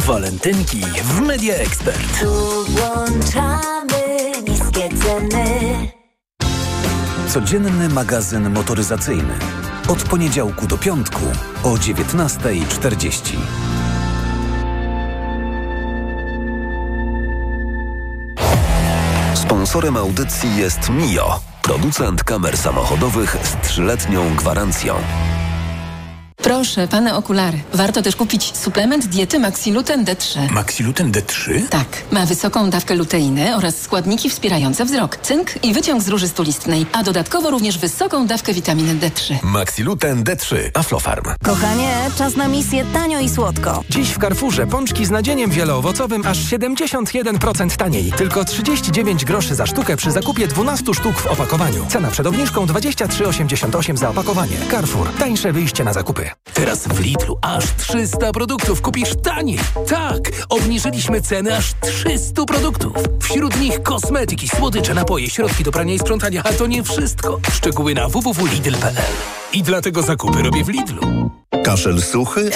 Walentynki 0.07 0.81
w 1.05 1.21
Media 1.21 1.55
Expert. 1.55 2.21
Tu 2.21 2.65
włączamy 2.65 4.33
niskie 4.49 4.89
ceny. 4.89 6.02
Codzienny 7.33 7.89
magazyn 7.89 8.51
motoryzacyjny. 8.51 9.35
Od 9.89 10.03
poniedziałku 10.03 10.67
do 10.67 10.79
piątku 10.79 11.21
o 11.63 11.69
19.40. 11.69 13.37
Sponsorem 19.35 19.97
audycji 19.97 20.57
jest 20.57 20.91
Mio, 20.91 21.41
producent 21.63 22.25
kamer 22.25 22.57
samochodowych 22.57 23.37
z 23.43 23.67
trzyletnią 23.67 24.35
gwarancją. 24.37 24.95
Proszę, 26.43 26.89
pane 26.89 27.17
okulary. 27.17 27.59
Warto 27.75 28.03
też 28.03 28.17
kupić 28.17 28.57
suplement 28.57 29.07
diety 29.07 29.39
Maxiluten 29.39 30.05
D3. 30.05 30.51
Maxiluten 30.51 31.13
D3? 31.13 31.69
Tak. 31.69 31.87
Ma 32.11 32.27
wysoką 32.27 32.71
dawkę 32.71 32.95
luteiny 32.95 33.57
oraz 33.57 33.81
składniki 33.81 34.31
wspierające 34.31 34.85
wzrok, 34.85 35.17
cynk 35.17 35.65
i 35.65 35.75
wyciąg 35.75 36.03
z 36.03 36.09
róży 36.09 36.29
stulistnej, 36.29 36.87
a 36.93 37.03
dodatkowo 37.03 37.51
również 37.51 37.79
wysoką 37.79 38.27
dawkę 38.27 38.55
witaminy 38.55 38.95
D3. 38.95 39.35
Maxiluten 39.43 40.25
D3. 40.25 40.57
Aflofarm. 40.75 41.25
Kochanie, 41.45 41.97
czas 42.19 42.37
na 42.37 42.49
misję 42.49 42.85
tanio 42.93 43.21
i 43.21 43.29
słodko. 43.29 43.85
Dziś 43.91 44.09
w 44.09 44.19
Carrefourze 44.19 44.67
pączki 44.67 45.07
z 45.07 45.11
nadzieniem 45.11 45.51
wieloowocowym 45.51 46.27
aż 46.27 46.39
71% 46.39 47.77
taniej. 47.77 48.13
Tylko 48.13 48.45
39 48.45 49.25
groszy 49.25 49.55
za 49.55 49.67
sztukę 49.67 49.97
przy 49.97 50.11
zakupie 50.11 50.49
12 50.49 50.95
sztuk 50.95 51.17
w 51.17 51.27
opakowaniu. 51.27 51.87
Cena 51.89 52.09
przed 52.11 52.27
obniżką 52.27 52.67
23,88 52.67 53.97
za 53.97 54.11
opakowanie. 54.11 54.57
Carrefour. 54.71 55.09
Tańsze 55.19 55.53
wyjście 55.53 55.85
na 55.85 55.93
zakupy. 55.93 56.32
Teraz 56.63 56.89
w 56.89 57.01
Lidlu 57.01 57.39
aż 57.41 57.65
300 57.77 58.33
produktów 58.33 58.83
kupisz 58.83 59.11
taniej. 59.23 59.59
Tak, 59.89 60.19
obniżyliśmy 60.49 61.21
ceny 61.21 61.57
aż 61.57 61.73
300 61.81 62.45
produktów. 62.45 62.93
Wśród 63.23 63.61
nich 63.61 63.83
kosmetyki, 63.83 64.49
słodycze, 64.49 64.95
napoje, 64.95 65.31
środki 65.31 65.65
do 65.65 65.73
prania 65.73 65.95
i 65.95 65.99
sprzątania. 65.99 66.43
A 66.45 66.53
to 66.53 66.67
nie 66.67 66.83
wszystko. 66.83 67.41
Szczegóły 67.53 67.95
na 67.95 68.09
www.lidl.pl 68.09 68.95
I 69.53 69.63
dlatego 69.63 70.03
zakupy 70.03 70.43
robię 70.43 70.65
w 70.65 70.69
Lidlu. 70.69 71.31
Kaszel 71.65 72.03
suchy, 72.03 72.51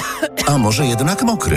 a 0.47 0.59
może 0.59 0.87
jednak 0.87 1.23
mokry? 1.23 1.57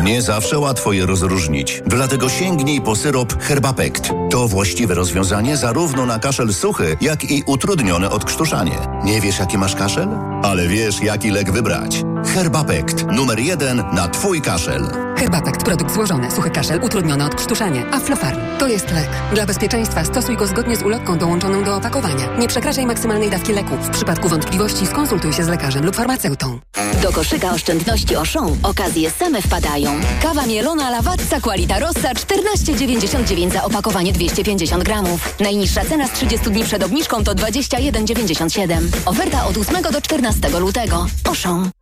Nie 0.00 0.22
zawsze 0.22 0.58
łatwo 0.58 0.92
je 0.92 1.06
rozróżnić, 1.06 1.82
dlatego 1.86 2.28
sięgnij 2.28 2.80
po 2.80 2.96
syrop 2.96 3.42
Herbapekt. 3.42 4.10
To 4.30 4.48
właściwe 4.48 4.94
rozwiązanie 4.94 5.56
zarówno 5.56 6.06
na 6.06 6.18
kaszel 6.18 6.54
suchy, 6.54 6.96
jak 7.00 7.24
i 7.30 7.42
utrudnione 7.46 8.10
odkrztuszanie. 8.10 8.78
Nie 9.04 9.20
wiesz, 9.20 9.38
jaki 9.38 9.58
masz 9.58 9.74
kaszel? 9.74 10.08
Ale 10.42 10.68
wiesz, 10.68 11.02
jaki 11.02 11.30
lek 11.30 11.52
wybrać. 11.52 12.02
Herbapekt. 12.34 13.06
Numer 13.06 13.38
jeden 13.38 13.84
na 13.92 14.08
Twój 14.08 14.42
kaszel. 14.42 14.82
Herbapekt, 15.16 15.64
produkt 15.64 15.94
złożony, 15.94 16.30
suchy 16.30 16.50
kaszel, 16.50 16.80
utrudnione 16.84 17.26
odkrztuszanie. 17.26 17.86
Aflofarm. 17.90 18.40
To 18.58 18.68
jest 18.68 18.90
lek. 18.92 19.08
Dla 19.34 19.46
bezpieczeństwa 19.46 20.04
stosuj 20.04 20.36
go 20.36 20.46
zgodnie 20.46 20.76
z 20.76 20.82
ulotką 20.82 21.18
dołączoną 21.18 21.64
do 21.64 21.76
opakowania. 21.76 22.36
Nie 22.38 22.48
przekraczaj 22.48 22.86
maksymalnej 22.86 23.30
dawki 23.30 23.52
leku. 23.52 23.76
W 23.76 23.90
przypadku 23.90 24.28
wątpliwości 24.28 24.86
skonsultuj 24.86 25.32
się 25.32 25.44
z 25.44 25.48
lekarzem 25.48 25.84
lub 25.86 25.96
farmaceutą. 25.96 26.58
Do 27.02 27.12
koszyka 27.12 27.50
oszczędności 27.50 28.16
Auchan 28.16 28.56
okazje 28.62 29.10
same 29.10 29.42
wpadają. 29.42 29.81
Kawa 30.22 30.46
mielona 30.46 30.90
Lavazza 30.90 31.40
Qualita 31.40 31.78
Rossa 31.78 32.12
14,99 32.12 33.52
za 33.52 33.64
opakowanie 33.64 34.12
250 34.12 34.84
gramów. 34.84 35.34
Najniższa 35.40 35.84
cena 35.84 36.08
z 36.08 36.12
30 36.12 36.50
dni 36.50 36.64
przed 36.64 36.82
obniżką 36.82 37.24
to 37.24 37.34
21,97. 37.34 38.88
Oferta 39.06 39.46
od 39.46 39.56
8 39.56 39.82
do 39.92 40.00
14 40.00 40.48
lutego. 40.48 41.06
Auchan. 41.24 41.81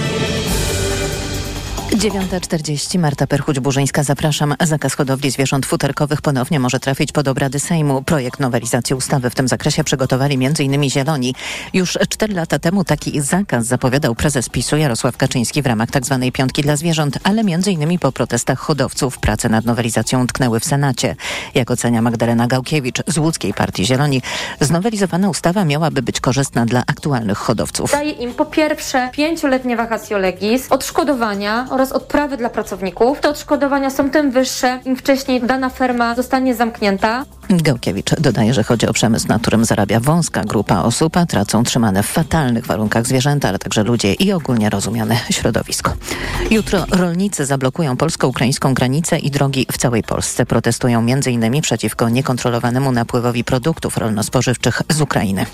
9.40. 1.91 2.99
Marta 2.99 3.27
Perchuć-Burzyńska. 3.27 4.03
Zapraszam. 4.03 4.55
Zakaz 4.61 4.93
hodowli 4.93 5.31
zwierząt 5.31 5.65
futerkowych 5.65 6.21
ponownie 6.21 6.59
może 6.59 6.79
trafić 6.79 7.11
pod 7.11 7.27
obrady 7.27 7.59
Sejmu. 7.59 8.03
Projekt 8.03 8.39
nowelizacji 8.39 8.95
ustawy 8.95 9.29
w 9.29 9.35
tym 9.35 9.47
zakresie 9.47 9.83
przygotowali 9.83 10.45
m.in. 10.45 10.89
Zieloni. 10.89 11.35
Już 11.73 11.97
cztery 12.09 12.33
lata 12.33 12.59
temu 12.59 12.83
taki 12.83 13.21
zakaz 13.21 13.65
zapowiadał 13.65 14.15
prezes 14.15 14.49
PiSu 14.49 14.77
Jarosław 14.77 15.17
Kaczyński 15.17 15.61
w 15.61 15.65
ramach 15.65 15.91
tzw. 15.91 16.19
Tak 16.21 16.33
piątki 16.33 16.61
dla 16.61 16.75
zwierząt, 16.75 17.19
ale 17.23 17.41
m.in. 17.41 17.99
po 17.99 18.11
protestach 18.11 18.59
hodowców 18.59 19.19
prace 19.19 19.49
nad 19.49 19.65
nowelizacją 19.65 20.27
tknęły 20.27 20.59
w 20.59 20.65
Senacie. 20.65 21.15
Jak 21.55 21.71
ocenia 21.71 22.01
Magdalena 22.01 22.47
Gałkiewicz 22.47 22.97
z 23.07 23.17
łódzkiej 23.17 23.53
Partii 23.53 23.85
Zieloni, 23.85 24.21
znowelizowana 24.59 25.29
ustawa 25.29 25.65
miałaby 25.65 26.01
być 26.01 26.19
korzystna 26.19 26.65
dla 26.65 26.83
aktualnych 26.87 27.37
hodowców. 27.37 27.91
Daje 27.91 28.11
im 28.11 28.33
po 28.33 28.45
pierwsze 28.45 29.09
pięcioletnie 29.13 29.75
vacatio 29.75 30.17
legis, 30.17 30.67
odszkodowania 30.69 31.67
odprawy 31.91 32.37
dla 32.37 32.49
pracowników. 32.49 33.19
Te 33.19 33.29
odszkodowania 33.29 33.89
są 33.89 34.09
tym 34.09 34.31
wyższe, 34.31 34.79
im 34.85 34.95
wcześniej 34.95 35.41
dana 35.41 35.69
ferma 35.69 36.15
zostanie 36.15 36.55
zamknięta. 36.55 37.25
Gałkiewicz 37.57 38.15
dodaje, 38.19 38.53
że 38.53 38.63
chodzi 38.63 38.87
o 38.87 38.93
przemysł, 38.93 39.27
na 39.27 39.39
którym 39.39 39.65
zarabia 39.65 39.99
wąska 39.99 40.43
grupa 40.43 40.81
osób, 40.81 41.17
a 41.17 41.25
tracą 41.25 41.63
trzymane 41.63 42.03
w 42.03 42.05
fatalnych 42.05 42.65
warunkach 42.65 43.07
zwierzęta, 43.07 43.49
ale 43.49 43.59
także 43.59 43.83
ludzie 43.83 44.13
i 44.13 44.31
ogólnie 44.31 44.69
rozumiane 44.69 45.17
środowisko. 45.29 45.93
Jutro 46.51 46.85
rolnicy 46.91 47.45
zablokują 47.45 47.97
polsko-ukraińską 47.97 48.73
granicę 48.73 49.19
i 49.19 49.31
drogi 49.31 49.65
w 49.71 49.77
całej 49.77 50.03
Polsce. 50.03 50.45
Protestują 50.45 50.99
m.in. 50.99 51.61
przeciwko 51.61 52.09
niekontrolowanemu 52.09 52.91
napływowi 52.91 53.43
produktów 53.43 53.97
rolno-spożywczych 53.97 54.81
z 54.89 55.01
Ukrainy. 55.01 55.45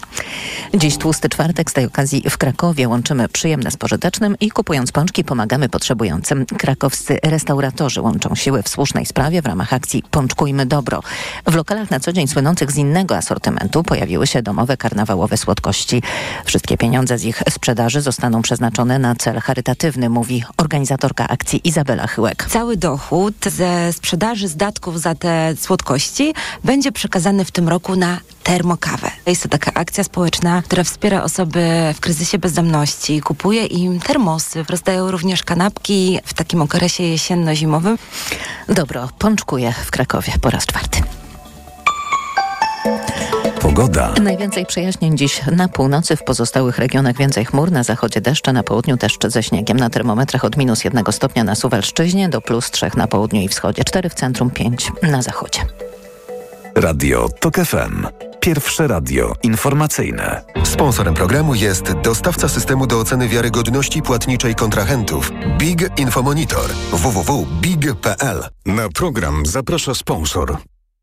Dziś 0.73 0.97
tłusty 0.97 1.29
czwartek, 1.29 1.71
z 1.71 1.73
tej 1.73 1.85
okazji 1.85 2.23
w 2.29 2.37
Krakowie 2.37 2.87
łączymy 2.87 3.29
przyjemne 3.29 3.71
z 3.71 3.77
pożytecznym 3.77 4.35
i 4.39 4.49
kupując 4.49 4.91
pączki 4.91 5.23
pomagamy 5.23 5.69
potrzebującym. 5.69 6.45
Krakowscy 6.45 7.19
restauratorzy 7.23 8.01
łączą 8.01 8.35
siły 8.35 8.63
w 8.63 8.69
słusznej 8.69 9.05
sprawie 9.05 9.41
w 9.41 9.45
ramach 9.45 9.73
akcji 9.73 10.03
Pączkujmy 10.11 10.65
Dobro. 10.65 11.01
W 11.47 11.55
lokalach 11.55 11.86
na 11.91 11.99
co 11.99 12.13
dzień 12.13 12.27
słynących 12.27 12.71
z 12.71 12.77
innego 12.77 13.17
asortymentu 13.17 13.83
pojawiły 13.83 14.27
się 14.27 14.41
domowe 14.41 14.77
karnawałowe 14.77 15.37
słodkości. 15.37 16.01
Wszystkie 16.45 16.77
pieniądze 16.77 17.17
z 17.17 17.23
ich 17.23 17.43
sprzedaży 17.49 18.01
zostaną 18.01 18.41
przeznaczone 18.41 18.99
na 18.99 19.15
cel 19.15 19.39
charytatywny, 19.39 20.09
mówi 20.09 20.43
organizatorka 20.57 21.27
akcji 21.27 21.67
Izabela 21.67 22.07
Chyłek. 22.07 22.47
Cały 22.49 22.77
dochód 22.77 23.35
ze 23.45 23.93
sprzedaży 23.93 24.47
zdatków 24.47 25.01
za 25.01 25.15
te 25.15 25.55
słodkości 25.59 26.33
będzie 26.63 26.91
przekazany 26.91 27.45
w 27.45 27.51
tym 27.51 27.69
roku 27.69 27.95
na 27.95 28.19
termokawę. 28.43 29.11
Jest 29.25 29.43
to 29.43 29.49
taka 29.49 29.73
akcja 29.73 30.03
społeczna, 30.03 30.61
która 30.61 30.83
wspiera 30.83 31.23
osoby 31.23 31.93
w 31.95 31.99
kryzysie 31.99 32.37
bezdomności, 32.37 33.21
kupuje 33.21 33.65
im 33.65 33.99
termosy, 33.99 34.63
rozdają 34.69 35.11
również 35.11 35.43
kanapki 35.43 36.19
w 36.25 36.33
takim 36.33 36.61
okresie 36.61 37.03
jesienno-zimowym. 37.03 37.97
Dobro, 38.69 39.09
pączkuję 39.19 39.73
w 39.85 39.91
Krakowie 39.91 40.33
po 40.41 40.49
raz 40.49 40.65
czwarty. 40.65 41.01
Pogoda. 43.61 44.13
Najwięcej 44.21 44.65
przejaśnień 44.65 45.17
dziś 45.17 45.41
na 45.51 45.67
północy, 45.67 46.15
w 46.15 46.23
pozostałych 46.23 46.77
regionach 46.77 47.17
więcej 47.17 47.45
chmur, 47.45 47.71
na 47.71 47.83
zachodzie 47.83 48.21
deszcze, 48.21 48.53
na 48.53 48.63
południu 48.63 48.97
deszcz 48.97 49.27
ze 49.27 49.43
śniegiem. 49.43 49.77
Na 49.77 49.89
termometrach 49.89 50.45
od 50.45 50.57
minus 50.57 50.83
jednego 50.83 51.11
stopnia 51.11 51.43
na 51.43 51.55
Suwalszczyźnie 51.55 52.29
do 52.29 52.41
plus 52.41 52.71
trzech 52.71 52.97
na 52.97 53.07
południu 53.07 53.41
i 53.41 53.47
wschodzie, 53.47 53.83
cztery 53.83 54.09
w 54.09 54.13
centrum, 54.13 54.49
pięć 54.49 54.91
na 55.03 55.21
zachodzie. 55.21 55.59
Radio 56.75 57.29
TOK 57.39 57.55
FM. 57.55 58.07
Pierwsze 58.39 58.87
radio 58.87 59.33
informacyjne. 59.43 60.41
Sponsorem 60.63 61.13
programu 61.13 61.55
jest 61.55 61.93
dostawca 61.93 62.49
systemu 62.49 62.87
do 62.87 62.99
oceny 62.99 63.27
wiarygodności 63.27 64.01
płatniczej 64.01 64.55
kontrahentów 64.55 65.31
Big 65.57 65.99
Infomonitor 65.99 66.69
www.big.pl. 66.91 68.43
Na 68.65 68.89
program 68.89 69.45
zaprasza 69.45 69.95
sponsor 69.95 70.57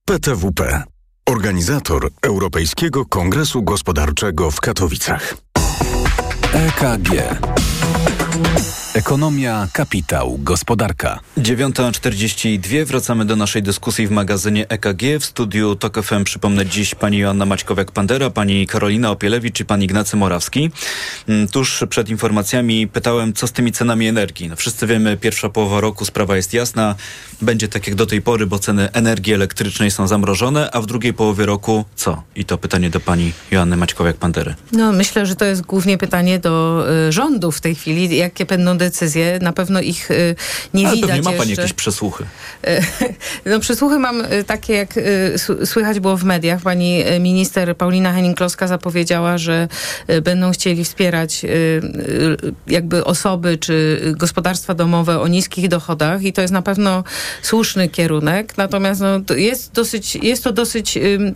PTWP, 0.04 0.82
organizator 1.26 2.10
Europejskiego 2.22 3.06
Kongresu 3.06 3.62
Gospodarczego 3.62 4.50
w 4.50 4.60
Katowicach. 4.60 5.34
EKG. 6.52 7.10
Ekonomia, 8.94 9.68
kapitał, 9.72 10.38
gospodarka. 10.38 11.20
9.42. 11.38 12.84
Wracamy 12.84 13.24
do 13.24 13.36
naszej 13.36 13.62
dyskusji 13.62 14.06
w 14.06 14.10
magazynie 14.10 14.68
EKG. 14.68 15.02
W 15.20 15.24
studiu 15.24 15.76
TOK 15.76 16.02
FM 16.02 16.24
przypomnę 16.24 16.66
dziś 16.66 16.94
pani 16.94 17.18
Joanna 17.18 17.46
Maćkowiak-Pandera, 17.46 18.30
pani 18.30 18.66
Karolina 18.66 19.10
Opielewicz 19.10 19.60
i 19.60 19.64
pan 19.64 19.82
Ignacy 19.82 20.16
Morawski. 20.16 20.70
Mm, 21.28 21.48
Tuż 21.48 21.84
przed 21.90 22.08
informacjami 22.08 22.88
pytałem, 22.88 23.32
co 23.32 23.46
z 23.46 23.52
tymi 23.52 23.72
cenami 23.72 24.06
energii. 24.08 24.48
No 24.48 24.56
wszyscy 24.56 24.86
wiemy, 24.86 25.16
pierwsza 25.16 25.48
połowa 25.48 25.80
roku 25.80 26.04
sprawa 26.04 26.36
jest 26.36 26.54
jasna. 26.54 26.94
Będzie 27.42 27.68
tak 27.68 27.86
jak 27.86 27.96
do 27.96 28.06
tej 28.06 28.22
pory, 28.22 28.46
bo 28.46 28.58
ceny 28.58 28.92
energii 28.92 29.34
elektrycznej 29.34 29.90
są 29.90 30.06
zamrożone, 30.06 30.70
a 30.70 30.80
w 30.80 30.86
drugiej 30.86 31.14
połowie 31.14 31.46
roku 31.46 31.84
co? 31.96 32.22
I 32.36 32.44
to 32.44 32.58
pytanie 32.58 32.90
do 32.90 33.00
pani 33.00 33.32
Joanny 33.50 33.76
Maćkowiak-Pandery. 33.76 34.54
No 34.72 34.92
myślę, 34.92 35.26
że 35.26 35.36
to 35.36 35.44
jest 35.44 35.62
głównie 35.62 35.98
pytanie 35.98 36.38
do 36.38 36.84
y, 37.08 37.12
rządu 37.12 37.52
w 37.52 37.60
tej 37.60 37.74
chwili, 37.74 38.16
jakie 38.16 38.46
będą 38.46 38.78
decyzje. 38.84 39.38
Na 39.42 39.52
pewno 39.52 39.80
ich 39.80 40.10
y, 40.10 40.36
nie 40.74 40.86
Ale 40.86 40.96
widać 40.96 41.10
pewnie 41.10 41.30
ma 41.30 41.38
pani 41.38 41.50
jakieś 41.50 41.72
przesłuchy. 41.72 42.24
No 43.46 43.60
przysłuchy 43.60 43.98
mam 43.98 44.20
y, 44.20 44.44
takie, 44.44 44.74
jak 44.74 44.96
y, 44.96 45.66
słychać 45.66 46.00
było 46.00 46.16
w 46.16 46.24
mediach. 46.24 46.60
Pani 46.62 47.08
y, 47.08 47.20
minister 47.20 47.76
Paulina 47.76 48.12
Henning-Kloska 48.12 48.68
zapowiedziała, 48.68 49.38
że 49.38 49.68
y, 50.10 50.20
będą 50.20 50.52
chcieli 50.52 50.84
wspierać 50.84 51.44
y, 51.44 51.48
y, 51.48 52.36
jakby 52.66 53.04
osoby 53.04 53.58
czy 53.58 54.00
gospodarstwa 54.16 54.74
domowe 54.74 55.20
o 55.20 55.28
niskich 55.28 55.68
dochodach 55.68 56.22
i 56.22 56.32
to 56.32 56.42
jest 56.42 56.52
na 56.52 56.62
pewno 56.62 57.04
słuszny 57.42 57.88
kierunek. 57.88 58.56
Natomiast 58.56 59.00
no, 59.00 59.20
to 59.20 59.34
jest, 59.34 59.72
dosyć, 59.72 60.16
jest 60.16 60.44
to 60.44 60.52
dosyć 60.52 60.96
y, 60.96 61.32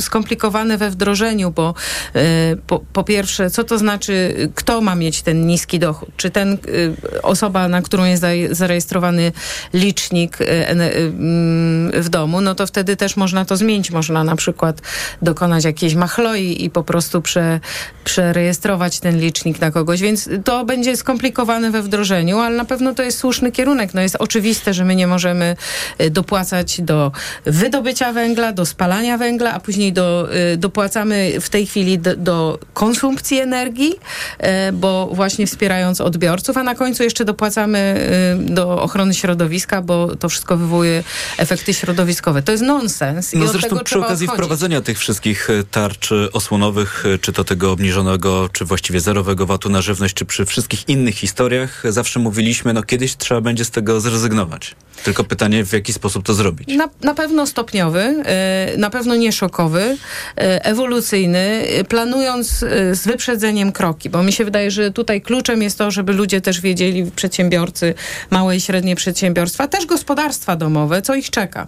skomplikowane 0.00 0.78
we 0.78 0.90
wdrożeniu, 0.90 1.50
bo 1.50 1.74
y, 2.16 2.20
po, 2.66 2.78
po 2.92 3.04
pierwsze, 3.04 3.50
co 3.50 3.64
to 3.64 3.78
znaczy, 3.78 4.12
y, 4.12 4.52
kto 4.54 4.80
ma 4.80 4.94
mieć 4.94 5.22
ten 5.22 5.46
niski 5.46 5.78
dochód? 5.78 6.08
Czy 6.16 6.30
ten 6.30 6.52
y, 6.52 6.89
osoba, 7.22 7.68
na 7.68 7.82
którą 7.82 8.04
jest 8.04 8.22
zarejestrowany 8.50 9.32
licznik 9.74 10.40
y, 10.40 10.44
y, 10.44 10.70
mm, 10.70 12.02
w 12.02 12.08
domu, 12.08 12.40
no 12.40 12.54
to 12.54 12.66
wtedy 12.66 12.96
też 12.96 13.16
można 13.16 13.44
to 13.44 13.56
zmienić. 13.56 13.90
Można 13.90 14.24
na 14.24 14.36
przykład 14.36 14.80
dokonać 15.22 15.64
jakiejś 15.64 15.94
machloi 15.94 16.64
i 16.64 16.70
po 16.70 16.84
prostu 16.84 17.22
prze, 17.22 17.60
przerejestrować 18.04 19.00
ten 19.00 19.20
licznik 19.20 19.60
na 19.60 19.70
kogoś, 19.70 20.00
więc 20.00 20.28
to 20.44 20.64
będzie 20.64 20.96
skomplikowane 20.96 21.70
we 21.70 21.82
wdrożeniu, 21.82 22.38
ale 22.38 22.56
na 22.56 22.64
pewno 22.64 22.94
to 22.94 23.02
jest 23.02 23.18
słuszny 23.18 23.52
kierunek. 23.52 23.94
No 23.94 24.00
jest 24.00 24.16
oczywiste, 24.18 24.74
że 24.74 24.84
my 24.84 24.96
nie 24.96 25.06
możemy 25.06 25.56
y, 26.00 26.10
dopłacać 26.10 26.80
do 26.80 27.12
wydobycia 27.44 28.12
węgla, 28.12 28.52
do 28.52 28.66
spalania 28.66 29.18
węgla, 29.18 29.52
a 29.52 29.60
później 29.60 29.92
do, 29.92 30.28
dopłacamy 30.56 31.40
w 31.40 31.48
tej 31.48 31.66
chwili 31.66 31.98
do, 31.98 32.16
do 32.16 32.58
konsumpcji 32.74 33.38
energii, 33.38 33.94
e, 34.38 34.72
bo 34.72 35.06
właśnie 35.12 35.46
wspierając 35.46 36.00
odbiorców, 36.00 36.56
a 36.56 36.62
na 36.62 36.74
końcu 36.80 37.02
jeszcze 37.02 37.24
dopłacamy 37.24 38.08
y, 38.50 38.54
do 38.54 38.82
ochrony 38.82 39.14
środowiska, 39.14 39.82
bo 39.82 40.16
to 40.16 40.28
wszystko 40.28 40.56
wywołuje 40.56 41.04
efekty 41.38 41.74
środowiskowe. 41.74 42.42
To 42.42 42.52
jest 42.52 42.64
nonsens. 42.64 43.32
No 43.32 43.48
zresztą 43.48 43.78
przy 43.78 43.98
okazji 43.98 44.26
odchodzić. 44.26 44.34
wprowadzenia 44.34 44.80
tych 44.80 44.98
wszystkich 44.98 45.50
e, 45.50 45.64
tarcz 45.64 46.12
e, 46.12 46.32
osłonowych, 46.32 47.04
czy 47.20 47.32
to 47.32 47.44
tego 47.44 47.72
obniżonego, 47.72 48.48
czy 48.52 48.64
właściwie 48.64 49.00
zerowego 49.00 49.46
VAT-u 49.46 49.68
na 49.68 49.82
żywność, 49.82 50.14
czy 50.14 50.24
przy 50.24 50.44
wszystkich 50.46 50.88
innych 50.88 51.14
historiach, 51.14 51.82
zawsze 51.88 52.20
mówiliśmy, 52.20 52.72
no 52.72 52.82
kiedyś 52.82 53.16
trzeba 53.16 53.40
będzie 53.40 53.64
z 53.64 53.70
tego 53.70 54.00
zrezygnować. 54.00 54.76
Tylko 55.04 55.24
pytanie, 55.24 55.64
w 55.64 55.72
jaki 55.72 55.92
sposób 55.92 56.26
to 56.26 56.34
zrobić. 56.34 56.68
Na, 56.68 56.88
na 57.02 57.14
pewno 57.14 57.46
stopniowy, 57.46 58.00
e, 58.00 58.76
na 58.76 58.90
pewno 58.90 59.16
nie 59.16 59.32
szokowy, 59.32 59.96
e, 60.36 60.64
ewolucyjny, 60.64 61.38
e, 61.38 61.84
planując 61.84 62.48
z 62.92 63.06
wyprzedzeniem 63.06 63.72
kroki, 63.72 64.10
bo 64.10 64.22
mi 64.22 64.32
się 64.32 64.44
wydaje, 64.44 64.70
że 64.70 64.90
tutaj 64.90 65.20
kluczem 65.20 65.62
jest 65.62 65.78
to, 65.78 65.90
żeby 65.90 66.12
ludzie 66.12 66.40
też 66.40 66.60
wiedzieli, 66.60 67.10
przedsiębiorcy, 67.16 67.94
małe 68.30 68.56
i 68.56 68.60
średnie 68.60 68.96
przedsiębiorstwa, 68.96 69.68
też 69.68 69.86
gospodarstwa 69.86 70.56
domowe, 70.56 71.02
co 71.02 71.14
ich 71.14 71.30
czeka. 71.30 71.66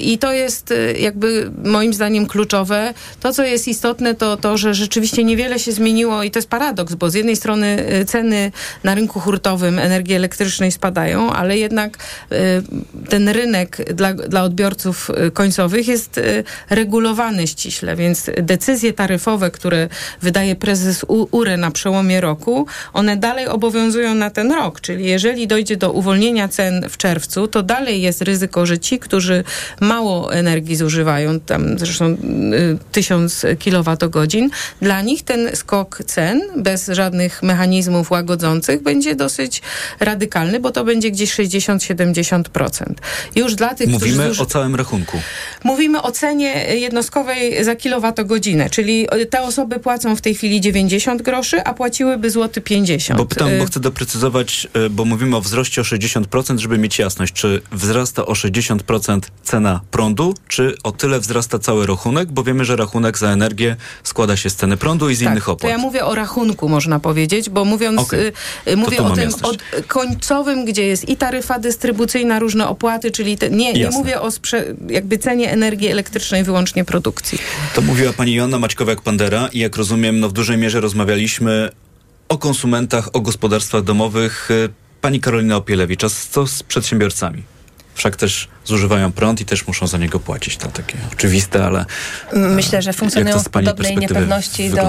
I 0.00 0.18
to 0.18 0.32
jest 0.32 0.74
jakby 0.98 1.50
moim 1.64 1.94
zdaniem 1.94 2.26
kluczowe. 2.26 2.94
To, 3.20 3.32
co 3.32 3.44
jest 3.44 3.68
istotne, 3.68 4.14
to 4.14 4.36
to, 4.36 4.58
że 4.58 4.74
rzeczywiście 4.74 5.24
niewiele 5.24 5.58
się 5.58 5.72
zmieniło 5.72 6.22
i 6.22 6.30
to 6.30 6.38
jest 6.38 6.48
paradoks, 6.48 6.94
bo 6.94 7.10
z 7.10 7.14
jednej 7.14 7.36
strony 7.36 7.84
ceny 8.06 8.52
na 8.84 8.94
rynku 8.94 9.20
hurtowym 9.20 9.78
energii 9.78 10.14
elektrycznej 10.14 10.72
spadają, 10.72 11.32
ale 11.32 11.58
jednak 11.58 11.98
ten 13.08 13.28
rynek 13.28 13.94
dla, 13.94 14.14
dla 14.14 14.42
odbiorców 14.42 15.10
e, 15.10 15.30
końcowych 15.30 15.88
jest 15.88 16.18
e, 16.18 16.22
regulowany 16.70 17.46
ściśle, 17.46 17.96
więc 17.96 18.30
decyzje 18.42 18.92
taryfowe, 18.92 19.50
które 19.50 19.88
wydaje 20.22 20.56
prezes 20.56 21.04
URE 21.08 21.56
na 21.56 21.70
przełomie 21.70 22.20
roku, 22.20 22.66
one 22.92 23.16
dalej 23.16 23.46
obowiązują 23.46 24.14
na 24.14 24.30
ten 24.30 24.52
rok, 24.52 24.80
czyli 24.80 25.04
jeżeli 25.04 25.46
dojdzie 25.46 25.76
do 25.76 25.92
uwolnienia 25.92 26.48
cen 26.48 26.88
w 26.88 26.96
czerwcu, 26.96 27.48
to 27.48 27.62
dalej 27.62 28.02
jest 28.02 28.22
ryzyko, 28.22 28.66
że 28.66 28.78
ci, 28.78 28.98
którzy 28.98 29.44
mało 29.80 30.34
energii 30.34 30.76
zużywają, 30.76 31.40
tam 31.40 31.78
zresztą 31.78 32.06
y, 32.06 32.16
1000 32.92 33.46
kilowatogodzin, 33.58 34.50
dla 34.80 35.02
nich 35.02 35.22
ten 35.22 35.56
skok 35.56 35.98
cen 36.06 36.42
bez 36.56 36.88
żadnych 36.88 37.42
mechanizmów 37.42 38.10
łagodzących 38.10 38.82
będzie 38.82 39.14
dosyć 39.14 39.62
radykalny, 40.00 40.60
bo 40.60 40.70
to 40.70 40.84
będzie 40.84 41.10
gdzieś 41.10 41.34
60-70%. 41.34 42.21
Już 43.34 43.54
dla 43.54 43.74
tych, 43.74 43.88
którzy 43.88 44.06
Mówimy 44.06 44.28
zuży... 44.28 44.42
o 44.42 44.46
całym 44.46 44.74
rachunku. 44.74 45.18
Mówimy 45.64 46.02
o 46.02 46.12
cenie 46.12 46.74
jednostkowej 46.74 47.64
za 47.64 47.76
kilowatogodzinę, 47.76 48.70
czyli 48.70 49.06
te 49.30 49.42
osoby 49.42 49.78
płacą 49.78 50.16
w 50.16 50.20
tej 50.20 50.34
chwili 50.34 50.60
90 50.60 51.22
groszy, 51.22 51.64
a 51.64 51.74
płaciłyby 51.74 52.30
złoty 52.30 52.60
50. 52.60 53.18
Bo 53.18 53.26
pytam, 53.26 53.48
bo 53.58 53.64
Y, 53.64 53.66
chcę 53.66 53.80
doprecyzować, 53.80 54.68
e, 54.74 54.90
bo 54.90 55.04
mówimy 55.04 55.36
o 55.36 55.40
wzroście 55.40 55.80
o 55.80 55.84
60%, 55.84 56.58
żeby 56.58 56.78
mieć 56.78 56.98
jasność, 56.98 57.32
czy 57.32 57.62
wzrasta 57.72 58.26
o 58.26 58.32
60% 58.34 59.20
cena 59.42 59.80
prądu, 59.90 60.34
czy 60.48 60.74
o 60.84 60.92
tyle 60.92 61.20
wzrasta 61.20 61.58
cały 61.58 61.86
rachunek, 61.86 62.32
bo 62.32 62.42
wiemy, 62.42 62.64
że 62.64 62.76
rachunek 62.76 63.18
za 63.18 63.28
energię 63.28 63.76
składa 64.02 64.36
się 64.36 64.50
z 64.50 64.56
ceny 64.56 64.76
prądu 64.76 65.10
i 65.10 65.14
z 65.14 65.22
innych 65.22 65.44
To 65.44 65.52
opłat. 65.52 65.72
ja 65.72 65.78
mówię 65.78 66.04
o 66.04 66.14
rachunku, 66.14 66.68
można 66.68 67.00
powiedzieć, 67.00 67.50
bo 67.50 67.64
mówiąc, 67.64 68.00
Okej. 68.00 68.20
y, 68.20 68.32
y, 68.68 68.70
To 68.70 68.76
mówię 68.76 69.02
o 69.02 69.10
tym 69.10 69.30
od 69.42 69.56
końcowym, 69.86 70.64
gdzie 70.64 70.86
jest 70.86 71.08
i 71.08 71.16
taryfa 71.16 71.58
dystrybucyjna, 71.58 72.11
różne 72.38 72.68
opłaty, 72.68 73.10
czyli 73.10 73.38
te, 73.38 73.50
nie, 73.50 73.72
nie 73.72 73.90
mówię 73.90 74.20
o 74.20 74.28
sprze- 74.30 74.74
jakby 74.88 75.18
cenie 75.18 75.50
energii 75.50 75.88
elektrycznej 75.88 76.44
wyłącznie 76.44 76.84
produkcji. 76.84 77.38
To 77.74 77.82
mówiła 77.82 78.12
pani 78.12 78.34
Joanna 78.34 78.58
Maćkowiak-Pandera 78.58 79.48
i 79.52 79.58
jak 79.58 79.76
rozumiem, 79.76 80.20
no 80.20 80.28
w 80.28 80.32
dużej 80.32 80.58
mierze 80.58 80.80
rozmawialiśmy 80.80 81.70
o 82.28 82.38
konsumentach, 82.38 83.08
o 83.12 83.20
gospodarstwach 83.20 83.82
domowych. 83.82 84.48
Pani 85.00 85.20
Karolina 85.20 85.56
Opielewicz, 85.56 86.04
a 86.04 86.08
co 86.30 86.46
z 86.46 86.62
przedsiębiorcami? 86.62 87.42
Wszak 87.94 88.16
też 88.16 88.48
zużywają 88.64 89.12
prąd 89.12 89.40
i 89.40 89.44
też 89.44 89.66
muszą 89.66 89.86
za 89.86 89.98
niego 89.98 90.20
płacić. 90.20 90.56
To 90.56 90.68
takie 90.68 90.94
oczywiste, 91.12 91.64
ale 91.64 91.84
Myślę, 92.32 92.82
że 92.82 92.92
funkcjonują 92.92 93.38
w 93.38 93.48
podobnej 93.48 93.96
niepewności 93.96 94.70
do, 94.70 94.82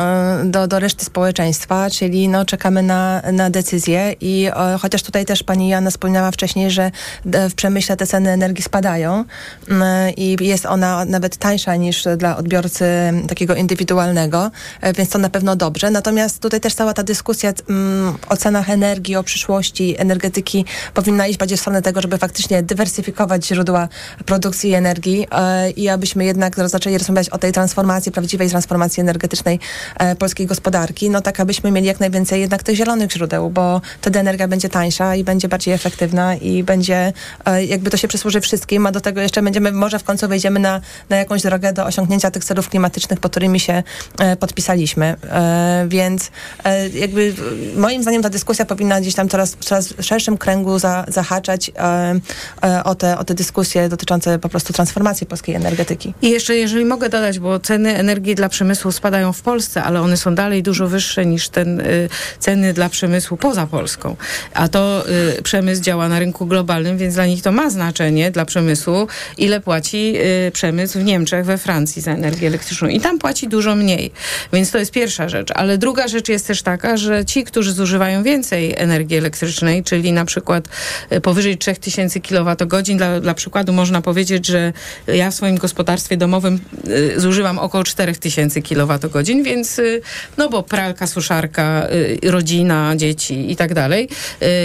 e, 0.00 0.44
do, 0.44 0.66
do 0.66 0.78
reszty 0.78 1.04
społeczeństwa, 1.04 1.90
czyli 1.90 2.28
no, 2.28 2.44
czekamy 2.44 2.82
na, 2.82 3.22
na 3.32 3.50
decyzję 3.50 4.14
i 4.20 4.46
e, 4.46 4.78
chociaż 4.80 5.02
tutaj 5.02 5.24
też 5.24 5.42
pani 5.42 5.68
Joanna 5.68 5.90
wspomniała 5.90 6.30
wcześniej, 6.30 6.70
że 6.70 6.90
e, 7.32 7.50
w 7.50 7.54
przemyśle 7.54 7.96
te 7.96 8.06
ceny 8.06 8.30
energii 8.30 8.64
spadają 8.64 9.24
i 10.16 10.36
jest 10.40 10.66
ona 10.66 11.04
nawet 11.04 11.36
tańsza 11.36 11.76
niż 11.76 12.04
dla 12.16 12.36
odbiorcy 12.36 12.84
takiego 13.28 13.54
indywidualnego, 13.54 14.50
e, 14.80 14.92
więc 14.92 15.10
to 15.10 15.18
na 15.18 15.30
pewno 15.30 15.56
dobrze. 15.56 15.90
Natomiast 15.90 16.42
tutaj 16.42 16.60
też 16.60 16.74
cała 16.74 16.94
ta 16.94 17.02
dyskusja 17.02 17.52
o 18.28 18.36
cenach 18.36 18.70
energii, 18.70 19.16
o 19.16 19.22
przyszłości 19.22 19.94
energetyki 19.98 20.64
powinna 20.94 21.26
iść 21.26 21.38
bardziej 21.38 21.58
w 21.58 21.60
stronę 21.60 21.82
tego, 21.82 22.00
żeby 22.00 22.18
faktycznie 22.18 22.62
dywersyfikować 22.62 23.03
źródła 23.42 23.88
produkcji 24.26 24.74
energii 24.74 25.26
e, 25.30 25.70
i 25.70 25.88
abyśmy 25.88 26.24
jednak 26.24 26.56
zaczęli 26.68 26.98
rozmawiać 26.98 27.28
o 27.28 27.38
tej 27.38 27.52
transformacji, 27.52 28.12
prawdziwej 28.12 28.50
transformacji 28.50 29.00
energetycznej 29.00 29.60
e, 29.98 30.16
polskiej 30.16 30.46
gospodarki, 30.46 31.10
no 31.10 31.20
tak 31.20 31.40
abyśmy 31.40 31.70
mieli 31.70 31.86
jak 31.86 32.00
najwięcej 32.00 32.40
jednak 32.40 32.62
tych 32.62 32.76
zielonych 32.76 33.12
źródeł, 33.12 33.50
bo 33.50 33.80
wtedy 34.00 34.18
energia 34.18 34.48
będzie 34.48 34.68
tańsza 34.68 35.16
i 35.16 35.24
będzie 35.24 35.48
bardziej 35.48 35.74
efektywna 35.74 36.34
i 36.34 36.62
będzie, 36.62 37.12
e, 37.44 37.64
jakby 37.64 37.90
to 37.90 37.96
się 37.96 38.08
przysłuży 38.08 38.40
wszystkim, 38.40 38.86
a 38.86 38.92
do 38.92 39.00
tego 39.00 39.20
jeszcze 39.20 39.42
będziemy, 39.42 39.72
może 39.72 39.98
w 39.98 40.04
końcu 40.04 40.28
wejdziemy 40.28 40.60
na, 40.60 40.80
na 41.08 41.16
jakąś 41.16 41.42
drogę 41.42 41.72
do 41.72 41.84
osiągnięcia 41.84 42.30
tych 42.30 42.44
celów 42.44 42.68
klimatycznych, 42.68 43.20
pod 43.20 43.30
którymi 43.30 43.60
się 43.60 43.82
podpisaliśmy. 44.40 45.16
Więc 45.88 46.30
jakby 46.94 47.34
moim 47.76 48.02
zdaniem 48.02 48.22
ta 48.22 48.30
dyskusja 48.30 48.64
powinna 48.64 49.00
gdzieś 49.00 49.14
tam 49.14 49.28
coraz, 49.28 49.56
coraz 49.60 49.94
szerszym 50.00 50.38
kręgu 50.38 50.78
za, 50.78 51.04
zahaczać 51.08 51.70
o 52.84 52.93
te, 52.94 53.18
o 53.18 53.24
te 53.24 53.34
dyskusje 53.34 53.88
dotyczące 53.88 54.38
po 54.38 54.48
prostu 54.48 54.72
transformacji 54.72 55.26
polskiej 55.26 55.54
energetyki. 55.54 56.14
I 56.22 56.30
jeszcze, 56.30 56.56
jeżeli 56.56 56.84
mogę 56.84 57.08
dodać, 57.08 57.38
bo 57.38 57.60
ceny 57.60 57.96
energii 57.96 58.34
dla 58.34 58.48
przemysłu 58.48 58.92
spadają 58.92 59.32
w 59.32 59.42
Polsce, 59.42 59.82
ale 59.82 60.00
one 60.00 60.16
są 60.16 60.34
dalej 60.34 60.62
dużo 60.62 60.88
wyższe 60.88 61.26
niż 61.26 61.48
ten, 61.48 61.80
y, 61.80 62.08
ceny 62.38 62.72
dla 62.72 62.88
przemysłu 62.88 63.36
poza 63.36 63.66
Polską. 63.66 64.16
A 64.54 64.68
to 64.68 65.04
y, 65.38 65.42
przemysł 65.42 65.82
działa 65.82 66.08
na 66.08 66.18
rynku 66.18 66.46
globalnym, 66.46 66.98
więc 66.98 67.14
dla 67.14 67.26
nich 67.26 67.42
to 67.42 67.52
ma 67.52 67.70
znaczenie, 67.70 68.30
dla 68.30 68.44
przemysłu, 68.44 69.06
ile 69.38 69.60
płaci 69.60 70.14
y, 70.46 70.50
przemysł 70.50 70.98
w 70.98 71.04
Niemczech, 71.04 71.44
we 71.44 71.58
Francji 71.58 72.02
za 72.02 72.12
energię 72.12 72.46
elektryczną. 72.46 72.88
I 72.88 73.00
tam 73.00 73.18
płaci 73.18 73.48
dużo 73.48 73.76
mniej. 73.76 74.12
Więc 74.52 74.70
to 74.70 74.78
jest 74.78 74.90
pierwsza 74.90 75.28
rzecz. 75.28 75.48
Ale 75.54 75.78
druga 75.78 76.08
rzecz 76.08 76.28
jest 76.28 76.46
też 76.46 76.62
taka, 76.62 76.96
że 76.96 77.24
ci, 77.24 77.44
którzy 77.44 77.72
zużywają 77.72 78.22
więcej 78.22 78.74
energii 78.76 79.16
elektrycznej, 79.16 79.84
czyli 79.84 80.12
na 80.12 80.24
przykład 80.24 80.68
y, 81.12 81.20
powyżej 81.20 81.58
3000 81.58 82.20
kWh, 82.20 82.66
dla, 82.92 83.20
dla 83.20 83.34
przykładu 83.34 83.72
można 83.72 84.02
powiedzieć, 84.02 84.46
że 84.46 84.72
ja 85.06 85.30
w 85.30 85.34
swoim 85.34 85.58
gospodarstwie 85.58 86.16
domowym 86.16 86.60
y, 86.88 87.20
zużywam 87.20 87.58
około 87.58 87.84
4000 87.84 88.62
kWh, 88.62 89.24
więc 89.44 89.78
y, 89.78 90.00
no 90.36 90.48
bo 90.48 90.62
pralka, 90.62 91.06
suszarka, 91.06 91.88
y, 92.24 92.30
rodzina, 92.30 92.96
dzieci 92.96 93.52
i 93.52 93.56
tak 93.56 93.74
dalej. 93.74 94.08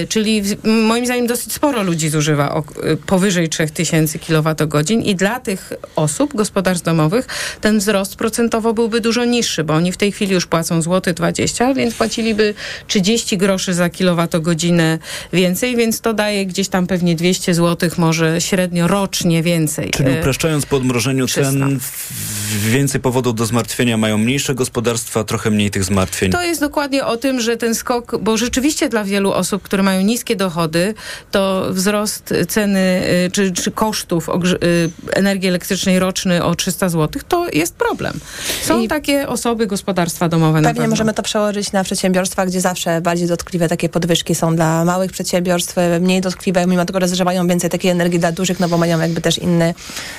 Czyli 0.09 0.43
moim 0.63 1.05
zdaniem 1.05 1.27
dosyć 1.27 1.53
sporo 1.53 1.83
ludzi 1.83 2.09
zużywa 2.09 2.63
powyżej 3.05 3.49
3000 3.49 4.19
kWh 4.19 4.91
i 5.03 5.15
dla 5.15 5.39
tych 5.39 5.73
osób, 5.95 6.35
gospodarstw 6.35 6.85
domowych, 6.85 7.27
ten 7.61 7.79
wzrost 7.79 8.15
procentowo 8.15 8.73
byłby 8.73 9.01
dużo 9.01 9.25
niższy, 9.25 9.63
bo 9.63 9.73
oni 9.73 9.91
w 9.91 9.97
tej 9.97 10.11
chwili 10.11 10.33
już 10.33 10.45
płacą 10.45 10.81
złoty 10.81 11.13
20, 11.13 11.73
więc 11.73 11.95
płaciliby 11.95 12.53
30 12.87 13.37
groszy 13.37 13.73
za 13.73 13.89
kilowatogodzinę 13.89 14.99
więcej, 15.33 15.75
więc 15.75 16.01
to 16.01 16.13
daje 16.13 16.45
gdzieś 16.45 16.67
tam 16.67 16.87
pewnie 16.87 17.15
200 17.15 17.53
zł 17.53 17.89
może 17.97 18.08
średnio 18.39 18.87
rocznie 18.87 19.43
więcej. 19.43 19.89
Czyli 19.91 20.09
Y, 20.09 20.19
upraszczając 20.19 20.65
po 20.65 20.77
odmrożeniu 20.77 21.27
cen, 21.27 21.79
w- 21.79 22.09
więcej 22.57 23.01
powodów 23.01 23.35
do 23.35 23.45
zmartwienia 23.45 23.97
mają 23.97 24.17
mniejsze 24.17 24.55
gospodarstwa, 24.55 25.23
trochę 25.23 25.51
mniej 25.51 25.71
tych 25.71 25.83
zmartwień. 25.83 26.31
To 26.31 26.41
jest 26.41 26.61
dokładnie 26.61 27.05
o 27.05 27.17
tym, 27.17 27.39
że 27.39 27.57
ten 27.57 27.75
skok, 27.75 28.17
bo 28.21 28.37
rzeczywiście 28.37 28.89
dla 28.89 29.03
wielu 29.03 29.31
osób, 29.31 29.63
które 29.63 29.83
mają 29.83 30.01
niskie 30.01 30.35
dochody, 30.35 30.93
to 31.31 31.65
wzrost 31.73 32.33
ceny 32.47 33.01
y, 33.27 33.31
czy, 33.31 33.51
czy 33.51 33.71
kosztów 33.71 34.29
y, 34.29 34.89
energii 35.13 35.49
elektrycznej 35.49 35.99
roczny 35.99 36.43
o 36.43 36.55
300 36.55 36.89
zł, 36.89 37.21
to 37.27 37.49
jest 37.49 37.75
problem. 37.75 38.13
Są 38.63 38.87
takie 38.87 39.27
osoby, 39.27 39.67
gospodarstwa 39.67 40.29
domowe 40.29 40.61
na 40.61 40.69
Pewnie 40.69 40.81
pewno. 40.81 40.89
możemy 40.89 41.13
to 41.13 41.23
przełożyć 41.23 41.71
na 41.71 41.83
przedsiębiorstwa, 41.83 42.45
gdzie 42.45 42.61
zawsze 42.61 43.01
bardziej 43.01 43.27
dotkliwe 43.27 43.67
takie 43.67 43.89
podwyżki 43.89 44.35
są 44.35 44.55
dla 44.55 44.85
małych 44.85 45.11
przedsiębiorstw, 45.11 45.75
mniej 46.01 46.21
dotkliwe, 46.21 46.67
mimo 46.67 46.85
tego, 46.85 46.99
że 46.99 47.07
zużywają 47.07 47.47
więcej 47.47 47.69
takiej 47.69 47.91
energii 47.91 48.19
dla 48.19 48.31
dużych, 48.31 48.59
no 48.59 48.69
bo 48.69 48.77
mają 48.77 48.99
jakby 48.99 49.21
też 49.21 49.37
inny, 49.37 49.73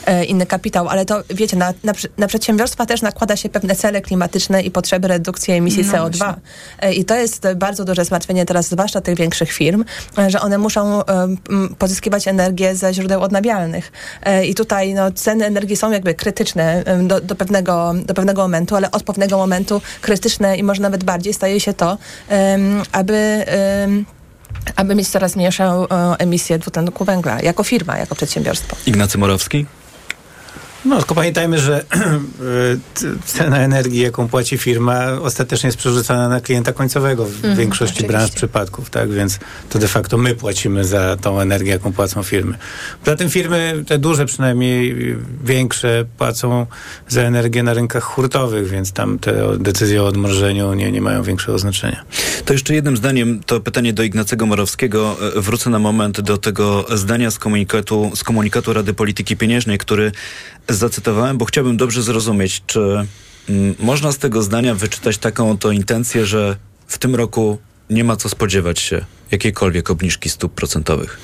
e, 0.07 0.25
inny 0.25 0.47
kapitał. 0.47 0.89
Ale 0.89 1.05
to 1.05 1.23
wiecie, 1.31 1.57
na, 1.57 1.75
na, 2.19 2.20
na 2.21 2.27
przedsiębiorstwa 2.27 2.87
też 2.87 3.03
nakłada 3.03 3.37
się 3.37 3.49
pewne 3.49 3.77
cele 3.77 4.01
klimatyczne 4.01 4.63
i 4.63 4.71
potrzeby 4.71 5.09
redukcji 5.09 5.55
emisji 5.55 5.85
No 5.85 5.93
CO2. 5.93 6.17
właśnie. 6.19 6.43
E, 6.81 6.95
I 6.95 7.05
to 7.05 7.17
jest 7.17 7.47
bardzo 7.57 7.85
duże 7.85 8.05
zmartwienie 8.05 8.47
teraz, 8.47 8.69
zwłaszcza 8.69 9.01
tych 9.01 9.17
większych 9.17 9.53
firm, 9.53 9.85
e, 10.19 10.31
że 10.31 10.41
one 10.41 10.59
muszą 10.59 11.05
e, 11.05 11.05
pozyskiwać 11.79 12.29
energię 12.29 12.77
ze 12.77 12.95
źródeł 12.95 13.23
odnawialnych. 13.23 13.93
I 14.45 14.55
tutaj 14.55 14.95
no, 14.95 15.13
ceny 15.13 15.45
energii 15.47 15.77
są 15.77 15.91
jakby 15.91 16.15
krytyczne 16.15 16.85
do, 17.03 17.21
do, 17.21 17.37
pewnego, 17.37 17.95
do 18.07 18.15
pewnego 18.15 18.43
momentu, 18.43 18.77
ale 18.77 18.91
od 18.91 19.03
pewnego 19.03 19.37
momentu 19.37 19.83
krytyczne 20.01 20.57
i 20.57 20.63
może 20.63 20.83
nawet 20.83 21.05
bardziej 21.05 21.35
staje 21.35 21.61
się 21.61 21.73
to, 21.75 21.99
aby 22.93 23.45
aby 24.77 24.95
mieć 24.95 25.09
coraz 25.09 25.37
mniejszą 25.37 25.87
emisję 26.19 26.59
dwutlenku 26.59 27.05
węgla, 27.05 27.41
jako 27.43 27.65
firma, 27.65 27.99
jako 27.99 28.15
przedsiębiorstwo. 28.15 28.77
Ignacy 28.87 29.19
Morawski? 29.19 29.67
No, 30.85 30.99
tylko 30.99 31.15
pamiętajmy, 31.15 31.59
że 31.59 31.85
t- 32.95 33.07
cena 33.25 33.59
energii, 33.59 34.01
jaką 34.01 34.29
płaci 34.29 34.59
firma, 34.59 35.07
ostatecznie 35.23 35.67
jest 35.69 35.79
przerzucana 35.79 36.29
na 36.29 36.41
klienta 36.41 36.73
końcowego 36.73 37.25
w 37.25 37.35
Mhm, 37.35 37.57
większości 37.57 37.95
oczywiście. 37.95 38.09
branż 38.19 38.31
przypadków, 38.31 38.91
tak? 38.91 39.11
Więc 39.11 39.39
to 39.69 39.79
de 39.79 39.89
facto 39.89 40.19
my 40.19 40.35
płacimy 40.35 40.85
za 40.85 41.17
tą 41.17 41.41
energię, 41.41 41.71
jaką 41.71 41.93
płacą 41.93 42.23
firmy. 42.23 42.59
Poza 43.05 43.17
tym 43.17 43.31
firmy, 43.31 43.85
te 43.87 43.99
duże 43.99 44.27
przynajmniej, 44.27 44.97
większe, 45.45 46.05
płacą 46.19 46.67
za 47.09 47.23
energię 47.23 47.63
na 47.63 47.75
rynkach 47.75 48.03
hurtowych, 48.05 48.69
więc 48.69 48.93
tam 48.93 49.19
te 49.19 49.59
decyzje 49.59 50.03
o 50.03 50.07
odmrożeniu 50.07 50.75
nie, 50.75 50.93
nie 50.93 51.01
mają 51.01 51.23
większego 51.23 51.59
znaczenia. 51.59 52.03
To 52.45 52.53
jeszcze 52.53 52.75
jednym 52.75 52.97
zdaniem 52.97 53.41
to 53.47 53.61
pytanie 53.61 53.93
do 53.93 54.03
Ignacego 54.03 54.47
Morowskiego. 54.47 55.17
E, 55.37 55.41
Wrócę 55.41 55.71
na 55.71 55.79
moment 55.79 56.21
do 56.21 56.39
tego 56.39 56.87
zdania 56.95 57.31
z 57.31 57.39
komunikatu, 57.39 58.11
z 58.15 58.25
komunikatu 58.25 58.73
Rady 58.73 58.95
Polityki 58.95 59.37
Pieniężnej, 59.37 59.79
który 59.79 60.13
zacytowałem, 60.69 61.39
bo 61.39 61.45
chciałbym 61.45 61.77
dobrze 61.77 62.03
zrozumieć, 62.03 62.63
czy 62.67 62.81
mm, 63.49 63.75
można 63.79 64.13
z 64.13 64.19
tego 64.19 64.43
zdania 64.43 64.75
wyczytać 64.75 65.19
taką 65.19 65.51
oto 65.51 65.71
intencję, 65.71 66.27
że 66.27 66.57
w 66.87 66.99
tym 66.99 67.15
roku 67.15 67.59
nie 67.91 68.05
ma 68.05 68.17
co 68.17 68.29
spodziewać 68.29 68.81
się 68.81 69.05
jakiejkolwiek 69.31 69.91
obniżki 69.91 70.31
stóp 70.31 70.55
procentowych. 70.55 71.19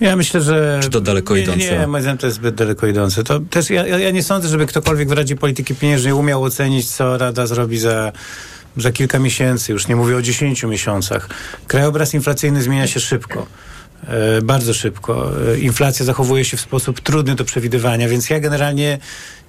Ja 0.00 0.16
myślę, 0.16 0.40
że... 0.40 0.80
Czy 0.82 0.90
to 0.90 1.00
daleko 1.00 1.36
nie, 1.36 1.42
idące? 1.42 1.78
Nie, 1.78 1.86
moim 1.86 2.02
zdaniem 2.02 2.18
to 2.18 2.26
jest 2.26 2.36
zbyt 2.36 2.54
daleko 2.54 2.86
idące. 2.86 3.24
To 3.24 3.40
też 3.40 3.70
ja, 3.70 3.86
ja 3.86 3.98
ja 3.98 4.10
nie 4.10 4.22
sądzę, 4.22 4.48
żeby 4.48 4.66
ktokolwiek 4.66 5.08
w 5.08 5.12
Radzie 5.12 5.36
Polityki 5.36 5.74
Pieniężnej 5.74 6.12
umiał 6.12 6.42
ocenić, 6.42 6.90
co 6.90 7.18
Rada 7.18 7.46
zrobi 7.46 7.78
za, 7.78 8.12
za 8.76 8.92
kilka 8.92 9.18
miesięcy. 9.18 9.72
Już 9.72 9.88
nie 9.88 9.96
mówię 9.96 10.16
o 10.16 10.22
10 10.22 10.62
miesiącach. 10.62 11.28
Krajobraz 11.66 12.14
inflacyjny 12.14 12.62
zmienia 12.62 12.86
się 12.86 13.00
szybko. 13.00 13.46
E, 14.08 14.42
bardzo 14.42 14.74
szybko. 14.74 15.30
E, 15.52 15.58
inflacja 15.58 16.04
zachowuje 16.04 16.44
się 16.44 16.56
w 16.56 16.60
sposób 16.60 17.00
trudny 17.00 17.34
do 17.34 17.44
przewidywania, 17.44 18.08
więc 18.08 18.30
ja 18.30 18.40
generalnie 18.40 18.98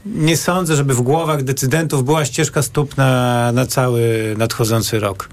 nie 0.06 0.38
sądzę, 0.38 0.76
żeby 0.76 0.94
w 0.94 1.02
głowach 1.02 1.44
decydentów 1.44 2.06
była 2.06 2.26
ścieżka 2.26 2.62
stóp 2.62 2.98
na, 2.98 3.52
na 3.52 3.66
cały 3.66 4.36
nadchodzący 4.38 5.00
rok. 5.00 5.30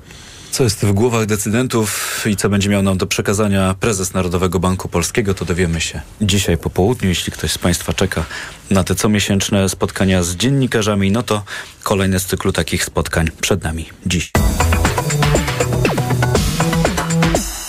Co 0.51 0.65
jest 0.65 0.85
w 0.85 0.93
głowach 0.93 1.27
decydentów 1.27 2.25
i 2.31 2.37
co 2.37 2.49
będzie 2.49 2.69
miał 2.69 2.83
nam 2.83 2.99
do 2.99 3.07
przekazania 3.07 3.75
prezes 3.81 4.15
Narodowego 4.15 4.61
Banku 4.61 4.89
Polskiego, 4.89 5.35
to 5.35 5.45
dowiemy 5.45 5.81
się 5.81 6.01
dzisiaj 6.21 6.59
po 6.59 6.71
południu. 6.71 7.09
Jeśli 7.09 7.33
ktoś 7.33 7.53
z 7.53 7.59
Państwa 7.59 7.93
czeka 7.93 8.25
na 8.71 8.85
te 8.85 8.95
comiesięczne 8.95 9.69
spotkania 9.69 10.23
z 10.23 10.37
dziennikarzami, 10.37 11.11
no 11.11 11.23
to 11.23 11.43
kolejne 11.83 12.21
z 12.21 12.27
cyklu 12.27 12.53
takich 12.53 12.85
spotkań 12.85 13.31
przed 13.41 13.63
nami 13.65 13.87
dziś. 14.07 14.31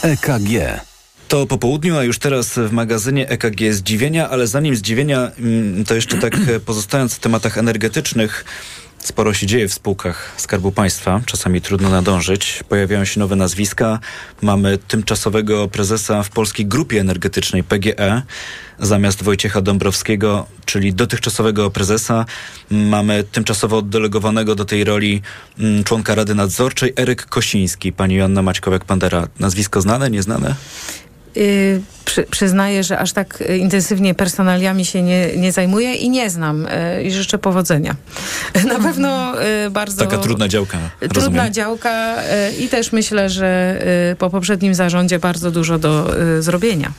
EKG. 0.01 0.92
To 1.33 1.47
po 1.47 1.57
południu, 1.57 1.97
a 1.97 2.03
już 2.03 2.19
teraz 2.19 2.59
w 2.59 2.71
magazynie 2.71 3.29
EKG 3.29 3.73
zdziwienia, 3.73 4.29
ale 4.29 4.47
zanim 4.47 4.75
zdziwienia, 4.75 5.31
mm, 5.39 5.85
to 5.85 5.95
jeszcze 5.95 6.17
tak 6.17 6.35
e, 6.35 6.59
pozostając 6.59 7.15
w 7.15 7.19
tematach 7.19 7.57
energetycznych, 7.57 8.45
sporo 8.99 9.33
się 9.33 9.47
dzieje 9.47 9.67
w 9.67 9.73
spółkach 9.73 10.33
Skarbu 10.37 10.71
Państwa. 10.71 11.21
Czasami 11.25 11.61
trudno 11.61 11.89
nadążyć. 11.89 12.63
Pojawiają 12.69 13.05
się 13.05 13.19
nowe 13.19 13.35
nazwiska. 13.35 13.99
Mamy 14.41 14.77
tymczasowego 14.77 15.67
prezesa 15.67 16.23
w 16.23 16.29
Polskiej 16.29 16.65
Grupie 16.65 16.99
Energetycznej 16.99 17.63
PGE. 17.63 18.21
Zamiast 18.79 19.23
Wojciecha 19.23 19.61
Dąbrowskiego, 19.61 20.45
czyli 20.65 20.93
dotychczasowego 20.93 21.71
prezesa, 21.71 22.25
mamy 22.71 23.23
tymczasowo 23.23 23.77
oddelegowanego 23.77 24.55
do 24.55 24.65
tej 24.65 24.83
roli 24.83 25.21
mm, 25.59 25.83
członka 25.83 26.15
Rady 26.15 26.35
Nadzorczej 26.35 26.93
Eryk 26.97 27.25
Kosiński. 27.25 27.93
Pani 27.93 28.15
Joanna 28.15 28.43
Maćkowiak-Pandera. 28.43 29.27
Nazwisko 29.39 29.81
znane, 29.81 30.09
nieznane? 30.09 30.55
Y, 31.37 31.81
przy, 32.05 32.23
przyznaję, 32.23 32.83
że 32.83 32.99
aż 32.99 33.13
tak 33.13 33.41
y, 33.41 33.57
intensywnie 33.57 34.15
personaliami 34.15 34.85
się 34.85 35.01
nie, 35.01 35.37
nie 35.37 35.51
zajmuję 35.51 35.95
i 35.95 36.09
nie 36.09 36.29
znam 36.29 36.65
y, 36.65 37.03
i 37.03 37.11
życzę 37.11 37.37
powodzenia. 37.37 37.95
Na 38.67 38.79
pewno 38.79 39.33
bardzo... 39.71 40.05
Taka 40.05 40.17
trudna 40.17 40.47
działka. 40.47 40.77
Trudna 40.99 41.15
rozumiem. 41.15 41.53
działka 41.53 42.15
i 42.59 42.67
też 42.67 42.91
myślę, 42.91 43.29
że 43.29 43.79
po 44.19 44.29
poprzednim 44.29 44.75
zarządzie 44.75 45.19
bardzo 45.19 45.51
dużo 45.51 45.79
do 45.79 46.15
zrobienia. 46.39 46.91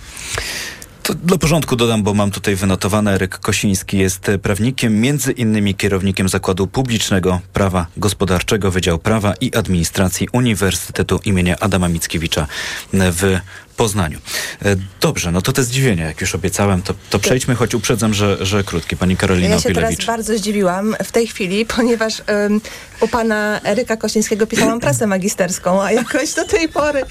To 1.05 1.15
dla 1.15 1.39
porządku 1.39 1.77
dodam, 1.77 2.03
bo 2.03 2.15
mam 2.15 2.31
tutaj 2.31 2.57
wynotowane. 2.57 3.15
Eryk 3.15 3.39
Kosiński 3.39 3.99
jest 3.99 4.31
prawnikiem, 4.43 5.01
między 5.01 5.33
innymi 5.33 5.75
kierownikiem 5.75 6.29
Zakładu 6.29 6.67
Publicznego 6.67 7.41
Prawa 7.53 7.87
Gospodarczego 7.97 8.71
Wydział 8.71 8.99
Prawa 8.99 9.35
i 9.41 9.55
Administracji 9.55 10.29
Uniwersytetu 10.33 11.21
imienia 11.25 11.57
Adama 11.61 11.89
Mickiewicza 11.89 12.47
w 12.93 13.39
Poznaniu. 13.77 14.19
E, 14.65 14.77
Dobrze, 15.01 15.31
no 15.33 15.43
to 15.43 15.53
te 15.53 15.63
zdziwienia, 15.65 16.07
jak 16.07 16.21
już 16.21 16.35
obiecałem, 16.35 16.83
to, 16.83 16.95
to 17.11 17.19
przejdźmy, 17.19 17.55
choć 17.55 17.75
uprzedzam, 17.75 18.15
że, 18.15 18.47
że 18.47 18.65
krótkie. 18.65 18.97
Pani 18.97 19.17
Karolina 19.17 19.49
Ja 19.49 19.57
się 19.57 19.63
teraz 19.63 19.77
Opielewicz. 19.79 20.07
bardzo 20.07 20.39
zdziwiłam 20.39 20.97
w 21.05 21.13
tej 21.13 21.27
chwili, 21.27 21.67
ponieważ 21.77 22.23
um, 22.29 22.61
u 23.01 23.09
pana 23.09 23.61
Eryka 23.65 23.97
Kosińskiego 23.97 24.47
pisałam 24.47 24.81
pracę 24.81 25.07
magisterską, 25.07 25.83
a 25.83 25.93
jakoś 25.93 26.33
do 26.35 26.45
tej 26.45 26.69
pory... 26.69 27.03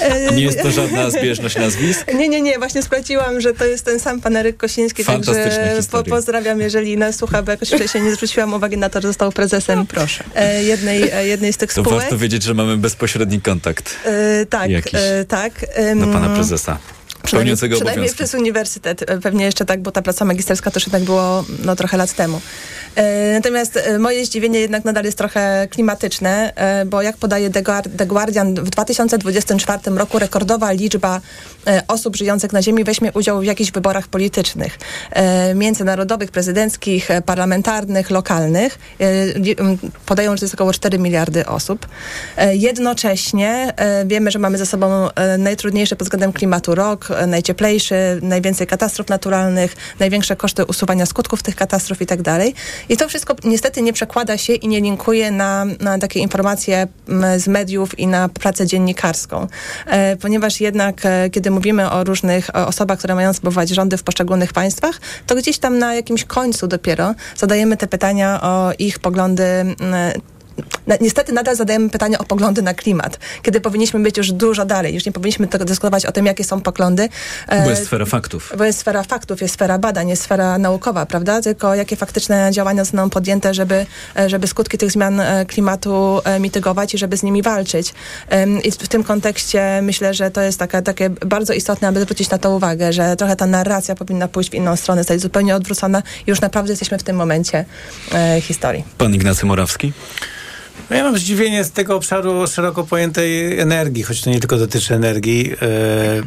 e, 0.00 0.32
Nie 0.34 0.42
jest 0.42 0.62
to 0.62 0.70
żadna 0.70 1.10
zbieżność 1.10 1.56
nazwisk? 1.56 2.12
Nie, 2.18 2.28
nie, 2.28 2.40
nie, 2.40 2.58
właśnie 2.58 2.82
sprawdziłam, 2.82 3.40
że 3.40 3.54
to 3.54 3.64
jest 3.64 3.84
ten 3.84 4.00
sam 4.00 4.20
pan 4.20 4.36
Eryk 4.36 4.56
Kosiński, 4.56 5.04
Fantastyczne 5.04 5.66
także 5.74 5.88
po, 5.90 6.02
pozdrawiam, 6.04 6.60
jeżeli 6.60 6.96
nas 6.96 7.16
słucha, 7.16 7.42
bo 7.42 7.50
jakoś 7.50 7.68
wcześniej 7.68 8.02
nie 8.04 8.14
zwróciłam 8.14 8.54
uwagi 8.54 8.76
na 8.76 8.88
to, 8.90 9.00
że 9.00 9.08
został 9.08 9.32
prezesem 9.32 9.86
proszę. 9.86 10.24
jednej, 10.66 11.10
e, 11.10 11.26
jednej 11.26 11.52
z 11.52 11.56
tych 11.56 11.72
To 11.74 11.82
spółek. 11.82 12.00
warto 12.00 12.18
wiedzieć, 12.18 12.42
że 12.42 12.54
mamy 12.54 12.76
bezpośredni 12.76 13.40
kontakt 13.40 13.96
E, 14.04 14.46
tak, 14.46 14.70
Jakiś. 14.70 14.94
e, 14.94 15.24
tak. 15.28 15.66
do 16.00 16.06
pana 16.12 16.28
prezesa. 16.34 16.78
Przynajmniej 17.28 17.54
obowiązki. 17.94 18.16
przez 18.16 18.34
uniwersytet. 18.34 19.10
E, 19.10 19.18
Pewnie 19.20 19.44
jeszcze 19.44 19.64
tak, 19.64 19.82
bo 19.82 19.90
ta 19.92 20.02
praca 20.02 20.24
magisterska 20.24 20.70
to 20.70 20.76
już 20.76 20.86
jednak 20.86 21.02
było 21.02 21.44
no, 21.64 21.76
trochę 21.76 21.96
lat 21.96 22.12
temu. 22.12 22.40
E, 22.94 23.32
Natomiast 23.32 23.76
e, 23.76 23.98
moje 23.98 24.26
zdziwienie 24.26 24.60
jednak 24.60 24.84
nadal 24.84 25.04
jest 25.04 25.18
trochę 25.18 25.68
klimatyczne, 25.70 26.52
bo 26.86 27.02
jak 27.02 27.16
podaje 27.16 27.50
The 27.50 27.62
Guar- 27.62 27.88
The 27.96 28.06
Guardian, 28.06 28.54
w 28.54 28.70
2024 28.70 29.96
roku 29.96 30.18
rekordowa 30.18 30.72
liczba 30.72 31.20
osób 31.88 32.16
żyjących 32.16 32.52
na 32.52 32.62
Ziemi 32.62 32.84
weźmie 32.84 33.12
udział 33.12 33.40
w 33.40 33.44
jakichś 33.44 33.70
wyborach 33.70 34.08
politycznych. 34.08 34.78
Międzynarodowych, 35.54 36.30
prezydenckich, 36.30 37.08
parlamentarnych, 37.26 38.10
lokalnych. 38.10 38.78
Podają, 40.06 40.32
że 40.36 40.38
to 40.40 40.44
jest 40.44 40.54
około 40.54 40.72
4 40.72 40.98
miliardy 40.98 41.46
osób. 41.46 41.86
Jednocześnie 42.52 43.72
wiemy, 44.06 44.30
że 44.30 44.38
mamy 44.38 44.58
za 44.58 44.66
sobą 44.66 45.08
najtrudniejszy 45.38 45.96
pod 45.96 46.06
względem 46.06 46.32
klimatu 46.32 46.74
rok, 46.74 47.08
najcieplejszy, 47.26 47.94
najwięcej 48.22 48.66
katastrof 48.66 49.08
naturalnych, 49.08 49.76
największe 50.00 50.36
koszty 50.36 50.64
usuwania 50.64 51.06
skutków 51.06 51.42
tych 51.42 51.56
katastrof 51.56 52.02
i 52.02 52.06
tak 52.06 52.22
dalej. 52.22 52.54
I 52.88 52.96
to 52.96 53.08
wszystko 53.08 53.34
niestety 53.44 53.82
nie 53.82 53.92
przekłada 53.92 54.36
się 54.36 54.52
i 54.52 54.68
nie 54.68 54.80
linkuje 54.80 55.30
na, 55.30 55.64
na 55.80 55.98
takie 55.98 56.20
informacje 56.20 56.86
m, 57.08 57.40
z 57.40 57.48
mediów 57.48 57.98
i 57.98 58.06
na 58.06 58.28
pracę 58.28 58.66
dziennikarską. 58.66 59.46
E, 59.86 60.16
Ponieważ 60.16 60.60
jednak, 60.60 61.06
e, 61.06 61.30
kiedy 61.30 61.50
mówimy 61.50 61.90
o 61.90 62.04
różnych 62.04 62.56
osobach, 62.56 62.98
które 62.98 63.14
mają 63.14 63.32
sprawować 63.32 63.68
rządy 63.68 63.96
w 63.96 64.02
poszczególnych 64.02 64.52
państwach, 64.52 65.00
to 65.26 65.34
gdzieś 65.34 65.58
tam 65.58 65.78
na 65.78 65.94
jakimś 65.94 66.24
końcu 66.24 66.68
dopiero 66.68 67.14
zadajemy 67.36 67.76
te 67.76 67.86
pytania 67.86 68.40
o 68.42 68.72
ich 68.78 68.98
poglądy 68.98 69.44
m, 69.44 69.76
na, 70.86 70.94
niestety 71.00 71.32
nadal 71.32 71.56
zadajemy 71.56 71.90
pytania 71.90 72.18
o 72.18 72.24
poglądy 72.24 72.62
na 72.62 72.74
klimat, 72.74 73.18
kiedy 73.42 73.60
powinniśmy 73.60 74.00
być 74.00 74.16
już 74.18 74.32
dużo 74.32 74.64
dalej, 74.64 74.94
już 74.94 75.06
nie 75.06 75.12
powinniśmy 75.12 75.46
tylko 75.48 75.64
dyskutować 75.64 76.06
o 76.06 76.12
tym, 76.12 76.26
jakie 76.26 76.44
są 76.44 76.60
poglądy. 76.60 77.08
e, 77.48 77.64
Bo 77.64 77.70
jest 77.70 77.84
sfera 77.84 78.04
faktów. 78.06 78.52
bo 78.58 78.64
jest 78.64 78.78
sfera 78.78 79.02
faktów, 79.02 79.40
jest 79.40 79.54
sfera 79.54 79.78
badań, 79.78 80.08
jest 80.08 80.22
sfera 80.22 80.58
naukowa, 80.58 81.06
prawda? 81.06 81.42
Tylko 81.42 81.74
jakie 81.74 81.96
faktyczne 81.96 82.48
działania 82.52 82.84
zostaną 82.84 83.10
podjęte, 83.10 83.54
żeby, 83.54 83.86
e, 84.18 84.28
żeby 84.30 84.46
skutki 84.46 84.78
tych 84.78 84.90
zmian 84.90 85.20
e, 85.20 85.46
klimatu 85.46 86.20
e, 86.24 86.40
mitygować 86.40 86.94
i 86.94 86.98
żeby 86.98 87.16
z 87.16 87.22
nimi 87.22 87.42
walczyć. 87.42 87.94
Em, 88.28 88.62
I 88.62 88.70
w 88.70 88.88
tym 88.88 89.04
kontekście 89.04 89.80
myślę, 89.82 90.14
że 90.14 90.30
to 90.30 90.40
jest 90.40 90.58
taka, 90.58 90.82
takie 90.82 91.10
bardzo 91.10 91.52
istotne, 91.52 91.88
aby 91.88 92.00
zwrócić 92.00 92.30
na 92.30 92.38
to 92.38 92.50
uwagę, 92.50 92.92
że 92.92 93.16
trochę 93.16 93.36
ta 93.36 93.46
narracja 93.46 93.94
powinna 93.94 94.28
pójść 94.28 94.50
w 94.50 94.54
inną 94.54 94.76
stronę, 94.76 95.00
zostać 95.00 95.20
zupełnie 95.20 95.56
odwrócona 95.56 96.02
i 96.26 96.30
już 96.30 96.40
naprawdę 96.40 96.72
jesteśmy 96.72 96.98
w 96.98 97.02
tym 97.02 97.16
momencie 97.16 97.64
e, 98.14 98.40
historii. 98.40 98.84
Pan 98.98 99.14
Ignacy 99.14 99.46
Morawski? 99.46 99.92
No 100.90 100.96
ja 100.96 101.04
mam 101.04 101.18
zdziwienie 101.18 101.64
z 101.64 101.70
tego 101.70 101.96
obszaru 101.96 102.46
szeroko 102.46 102.84
pojętej 102.84 103.60
energii, 103.60 104.02
choć 104.02 104.22
to 104.22 104.30
nie 104.30 104.40
tylko 104.40 104.56
dotyczy 104.56 104.94
energii. 104.94 105.52
E, 105.62 106.22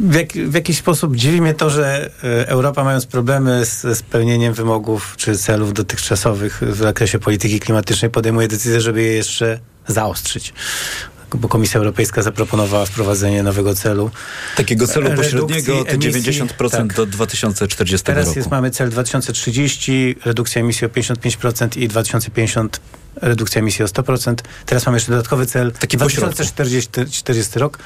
W, 0.00 0.14
jak, 0.14 0.32
w 0.32 0.54
jakiś 0.54 0.78
sposób 0.78 1.16
dziwi 1.16 1.40
mnie 1.40 1.54
to, 1.54 1.70
że 1.70 2.10
e, 2.24 2.48
Europa 2.48 2.84
mając 2.84 3.06
problemy 3.06 3.66
z, 3.66 3.98
spełnieniem 3.98 4.54
wymogów 4.54 5.14
czy 5.16 5.38
celów 5.38 5.72
dotychczasowych 5.72 6.62
w 6.62 6.76
zakresie 6.76 7.18
polityki 7.18 7.60
klimatycznej 7.60 8.10
podejmuje 8.10 8.48
decyzję, 8.48 8.80
żeby 8.80 9.02
je 9.02 9.12
jeszcze 9.12 9.58
zaostrzyć. 9.86 10.54
Bo 11.36 11.48
Komisja 11.48 11.78
Europejska 11.78 12.22
zaproponowała 12.22 12.86
wprowadzenie 12.86 13.42
nowego 13.42 13.74
celu. 13.74 14.10
Takiego 14.56 14.86
celu 14.86 15.10
pośredniego 15.16 15.84
to 15.84 15.90
emisji. 15.90 16.22
90% 16.22 16.70
Tak. 16.70 16.94
do 16.94 17.06
2040 17.06 18.04
Teraz 18.04 18.26
roku. 18.26 18.38
jest, 18.38 18.50
mamy 18.50 18.70
cel 18.70 18.90
2030, 18.90 20.16
redukcja 20.24 20.60
emisji 20.60 20.86
o 20.86 20.90
55% 20.90 21.78
i 21.78 21.88
2050 21.88 22.80
redukcja 23.16 23.58
emisji 23.58 23.84
o 23.84 23.88
100%. 23.88 24.34
Teraz 24.66 24.86
mamy 24.86 24.96
jeszcze 24.96 25.12
dodatkowy 25.12 25.46
cel 25.46 25.72
Taki 25.72 25.98
pośrodku. 25.98 26.34
2040 26.34 27.58
rok. 27.58 27.78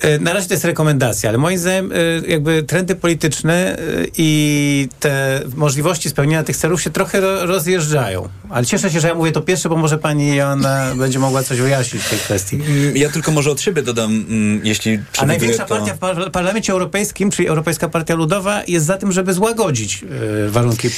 E, 0.00 0.18
Na 0.18 0.32
razie 0.32 0.48
to 0.48 0.54
jest 0.54 0.64
rekomendacja, 0.64 1.28
ale 1.28 1.38
moim 1.38 1.58
zdaniem 1.58 1.92
e, 1.92 1.96
jakby 2.28 2.62
trendy 2.62 2.94
polityczne 2.94 3.78
e, 3.78 3.82
i 4.18 4.88
te 5.00 5.42
możliwości 5.56 6.08
spełnienia 6.10 6.42
tych 6.44 6.56
celów 6.56 6.82
się 6.82 6.90
trochę 6.90 7.20
ro- 7.20 7.46
rozjeżdżają. 7.46 8.28
Ale 8.50 8.66
cieszę 8.66 8.90
się, 8.90 9.00
że 9.00 9.08
ja 9.08 9.14
mówię 9.14 9.32
to 9.32 9.40
pierwsze, 9.40 9.68
bo 9.68 9.76
może 9.76 9.98
pani 9.98 10.36
Joanna 10.36 10.86
będzie 10.98 11.18
mogła 11.18 11.42
coś 11.42 11.60
wyjaśnić 11.60 12.02
w 12.02 12.10
tej 12.10 12.18
kwestii. 12.18 12.56
Mm, 12.56 12.96
Ja 12.96 13.08
tylko 13.10 13.32
może 13.32 13.50
od 13.50 13.60
siebie 13.60 13.82
dodam, 13.82 14.10
mm, 14.28 14.60
jeśli 14.66 14.98
A 15.18 15.26
największa 15.26 15.64
to... 15.64 15.76
partia 15.76 15.94
w 15.94 15.98
par- 15.98 16.30
Parlamencie 16.30 16.72
Europejskim, 16.72 17.30
czyli 17.30 17.48
Europejska 17.48 17.88
Partia 17.88 18.14
Ludowa, 18.14 18.62
jest 18.68 18.86
za 18.86 18.96
tym, 18.96 19.12
żeby 19.12 19.32
złagodzić 19.32 20.04
warunki 20.48 20.88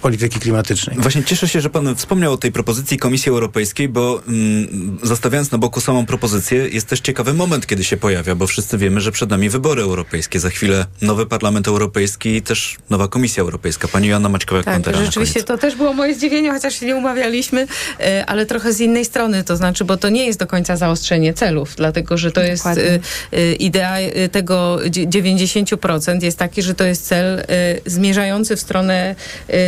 polityki 0.00 0.40
klimatycznej. 0.40 0.96
Właśnie 0.98 1.24
cieszę 1.24 1.48
się, 1.48 1.60
że 1.60 1.70
pan 1.70 1.96
wspomniał 1.96 2.32
o 2.32 2.36
tej 2.36 2.52
propozycji 2.52 2.98
Komisji 2.98 3.30
Europejskiej, 3.30 3.88
bo 3.88 4.22
mm, 4.28 4.98
zostawiając 5.02 5.50
na 5.50 5.58
boku 5.58 5.80
samą 5.80 6.06
propozycję, 6.06 6.68
jest 6.68 6.86
też 6.86 7.00
ciekawy 7.00 7.34
moment, 7.34 7.66
kiedy 7.66 7.84
się 7.84 7.96
pojawia, 7.96 8.31
bo 8.36 8.46
wszyscy 8.46 8.78
wiemy, 8.78 9.00
że 9.00 9.12
przed 9.12 9.30
nami 9.30 9.48
wybory 9.48 9.82
europejskie. 9.82 10.40
Za 10.40 10.50
chwilę 10.50 10.86
nowy 11.02 11.26
Parlament 11.26 11.68
Europejski 11.68 12.36
i 12.36 12.42
też 12.42 12.76
nowa 12.90 13.08
Komisja 13.08 13.40
Europejska. 13.40 13.88
Pani 13.88 14.08
Joanna 14.08 14.28
Maćkowiak-Pantera 14.28 14.92
Tak, 14.92 15.04
rzeczywiście 15.04 15.42
to 15.42 15.58
też 15.58 15.76
było 15.76 15.92
moje 15.92 16.14
zdziwienie, 16.14 16.50
chociaż 16.52 16.74
się 16.80 16.86
nie 16.86 16.96
umawialiśmy, 16.96 17.66
e, 18.00 18.26
ale 18.26 18.46
trochę 18.46 18.72
z 18.72 18.80
innej 18.80 19.04
strony, 19.04 19.44
to 19.44 19.56
znaczy, 19.56 19.84
bo 19.84 19.96
to 19.96 20.08
nie 20.08 20.26
jest 20.26 20.38
do 20.38 20.46
końca 20.46 20.76
zaostrzenie 20.76 21.34
celów, 21.34 21.74
dlatego 21.76 22.18
że 22.18 22.32
to 22.32 22.42
jest 22.42 22.62
Dokładnie. 22.64 22.84
e, 22.84 22.98
e, 23.32 23.52
idea 23.52 23.98
e, 23.98 24.28
tego 24.28 24.78
dzie- 24.90 25.06
90% 25.06 26.22
jest 26.22 26.38
taki, 26.38 26.62
że 26.62 26.74
to 26.74 26.84
jest 26.84 27.06
cel 27.06 27.42
zmierzający 27.86 28.56
w 28.56 28.60
stronę 28.60 29.14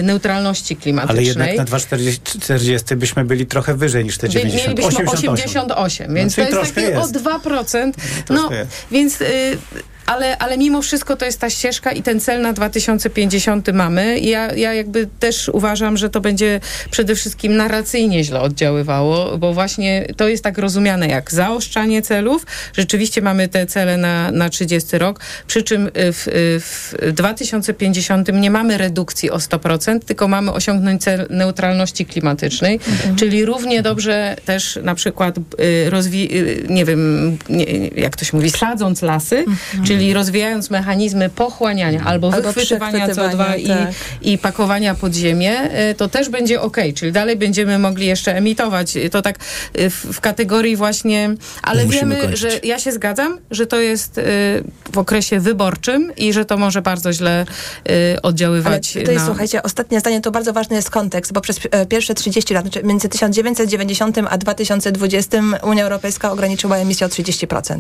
neutralności 0.03 0.77
klimatycznej. 0.77 1.19
Ale 1.19 1.27
jednak 1.27 1.57
na 1.57 1.79
2,40 1.79 2.97
byśmy 2.97 3.25
byli 3.25 3.47
trochę 8.55 8.67
wyżej 8.67 8.69
niż 8.91 8.91
te 8.91 8.91
90. 8.91 8.91
Mielibyśmy 8.91 8.91
88. 8.91 8.91
88, 8.91 8.91
więc 8.91 9.19
to 9.19 9.25
czyli 9.25 9.31
jest 9.31 9.43
troszkę 9.43 9.53
takie 9.53 9.59
jest. 9.59 9.59
o 9.59 9.59
2%. 9.59 9.59
troszkę 9.59 9.59
jest. 9.59 9.67
więc... 9.71 9.79
Y, 9.83 9.94
ale, 10.07 10.39
ale 10.39 10.59
mimo 10.59 10.83
wszystko 10.83 11.17
to 11.17 11.25
jest 11.25 11.41
ta 11.41 11.51
ścieżka 11.51 11.93
i 11.93 12.03
ten 12.03 12.21
cel 12.21 12.43
na 12.43 12.53
2050 12.53 13.73
mamy. 13.73 14.21
Ja, 14.21 14.55
ja 14.55 14.75
jakby 14.75 15.09
też 15.21 15.49
uważam, 15.49 15.97
że 15.97 16.11
to 16.11 16.21
będzie 16.21 16.61
przede 16.91 17.15
wszystkim 17.15 17.57
narracyjnie 17.57 18.25
źle 18.25 18.41
oddziaływało, 18.41 19.39
bo 19.39 19.55
właśnie 19.55 20.07
to 20.17 20.29
jest 20.29 20.45
tak 20.45 20.59
rozumiane 20.59 21.09
jak 21.09 21.31
zaostrzanie 21.33 22.03
celów. 22.03 22.47
Rzeczywiście 22.77 23.23
mamy 23.23 23.49
te 23.49 23.67
cele 23.67 23.97
na, 23.97 24.31
na 24.31 24.49
30 24.49 24.99
rok, 24.99 25.21
przy 25.47 25.63
czym 25.63 25.87
y, 25.87 25.91
w, 26.13 26.29
y, 26.29 26.33
w 26.61 26.95
2050 27.13 28.29
nie 28.33 28.51
mamy 28.51 28.79
redukcji 28.79 29.31
o 29.31 29.37
100%, 29.37 30.01
tylko 30.01 30.29
mamy 30.29 30.53
osiągnąć 30.53 31.03
cel 31.03 31.27
neutralności 31.31 32.07
klimatycznej, 32.07 32.81
czyli 33.17 33.45
równie 33.45 33.83
dobrze 33.83 34.37
też 34.45 34.79
na 34.83 34.95
przykład 34.95 35.39
y, 35.39 35.43
rozwi- 35.91 36.29
nie 36.69 36.85
wiem, 36.85 37.39
nie, 37.49 37.65
jak 37.89 38.17
to 38.17 38.25
się 38.25 38.37
mówi, 38.37 38.51
sadząc 38.51 39.03
lasy, 39.03 39.45
czyli 39.87 39.94
rozwijając 40.15 40.71
mechanizmy 40.71 41.31
pochłaniania 41.31 42.03
albo, 42.05 42.33
Albo 42.33 42.53
wychwytywania 42.53 43.09
CO2 43.09 43.13
przechwytywania, 43.13 43.57
i, 43.57 43.67
tak. 43.69 43.89
i 44.23 44.39
pakowania 44.39 44.95
pod 44.95 45.15
ziemię, 45.15 45.71
y, 45.91 45.95
to 45.95 46.09
też 46.09 46.29
będzie 46.29 46.61
ok, 46.61 46.77
czyli 46.95 47.13
dalej 47.13 47.37
będziemy 47.37 47.79
mogli 47.79 48.07
jeszcze 48.07 48.37
emitować. 48.37 48.97
Y, 48.97 49.11
To 49.11 49.23
tak 49.23 49.37
y, 49.79 49.91
w, 49.91 49.95
w 49.95 50.21
kategorii 50.21 50.77
właśnie, 50.77 51.35
ale 51.63 51.85
Musimy 51.85 52.01
wiemy, 52.01 52.17
kończyć. 52.17 52.41
że 52.41 52.51
ja 52.65 52.79
się 52.79 52.93
zgadzam, 52.93 53.39
że 53.51 53.67
to 53.67 53.81
jest 53.81 54.21
w 54.93 54.99
okresie 54.99 55.41
wyborczym 55.41 56.13
i 56.17 56.33
że 56.33 56.45
to 56.45 56.57
może 56.57 56.83
bardzo 56.83 57.13
źle 57.13 57.43
y, 57.43 57.45
Ale 57.89 58.23
oddziaływać 58.23 58.93
tutaj, 58.93 59.17
na... 59.17 59.27
słuchajcie, 59.27 59.63
ostatnie 59.63 60.01
zdanie, 60.01 60.21
to 60.21 60.31
bardzo 60.31 60.53
ważny 60.53 60.77
jest 60.77 60.91
kontekst, 60.91 61.33
bo 61.33 61.41
przez 61.41 61.61
e, 61.71 61.87
pierwsze 61.87 62.15
30 62.15 62.55
lat, 62.55 62.65
znaczy 62.65 62.83
między 62.85 63.09
1990 63.09 64.19
a 64.31 64.39
2020 64.39 65.39
Unia 65.63 65.85
Europejska 65.85 66.33
ograniczyła 66.33 66.77
emisję 66.77 67.07
o 67.07 67.11
30%. 67.11 67.79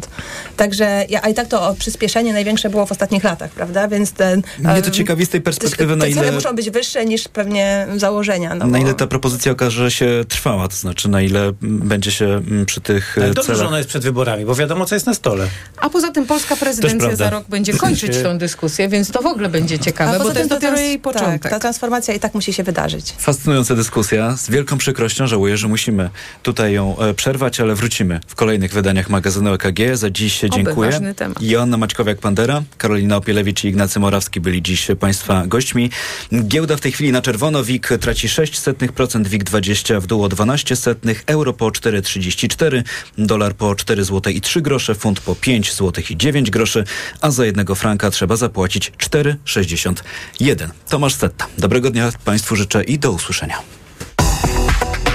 Także, 0.56 1.04
ja, 1.08 1.20
a 1.22 1.28
i 1.28 1.34
tak 1.34 1.48
to 1.48 1.68
o 1.68 1.74
przyspieszenie 2.04 2.32
największe 2.32 2.70
było 2.70 2.86
w 2.86 2.92
ostatnich 2.92 3.24
latach, 3.24 3.50
prawda? 3.50 3.88
Więc 3.88 4.12
ten... 4.12 4.42
Mnie 4.58 4.82
to 4.82 4.90
ciekawi 4.90 5.26
z 5.26 5.28
tej 5.28 5.40
perspektywy, 5.40 5.92
te 5.92 5.96
na 5.96 6.04
cele 6.04 6.26
ile, 6.26 6.32
muszą 6.32 6.54
być 6.54 6.70
wyższe 6.70 7.04
niż 7.06 7.28
pewnie 7.28 7.86
założenia. 7.96 8.54
No 8.54 8.66
na 8.66 8.78
bo- 8.78 8.84
ile 8.84 8.94
ta 8.94 9.06
propozycja 9.06 9.52
okaże 9.52 9.90
się 9.90 10.24
trwała, 10.28 10.68
to 10.68 10.76
znaczy 10.76 11.08
na 11.08 11.22
ile 11.22 11.40
mm, 11.40 11.54
będzie 11.62 12.12
się 12.12 12.24
mm, 12.24 12.66
przy 12.66 12.80
tych 12.80 13.14
Ale 13.16 13.26
e, 13.26 13.34
dobrze, 13.34 13.52
że 13.52 13.54
celach... 13.54 13.68
ona 13.68 13.78
jest 13.78 13.88
przed 13.88 14.02
wyborami, 14.02 14.44
bo 14.44 14.54
wiadomo, 14.54 14.86
co 14.86 14.94
jest 14.94 15.06
na 15.06 15.14
stole. 15.14 15.46
A 15.76 15.90
poza 15.90 16.10
tym 16.10 16.26
polska 16.26 16.56
prezydencja 16.56 17.16
za 17.16 17.30
rok 17.30 17.44
będzie 17.48 17.72
kończyć 17.72 18.22
tą 18.22 18.38
dyskusję, 18.38 18.88
więc 18.88 19.10
to 19.10 19.22
w 19.22 19.26
ogóle 19.26 19.48
będzie 19.48 19.78
ciekawe, 19.78 20.16
A 20.16 20.18
bo 20.18 20.32
to 20.32 20.38
jest 20.38 20.50
dopiero 20.50 20.76
jej 20.76 20.98
początek. 20.98 21.42
Tak, 21.42 21.52
ta 21.52 21.58
transformacja 21.58 22.14
i 22.14 22.20
tak 22.20 22.34
musi 22.34 22.52
się 22.52 22.62
wydarzyć. 22.62 23.14
Fascynująca 23.18 23.74
dyskusja. 23.74 24.36
Z 24.36 24.50
wielką 24.50 24.78
przykrością 24.78 25.26
żałuję, 25.26 25.56
że 25.56 25.68
musimy 25.68 26.10
tutaj 26.42 26.72
ją 26.72 26.98
e, 26.98 27.14
przerwać, 27.14 27.60
ale 27.60 27.74
wrócimy 27.74 28.20
w 28.26 28.34
kolejnych 28.34 28.72
wydaniach 28.72 29.10
magazynu 29.10 29.54
EKG. 29.54 29.78
Za 29.94 30.10
dziś 30.10 30.40
się 30.40 30.46
Oby, 30.46 30.56
dziękuję. 30.56 30.90
ważny 30.90 31.14
temat. 31.14 31.42
Joanna 31.42 31.76
Maćkowiak-Pandera, 31.94 32.62
Karolina 32.78 33.16
Opielewicz 33.16 33.64
i 33.64 33.68
Ignacy 33.68 34.00
Morawski 34.00 34.40
byli 34.40 34.62
dziś 34.62 34.86
Państwa 35.00 35.46
gośćmi. 35.46 35.90
Giełda 36.32 36.76
w 36.76 36.80
tej 36.80 36.92
chwili 36.92 37.12
na 37.12 37.22
czerwono. 37.22 37.64
WIG 37.64 37.88
traci 38.00 38.28
0,06%, 38.28 39.26
WIG 39.26 39.44
20 39.44 40.00
w 40.00 40.06
dół 40.06 40.24
o 40.24 40.28
12 40.28 40.76
setnych, 40.76 41.24
euro 41.26 41.52
po 41.52 41.66
4,34, 41.66 42.82
dolar 43.18 43.54
po 43.54 43.74
4 43.74 44.04
zł 44.04 44.32
i 44.32 44.40
3 44.40 44.60
grosze, 44.60 44.94
funt 44.94 45.20
po 45.20 45.34
5 45.34 45.74
zł 45.74 46.04
i 46.10 46.16
9 46.16 46.50
groszy, 46.50 46.84
a 47.20 47.30
za 47.30 47.46
jednego 47.46 47.74
franka 47.74 48.10
trzeba 48.10 48.36
zapłacić 48.36 48.92
4,61. 48.98 50.68
Tomasz 50.88 51.14
Setta. 51.14 51.46
Dobrego 51.58 51.90
dnia 51.90 52.12
Państwu 52.24 52.56
życzę 52.56 52.84
i 52.84 52.98
do 52.98 53.12
usłyszenia. 53.12 53.58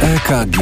EKG. 0.02 0.60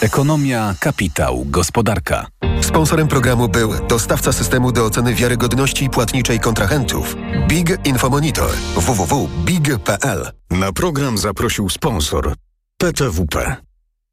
Ekonomia, 0.00 0.74
kapitał, 0.80 1.44
gospodarka. 1.46 2.26
Sponsorem 2.60 3.08
programu 3.08 3.48
był 3.48 3.86
dostawca 3.88 4.32
systemu 4.32 4.72
do 4.72 4.84
oceny 4.84 5.14
wiarygodności 5.14 5.90
płatniczej 5.90 6.40
kontrahentów 6.40 7.16
Big 7.48 7.86
Infomonitor 7.86 8.50
www.big.pl. 8.76 10.30
Na 10.50 10.72
program 10.72 11.18
zaprosił 11.18 11.68
sponsor 11.68 12.34
PTWP, 12.76 13.56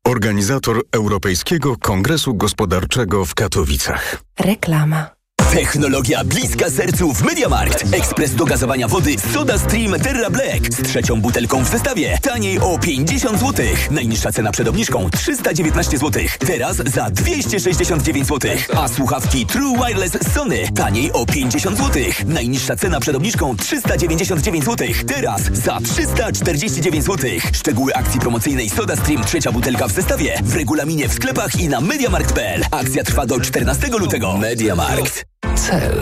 organizator 0.07 0.81
Europejskiego 0.91 1.77
Kongresu 1.77 2.33
Gospodarczego 2.33 3.25
w 3.25 3.36
Katowicach. 3.36 4.21
Reklama. 4.39 5.14
Technologia 5.51 6.23
bliska 6.23 6.69
sercu 6.69 7.13
w 7.13 7.23
MediaMarkt. 7.23 7.93
Ekspres 7.93 8.35
do 8.35 8.45
gazowania 8.45 8.87
wody 8.87 9.15
Soda 9.33 9.57
Stream 9.57 9.99
Terra 9.99 10.29
Black 10.29 10.73
z 10.73 10.81
trzecią 10.81 11.21
butelką 11.21 11.63
w 11.63 11.67
zestawie. 11.67 12.17
Taniej 12.21 12.59
o 12.59 12.79
50 12.79 13.39
zł. 13.39 13.65
Najniższa 13.91 14.31
cena 14.31 14.51
przed 14.51 14.67
obniżką 14.67 15.09
319 15.09 15.97
zł. 15.97 16.23
Teraz 16.39 16.75
za 16.77 17.09
269 17.09 18.27
zł. 18.27 18.51
A 18.77 18.87
słuchawki 18.87 19.45
True 19.45 19.85
Wireless 19.87 20.17
Sony 20.33 20.71
taniej 20.75 21.11
o 21.11 21.25
50 21.25 21.77
zł. 21.77 22.03
Najniższa 22.25 22.75
cena 22.75 22.99
przed 22.99 23.15
obniżką 23.15 23.57
399 23.57 24.65
zł. 24.65 24.87
Teraz 25.07 25.41
za 25.41 25.79
349 25.81 27.05
zł. 27.05 27.29
Szczegóły 27.53 27.95
akcji 27.95 28.19
promocyjnej 28.19 28.69
Soda 28.69 28.95
Stream 28.95 29.23
trzecia 29.23 29.51
butelka 29.51 29.87
w 29.87 29.91
zestawie 29.91 30.41
w 30.43 30.55
regulaminie 30.55 31.09
w 31.09 31.13
sklepach 31.13 31.59
i 31.59 31.69
na 31.69 31.81
MediaMarkt.pl. 31.81 32.63
Akcja 32.71 33.03
trwa 33.03 33.25
do 33.25 33.39
14 33.39 33.87
lutego. 33.87 34.37
MediaMarkt. 34.37 35.34
Cel 35.56 36.01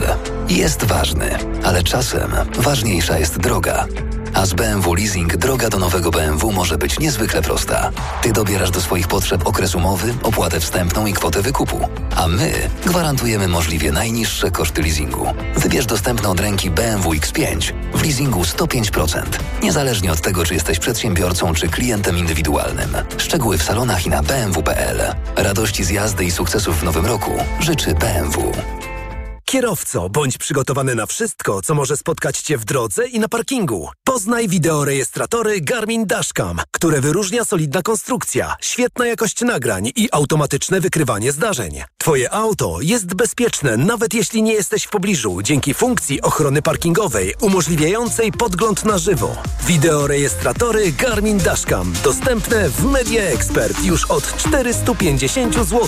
jest 0.50 0.84
ważny, 0.84 1.38
ale 1.64 1.84
czasem 1.84 2.32
ważniejsza 2.58 3.20
jest 3.20 3.38
droga. 3.38 3.86
A 4.34 4.46
z 4.46 4.54
BMW 4.54 4.94
Leasing 4.94 5.38
droga 5.38 5.70
do 5.70 5.80
nowego 5.80 6.12
BMW 6.12 6.52
może 6.52 6.78
być 6.78 7.00
niezwykle 7.00 7.42
prosta. 7.42 7.92
Ty 8.22 8.32
dobierasz 8.32 8.72
do 8.72 8.82
swoich 8.82 9.08
potrzeb 9.08 9.48
okres 9.48 9.76
umowy, 9.76 10.14
opłatę 10.24 10.60
wstępną 10.60 11.06
i 11.06 11.14
kwotę 11.14 11.42
wykupu. 11.42 11.90
A 12.16 12.28
my 12.28 12.54
gwarantujemy 12.86 13.48
możliwie 13.48 13.92
najniższe 13.92 14.52
koszty 14.52 14.82
leasingu. 14.82 15.28
Wybierz 15.56 15.86
dostępne 15.86 16.30
od 16.30 16.40
ręki 16.40 16.70
BMW 16.70 17.12
X5 17.12 17.74
w 17.94 18.04
leasingu 18.04 18.42
105%. 18.42 19.22
Niezależnie 19.64 20.12
od 20.12 20.22
tego, 20.22 20.46
czy 20.46 20.54
jesteś 20.54 20.80
przedsiębiorcą, 20.80 21.54
czy 21.54 21.68
klientem 21.68 22.18
indywidualnym. 22.18 22.96
Szczegóły 23.18 23.58
w 23.58 23.64
salonach 23.64 24.06
i 24.06 24.10
na 24.10 24.24
bmw.pl. 24.24 25.16
Radości 25.36 25.84
z 25.84 25.90
jazdy 25.90 26.26
i 26.26 26.32
sukcesów 26.32 26.80
w 26.80 26.84
nowym 26.84 27.06
roku 27.06 27.32
życzy 27.60 27.94
BMW. 27.94 28.52
Kierowco, 29.54 30.10
bądź 30.10 30.38
przygotowany 30.38 30.96
na 30.96 31.06
wszystko, 31.06 31.62
co 31.62 31.76
może 31.76 31.98
spotkać 31.98 32.42
Cię 32.42 32.58
w 32.58 32.66
drodze 32.66 33.08
i 33.08 33.20
na 33.20 33.28
parkingu. 33.28 33.90
Poznaj 34.04 34.48
wideorejestratory 34.48 35.62
Garmin 35.62 36.06
Dashcam, 36.06 36.62
które 36.72 37.02
wyróżnia 37.02 37.46
solidna 37.46 37.82
konstrukcja, 37.82 38.56
świetna 38.62 39.08
jakość 39.08 39.42
nagrań 39.42 39.92
i 39.96 40.10
automatyczne 40.12 40.82
wykrywanie 40.82 41.32
zdarzeń. 41.32 41.84
Twoje 41.98 42.34
auto 42.34 42.78
jest 42.82 43.14
bezpieczne, 43.14 43.78
nawet 43.78 44.14
jeśli 44.14 44.44
nie 44.44 44.54
jesteś 44.54 44.84
w 44.84 44.90
pobliżu, 44.90 45.42
dzięki 45.42 45.74
funkcji 45.74 46.22
ochrony 46.22 46.62
parkingowej 46.62 47.36
umożliwiającej 47.42 48.32
podgląd 48.32 48.86
na 48.86 48.98
żywo. 48.98 49.36
Wideorejestratory 49.68 50.92
Garmin 50.92 51.38
Dashcam 51.38 51.94
dostępne 52.04 52.70
w 52.70 52.86
Media 52.86 53.24
Expert 53.24 53.84
już 53.84 54.06
od 54.06 54.38
450 54.38 55.56
zł. 55.56 55.88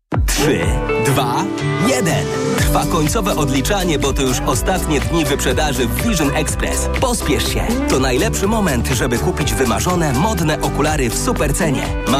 3, 0.25 0.59
2, 1.05 1.45
1. 1.87 2.13
Trwa 2.57 2.85
końcowe 2.85 3.35
odliczanie, 3.35 3.99
bo 3.99 4.13
to 4.13 4.21
już 4.21 4.39
ostatnie 4.39 4.99
dni 4.99 5.25
wyprzedaży 5.25 5.87
w 5.87 6.03
Vision 6.03 6.31
Express. 6.35 6.89
Pospiesz 7.01 7.53
się. 7.53 7.67
To 7.89 7.99
najlepszy 7.99 8.47
moment, 8.47 8.87
żeby 8.87 9.17
kupić 9.17 9.53
wymarzone, 9.53 10.13
modne 10.13 10.61
okulary 10.61 11.09
w 11.09 11.17
super 11.17 11.53
cenie. 11.53 12.01